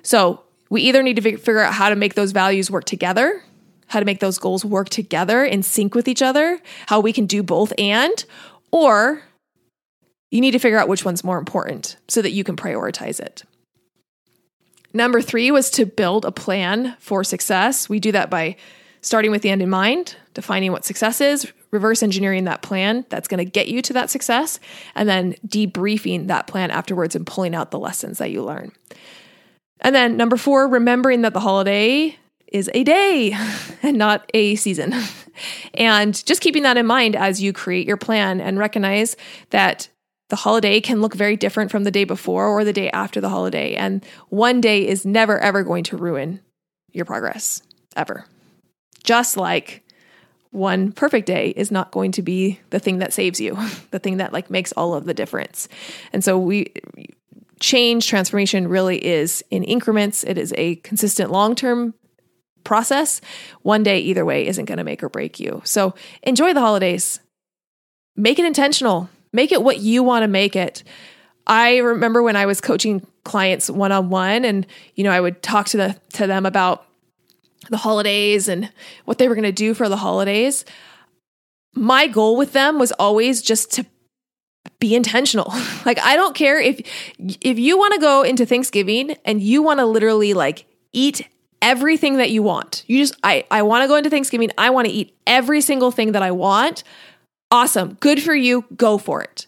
So, 0.02 0.42
we 0.70 0.82
either 0.84 1.04
need 1.04 1.16
to 1.16 1.38
figure 1.38 1.60
out 1.60 1.74
how 1.74 1.90
to 1.90 1.96
make 1.96 2.14
those 2.14 2.32
values 2.32 2.70
work 2.70 2.86
together, 2.86 3.44
how 3.88 4.00
to 4.00 4.06
make 4.06 4.20
those 4.20 4.38
goals 4.38 4.64
work 4.64 4.90
together 4.90 5.44
in 5.44 5.64
sync 5.64 5.96
with 5.96 6.08
each 6.08 6.22
other, 6.22 6.60
how 6.88 7.00
we 7.00 7.12
can 7.12 7.26
do 7.26 7.42
both 7.42 7.74
and, 7.78 8.26
or 8.72 9.24
you 10.32 10.42
need 10.42 10.52
to 10.52 10.60
figure 10.60 10.78
out 10.78 10.88
which 10.88 11.04
one's 11.04 11.24
more 11.24 11.40
important 11.40 11.98
so 12.08 12.22
that 12.22 12.32
you 12.32 12.44
can 12.44 12.56
prioritize 12.56 13.20
it. 13.20 13.44
Number 14.94 15.22
three 15.22 15.52
was 15.52 15.70
to 15.72 15.86
build 15.86 16.26
a 16.26 16.32
plan 16.32 16.96
for 17.00 17.24
success. 17.24 17.90
We 17.90 18.00
do 18.00 18.12
that 18.12 18.30
by 18.30 18.56
starting 19.02 19.32
with 19.32 19.42
the 19.42 19.50
end 19.50 19.62
in 19.62 19.70
mind, 19.70 20.18
defining 20.34 20.72
what 20.72 20.86
success 20.86 21.22
is, 21.22 21.52
reverse 21.72 22.04
engineering 22.04 22.46
that 22.46 22.62
plan 22.62 23.06
that's 23.10 23.28
going 23.28 23.38
to 23.38 23.50
get 23.50 23.68
you 23.68 23.82
to 23.84 23.94
that 23.94 24.10
success, 24.10 24.60
and 24.96 25.08
then 25.08 25.36
debriefing 25.48 26.28
that 26.28 26.48
plan 26.48 26.72
afterwards 26.72 27.16
and 27.16 27.26
pulling 27.26 27.56
out 27.56 27.72
the 27.72 27.80
lessons 27.80 28.18
that 28.18 28.32
you 28.32 28.44
learn. 28.44 28.72
And 29.82 29.96
then 29.96 30.18
number 30.18 30.38
four, 30.38 30.68
remembering 30.68 31.22
that 31.22 31.34
the 31.34 31.40
holiday 31.40 32.18
is 32.52 32.70
a 32.74 32.84
day 32.84 33.36
and 33.84 33.98
not 33.98 34.30
a 34.34 34.56
season. 34.56 34.94
and 35.74 36.26
just 36.26 36.42
keeping 36.42 36.64
that 36.64 36.78
in 36.78 36.86
mind 36.86 37.16
as 37.16 37.42
you 37.42 37.54
create 37.54 37.88
your 37.88 37.98
plan 37.98 38.42
and 38.42 38.58
recognize 38.58 39.16
that 39.52 39.90
the 40.30 40.36
holiday 40.36 40.80
can 40.80 41.02
look 41.02 41.16
very 41.16 41.36
different 41.36 41.72
from 41.72 41.84
the 41.84 41.92
day 41.92 42.04
before 42.04 42.48
or 42.48 42.64
the 42.64 42.74
day 42.74 42.90
after 42.92 43.20
the 43.20 43.30
holiday. 43.30 43.74
And 43.76 44.06
one 44.30 44.62
day 44.62 44.88
is 44.88 45.06
never, 45.06 45.40
ever 45.40 45.64
going 45.64 45.84
to 45.86 45.98
ruin 45.98 46.40
your 46.92 47.06
progress, 47.06 47.64
ever. 47.96 48.26
Just 49.04 49.38
like 49.38 49.84
one 50.52 50.92
perfect 50.92 51.26
day 51.28 51.50
is 51.50 51.72
not 51.72 51.92
going 51.92 52.12
to 52.14 52.22
be 52.22 52.60
the 52.70 52.80
thing 52.80 53.00
that 53.00 53.14
saves 53.14 53.40
you, 53.40 53.58
the 53.92 54.00
thing 54.00 54.18
that 54.18 54.34
like 54.34 54.50
makes 54.50 54.72
all 54.74 54.94
of 54.94 55.06
the 55.06 55.14
difference. 55.14 55.68
And 56.14 56.24
so 56.24 56.38
we 56.38 56.74
change 57.60 58.08
transformation 58.08 58.68
really 58.68 59.04
is 59.04 59.44
in 59.50 59.64
increments. 59.64 60.24
It 60.24 60.38
is 60.38 60.54
a 60.58 60.76
consistent 60.78 61.32
long-term 61.32 61.94
process. 62.64 63.22
One 63.62 63.84
day 63.84 64.00
either 64.00 64.26
way 64.26 64.48
isn't 64.48 64.66
going 64.66 64.78
to 64.78 64.84
make 64.84 65.04
or 65.04 65.10
break 65.10 65.40
you. 65.40 65.62
So 65.66 65.96
enjoy 66.24 66.54
the 66.54 66.60
holidays. 66.60 67.20
Make 68.16 68.40
it 68.40 68.46
intentional. 68.46 69.10
Make 69.32 69.52
it 69.52 69.64
what 69.64 69.80
you 69.80 70.04
want 70.04 70.24
to 70.24 70.28
make 70.28 70.56
it. 70.56 70.84
I 71.48 71.78
remember 71.78 72.22
when 72.22 72.36
I 72.36 72.46
was 72.46 72.62
coaching 72.62 73.06
clients 73.24 73.70
one 73.70 73.92
on 73.92 74.10
one 74.10 74.46
and 74.46 74.66
you 74.96 75.04
know 75.04 75.12
I 75.12 75.20
would 75.20 75.42
talk 75.42 75.68
to 75.68 75.78
the 75.78 76.00
to 76.14 76.26
them 76.26 76.46
about 76.46 76.86
the 77.70 77.78
holidays 77.78 78.48
and 78.48 78.72
what 79.06 79.18
they 79.18 79.28
were 79.28 79.36
going 79.36 79.44
to 79.44 79.52
do 79.52 79.74
for 79.74 79.90
the 79.90 79.98
holidays. 79.98 80.66
My 81.76 82.08
goal 82.08 82.38
with 82.38 82.54
them 82.54 82.80
was 82.80 82.92
always 82.94 83.42
just 83.42 83.72
to 83.74 83.86
be 84.80 84.96
intentional. 84.96 85.54
like 85.86 86.00
I 86.00 86.16
don't 86.16 86.36
care 86.36 86.60
if 86.60 86.82
if 87.42 87.60
you 87.60 87.78
want 87.78 87.94
to 87.94 88.00
go 88.00 88.24
into 88.24 88.46
Thanksgiving 88.46 89.16
and 89.26 89.42
you 89.42 89.62
want 89.62 89.80
to 89.80 89.86
literally 89.86 90.34
like 90.34 90.66
eat 90.94 91.28
everything 91.62 92.18
that 92.18 92.32
you 92.32 92.42
want. 92.42 92.84
You 92.88 93.00
just 93.00 93.16
I 93.24 93.46
I 93.52 93.62
want 93.62 93.84
to 93.84 93.88
go 93.88 93.96
into 93.96 94.10
Thanksgiving, 94.10 94.52
I 94.58 94.70
want 94.70 94.88
to 94.88 94.94
eat 94.94 95.16
every 95.28 95.62
single 95.62 95.92
thing 95.92 96.14
that 96.14 96.24
I 96.24 96.32
want. 96.32 96.84
Awesome. 97.52 97.96
Good 97.96 98.22
for 98.22 98.36
you. 98.36 98.66
Go 98.76 98.98
for 98.98 99.22
it. 99.22 99.48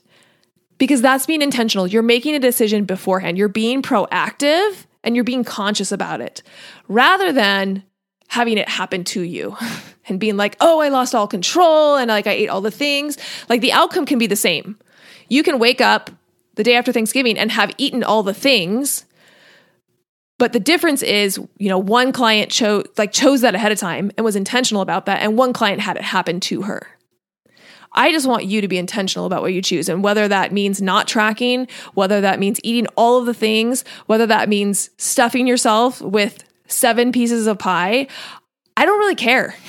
Because 0.77 1.01
that's 1.01 1.27
being 1.27 1.43
intentional. 1.43 1.85
You're 1.85 2.01
making 2.01 2.33
a 2.33 2.39
decision 2.39 2.85
beforehand. 2.85 3.37
You're 3.37 3.47
being 3.47 3.83
proactive 3.83 4.85
and 5.03 5.15
you're 5.15 5.23
being 5.23 5.43
conscious 5.43 5.91
about 5.91 6.21
it 6.21 6.41
rather 6.87 7.31
than 7.31 7.83
having 8.27 8.57
it 8.57 8.67
happen 8.67 9.03
to 9.03 9.21
you 9.21 9.55
and 10.07 10.19
being 10.19 10.37
like, 10.37 10.57
"Oh, 10.59 10.79
I 10.81 10.89
lost 10.89 11.13
all 11.13 11.27
control 11.27 11.95
and 11.95 12.09
like 12.09 12.27
I 12.27 12.31
ate 12.31 12.49
all 12.49 12.61
the 12.61 12.71
things." 12.71 13.17
Like 13.47 13.61
the 13.61 13.71
outcome 13.71 14.05
can 14.05 14.17
be 14.17 14.27
the 14.27 14.35
same. 14.35 14.77
You 15.31 15.43
can 15.43 15.59
wake 15.59 15.79
up 15.79 16.11
the 16.55 16.63
day 16.63 16.75
after 16.75 16.91
Thanksgiving 16.91 17.39
and 17.39 17.53
have 17.53 17.71
eaten 17.77 18.03
all 18.03 18.21
the 18.21 18.33
things. 18.33 19.05
But 20.37 20.51
the 20.51 20.59
difference 20.59 21.01
is, 21.01 21.37
you 21.57 21.69
know, 21.69 21.77
one 21.77 22.11
client 22.11 22.51
chose 22.51 22.85
like 22.97 23.13
chose 23.13 23.39
that 23.39 23.55
ahead 23.55 23.71
of 23.71 23.77
time 23.79 24.11
and 24.17 24.25
was 24.25 24.35
intentional 24.35 24.81
about 24.81 25.05
that 25.05 25.21
and 25.21 25.37
one 25.37 25.53
client 25.53 25.79
had 25.79 25.95
it 25.95 26.03
happen 26.03 26.41
to 26.41 26.63
her. 26.63 26.85
I 27.93 28.11
just 28.11 28.27
want 28.27 28.43
you 28.43 28.59
to 28.59 28.67
be 28.67 28.77
intentional 28.77 29.25
about 29.25 29.41
what 29.41 29.53
you 29.53 29.61
choose 29.61 29.87
and 29.87 30.03
whether 30.03 30.27
that 30.27 30.51
means 30.51 30.81
not 30.81 31.07
tracking, 31.07 31.69
whether 31.93 32.19
that 32.19 32.37
means 32.37 32.59
eating 32.61 32.87
all 32.97 33.17
of 33.17 33.25
the 33.25 33.33
things, 33.33 33.85
whether 34.07 34.25
that 34.25 34.49
means 34.49 34.89
stuffing 34.97 35.47
yourself 35.47 36.01
with 36.01 36.43
seven 36.67 37.13
pieces 37.13 37.47
of 37.47 37.57
pie. 37.57 38.07
I 38.75 38.85
don't 38.85 38.99
really 38.99 39.15
care. 39.15 39.55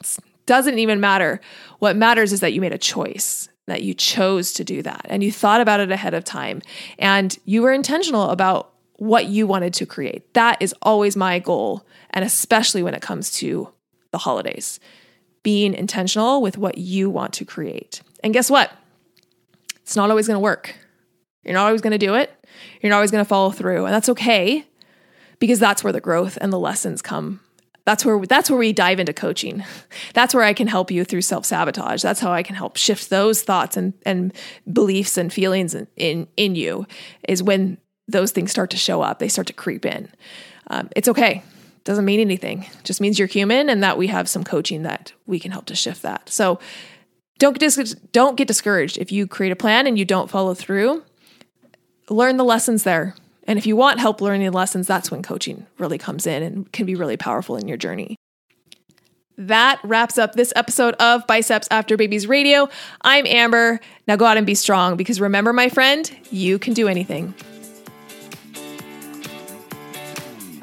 It 0.00 0.46
doesn't 0.46 0.78
even 0.78 1.00
matter. 1.00 1.40
What 1.78 1.96
matters 1.96 2.30
is 2.30 2.40
that 2.40 2.52
you 2.52 2.60
made 2.60 2.74
a 2.74 2.78
choice 2.78 3.48
that 3.66 3.82
you 3.82 3.94
chose 3.94 4.52
to 4.52 4.64
do 4.64 4.82
that 4.82 5.06
and 5.08 5.22
you 5.24 5.32
thought 5.32 5.60
about 5.60 5.80
it 5.80 5.90
ahead 5.90 6.14
of 6.14 6.24
time 6.24 6.60
and 6.98 7.38
you 7.44 7.62
were 7.62 7.72
intentional 7.72 8.30
about 8.30 8.74
what 8.96 9.26
you 9.26 9.46
wanted 9.46 9.74
to 9.74 9.86
create. 9.86 10.32
That 10.34 10.60
is 10.60 10.74
always 10.82 11.16
my 11.16 11.38
goal, 11.38 11.84
and 12.10 12.24
especially 12.24 12.82
when 12.82 12.94
it 12.94 13.02
comes 13.02 13.32
to 13.38 13.68
the 14.12 14.18
holidays, 14.18 14.78
being 15.42 15.74
intentional 15.74 16.40
with 16.40 16.56
what 16.56 16.78
you 16.78 17.10
want 17.10 17.32
to 17.34 17.44
create. 17.44 18.02
And 18.22 18.32
guess 18.32 18.50
what? 18.50 18.72
It's 19.82 19.96
not 19.96 20.10
always 20.10 20.26
going 20.26 20.36
to 20.36 20.40
work. 20.40 20.76
You're 21.42 21.54
not 21.54 21.66
always 21.66 21.82
going 21.82 21.90
to 21.92 21.98
do 21.98 22.14
it. 22.14 22.32
You're 22.80 22.90
not 22.90 22.96
always 22.96 23.10
going 23.10 23.24
to 23.24 23.28
follow 23.28 23.50
through, 23.50 23.84
and 23.84 23.94
that's 23.94 24.08
okay 24.10 24.64
because 25.38 25.58
that's 25.58 25.82
where 25.82 25.92
the 25.92 26.00
growth 26.00 26.38
and 26.40 26.52
the 26.52 26.58
lessons 26.58 27.02
come 27.02 27.40
that's 27.84 28.04
where 28.04 28.18
that's 28.20 28.48
where 28.48 28.58
we 28.58 28.72
dive 28.72 28.98
into 28.98 29.12
coaching. 29.12 29.62
That's 30.14 30.34
where 30.34 30.42
I 30.42 30.54
can 30.54 30.66
help 30.66 30.90
you 30.90 31.04
through 31.04 31.22
self-sabotage. 31.22 32.02
That's 32.02 32.20
how 32.20 32.32
I 32.32 32.42
can 32.42 32.56
help 32.56 32.76
shift 32.76 33.10
those 33.10 33.42
thoughts 33.42 33.76
and 33.76 33.92
and 34.06 34.32
beliefs 34.72 35.18
and 35.18 35.32
feelings 35.32 35.74
in 35.74 35.86
in, 35.96 36.28
in 36.36 36.54
you 36.54 36.86
is 37.28 37.42
when 37.42 37.78
those 38.08 38.32
things 38.32 38.50
start 38.50 38.70
to 38.70 38.76
show 38.76 39.02
up, 39.02 39.18
they 39.18 39.28
start 39.28 39.46
to 39.46 39.52
creep 39.52 39.84
in. 39.86 40.10
Um, 40.68 40.88
it's 40.96 41.08
okay. 41.08 41.42
Doesn't 41.84 42.04
mean 42.04 42.20
anything. 42.20 42.66
Just 42.82 43.00
means 43.00 43.18
you're 43.18 43.28
human 43.28 43.68
and 43.68 43.82
that 43.82 43.98
we 43.98 44.06
have 44.06 44.28
some 44.28 44.44
coaching 44.44 44.82
that 44.82 45.12
we 45.26 45.38
can 45.38 45.52
help 45.52 45.66
to 45.66 45.74
shift 45.74 46.02
that. 46.02 46.30
So 46.30 46.58
don't 47.38 47.58
dis- 47.58 47.94
don't 48.12 48.36
get 48.36 48.48
discouraged 48.48 48.96
if 48.96 49.12
you 49.12 49.26
create 49.26 49.52
a 49.52 49.56
plan 49.56 49.86
and 49.86 49.98
you 49.98 50.06
don't 50.06 50.30
follow 50.30 50.54
through. 50.54 51.02
Learn 52.08 52.36
the 52.38 52.44
lessons 52.44 52.84
there 52.84 53.14
and 53.46 53.58
if 53.58 53.66
you 53.66 53.76
want 53.76 54.00
help 54.00 54.20
learning 54.20 54.52
lessons, 54.52 54.86
that's 54.86 55.10
when 55.10 55.22
coaching 55.22 55.66
really 55.78 55.98
comes 55.98 56.26
in 56.26 56.42
and 56.42 56.72
can 56.72 56.86
be 56.86 56.94
really 56.94 57.16
powerful 57.16 57.56
in 57.56 57.68
your 57.68 57.76
journey. 57.76 58.16
That 59.36 59.80
wraps 59.82 60.16
up 60.16 60.34
this 60.34 60.52
episode 60.54 60.94
of 60.94 61.26
Biceps 61.26 61.66
After 61.70 61.96
Babies 61.96 62.28
Radio. 62.28 62.68
I'm 63.00 63.26
Amber. 63.26 63.80
Now 64.06 64.14
go 64.14 64.26
out 64.26 64.36
and 64.36 64.46
be 64.46 64.54
strong 64.54 64.96
because 64.96 65.20
remember, 65.20 65.52
my 65.52 65.68
friend, 65.68 66.08
you 66.30 66.58
can 66.58 66.72
do 66.72 66.86
anything. 66.86 67.34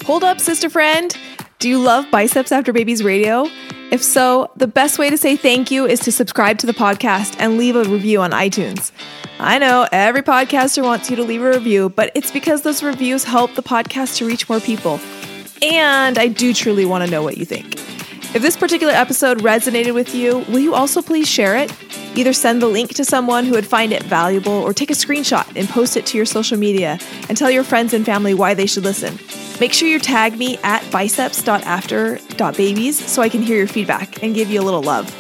Hold 0.05 0.23
up, 0.23 0.39
sister 0.39 0.69
friend. 0.69 1.15
Do 1.59 1.69
you 1.69 1.79
love 1.79 2.09
Biceps 2.11 2.51
After 2.51 2.71
Babies 2.73 3.03
Radio? 3.03 3.47
If 3.91 4.01
so, 4.01 4.49
the 4.55 4.67
best 4.67 4.97
way 4.97 5.09
to 5.09 5.17
say 5.17 5.35
thank 5.35 5.69
you 5.69 5.85
is 5.85 5.99
to 6.01 6.11
subscribe 6.11 6.57
to 6.59 6.65
the 6.65 6.73
podcast 6.73 7.35
and 7.39 7.57
leave 7.57 7.75
a 7.75 7.83
review 7.83 8.21
on 8.21 8.31
iTunes. 8.31 8.91
I 9.43 9.57
know 9.57 9.87
every 9.91 10.21
podcaster 10.21 10.83
wants 10.83 11.09
you 11.09 11.15
to 11.15 11.23
leave 11.23 11.41
a 11.41 11.49
review, 11.49 11.89
but 11.89 12.11
it's 12.13 12.29
because 12.29 12.61
those 12.61 12.83
reviews 12.83 13.23
help 13.23 13.55
the 13.55 13.63
podcast 13.63 14.17
to 14.17 14.27
reach 14.27 14.47
more 14.47 14.59
people. 14.59 14.99
And 15.63 16.19
I 16.19 16.27
do 16.27 16.53
truly 16.53 16.85
want 16.85 17.05
to 17.05 17.09
know 17.09 17.23
what 17.23 17.39
you 17.39 17.45
think. 17.45 17.73
If 18.35 18.43
this 18.43 18.55
particular 18.55 18.93
episode 18.93 19.39
resonated 19.39 19.95
with 19.95 20.13
you, 20.13 20.45
will 20.47 20.59
you 20.59 20.75
also 20.75 21.01
please 21.01 21.27
share 21.27 21.57
it? 21.57 21.73
Either 22.15 22.33
send 22.33 22.61
the 22.61 22.67
link 22.67 22.93
to 22.93 23.03
someone 23.03 23.45
who 23.45 23.53
would 23.53 23.65
find 23.65 23.91
it 23.91 24.03
valuable 24.03 24.53
or 24.53 24.75
take 24.75 24.91
a 24.91 24.93
screenshot 24.93 25.51
and 25.55 25.67
post 25.67 25.97
it 25.97 26.05
to 26.05 26.17
your 26.17 26.27
social 26.27 26.59
media 26.59 26.99
and 27.27 27.35
tell 27.35 27.49
your 27.49 27.63
friends 27.63 27.95
and 27.95 28.05
family 28.05 28.35
why 28.35 28.53
they 28.53 28.67
should 28.67 28.83
listen. 28.83 29.17
Make 29.59 29.73
sure 29.73 29.87
you 29.87 29.97
tag 29.97 30.37
me 30.37 30.59
at 30.59 30.87
biceps.after.babies 30.91 33.11
so 33.11 33.23
I 33.23 33.29
can 33.29 33.41
hear 33.41 33.57
your 33.57 33.65
feedback 33.65 34.21
and 34.21 34.35
give 34.35 34.51
you 34.51 34.61
a 34.61 34.65
little 34.65 34.83
love. 34.83 35.11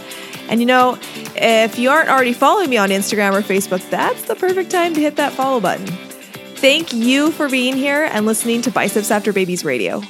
And 0.51 0.59
you 0.59 0.65
know, 0.65 0.99
if 1.35 1.79
you 1.79 1.89
aren't 1.89 2.09
already 2.09 2.33
following 2.33 2.69
me 2.69 2.75
on 2.75 2.89
Instagram 2.89 3.31
or 3.31 3.41
Facebook, 3.41 3.89
that's 3.89 4.23
the 4.23 4.35
perfect 4.35 4.69
time 4.69 4.93
to 4.93 4.99
hit 4.99 5.15
that 5.15 5.31
follow 5.31 5.61
button. 5.61 5.87
Thank 6.57 6.93
you 6.93 7.31
for 7.31 7.49
being 7.49 7.75
here 7.75 8.03
and 8.11 8.25
listening 8.25 8.61
to 8.63 8.71
Biceps 8.71 9.09
After 9.09 9.31
Babies 9.31 9.63
Radio. 9.63 10.03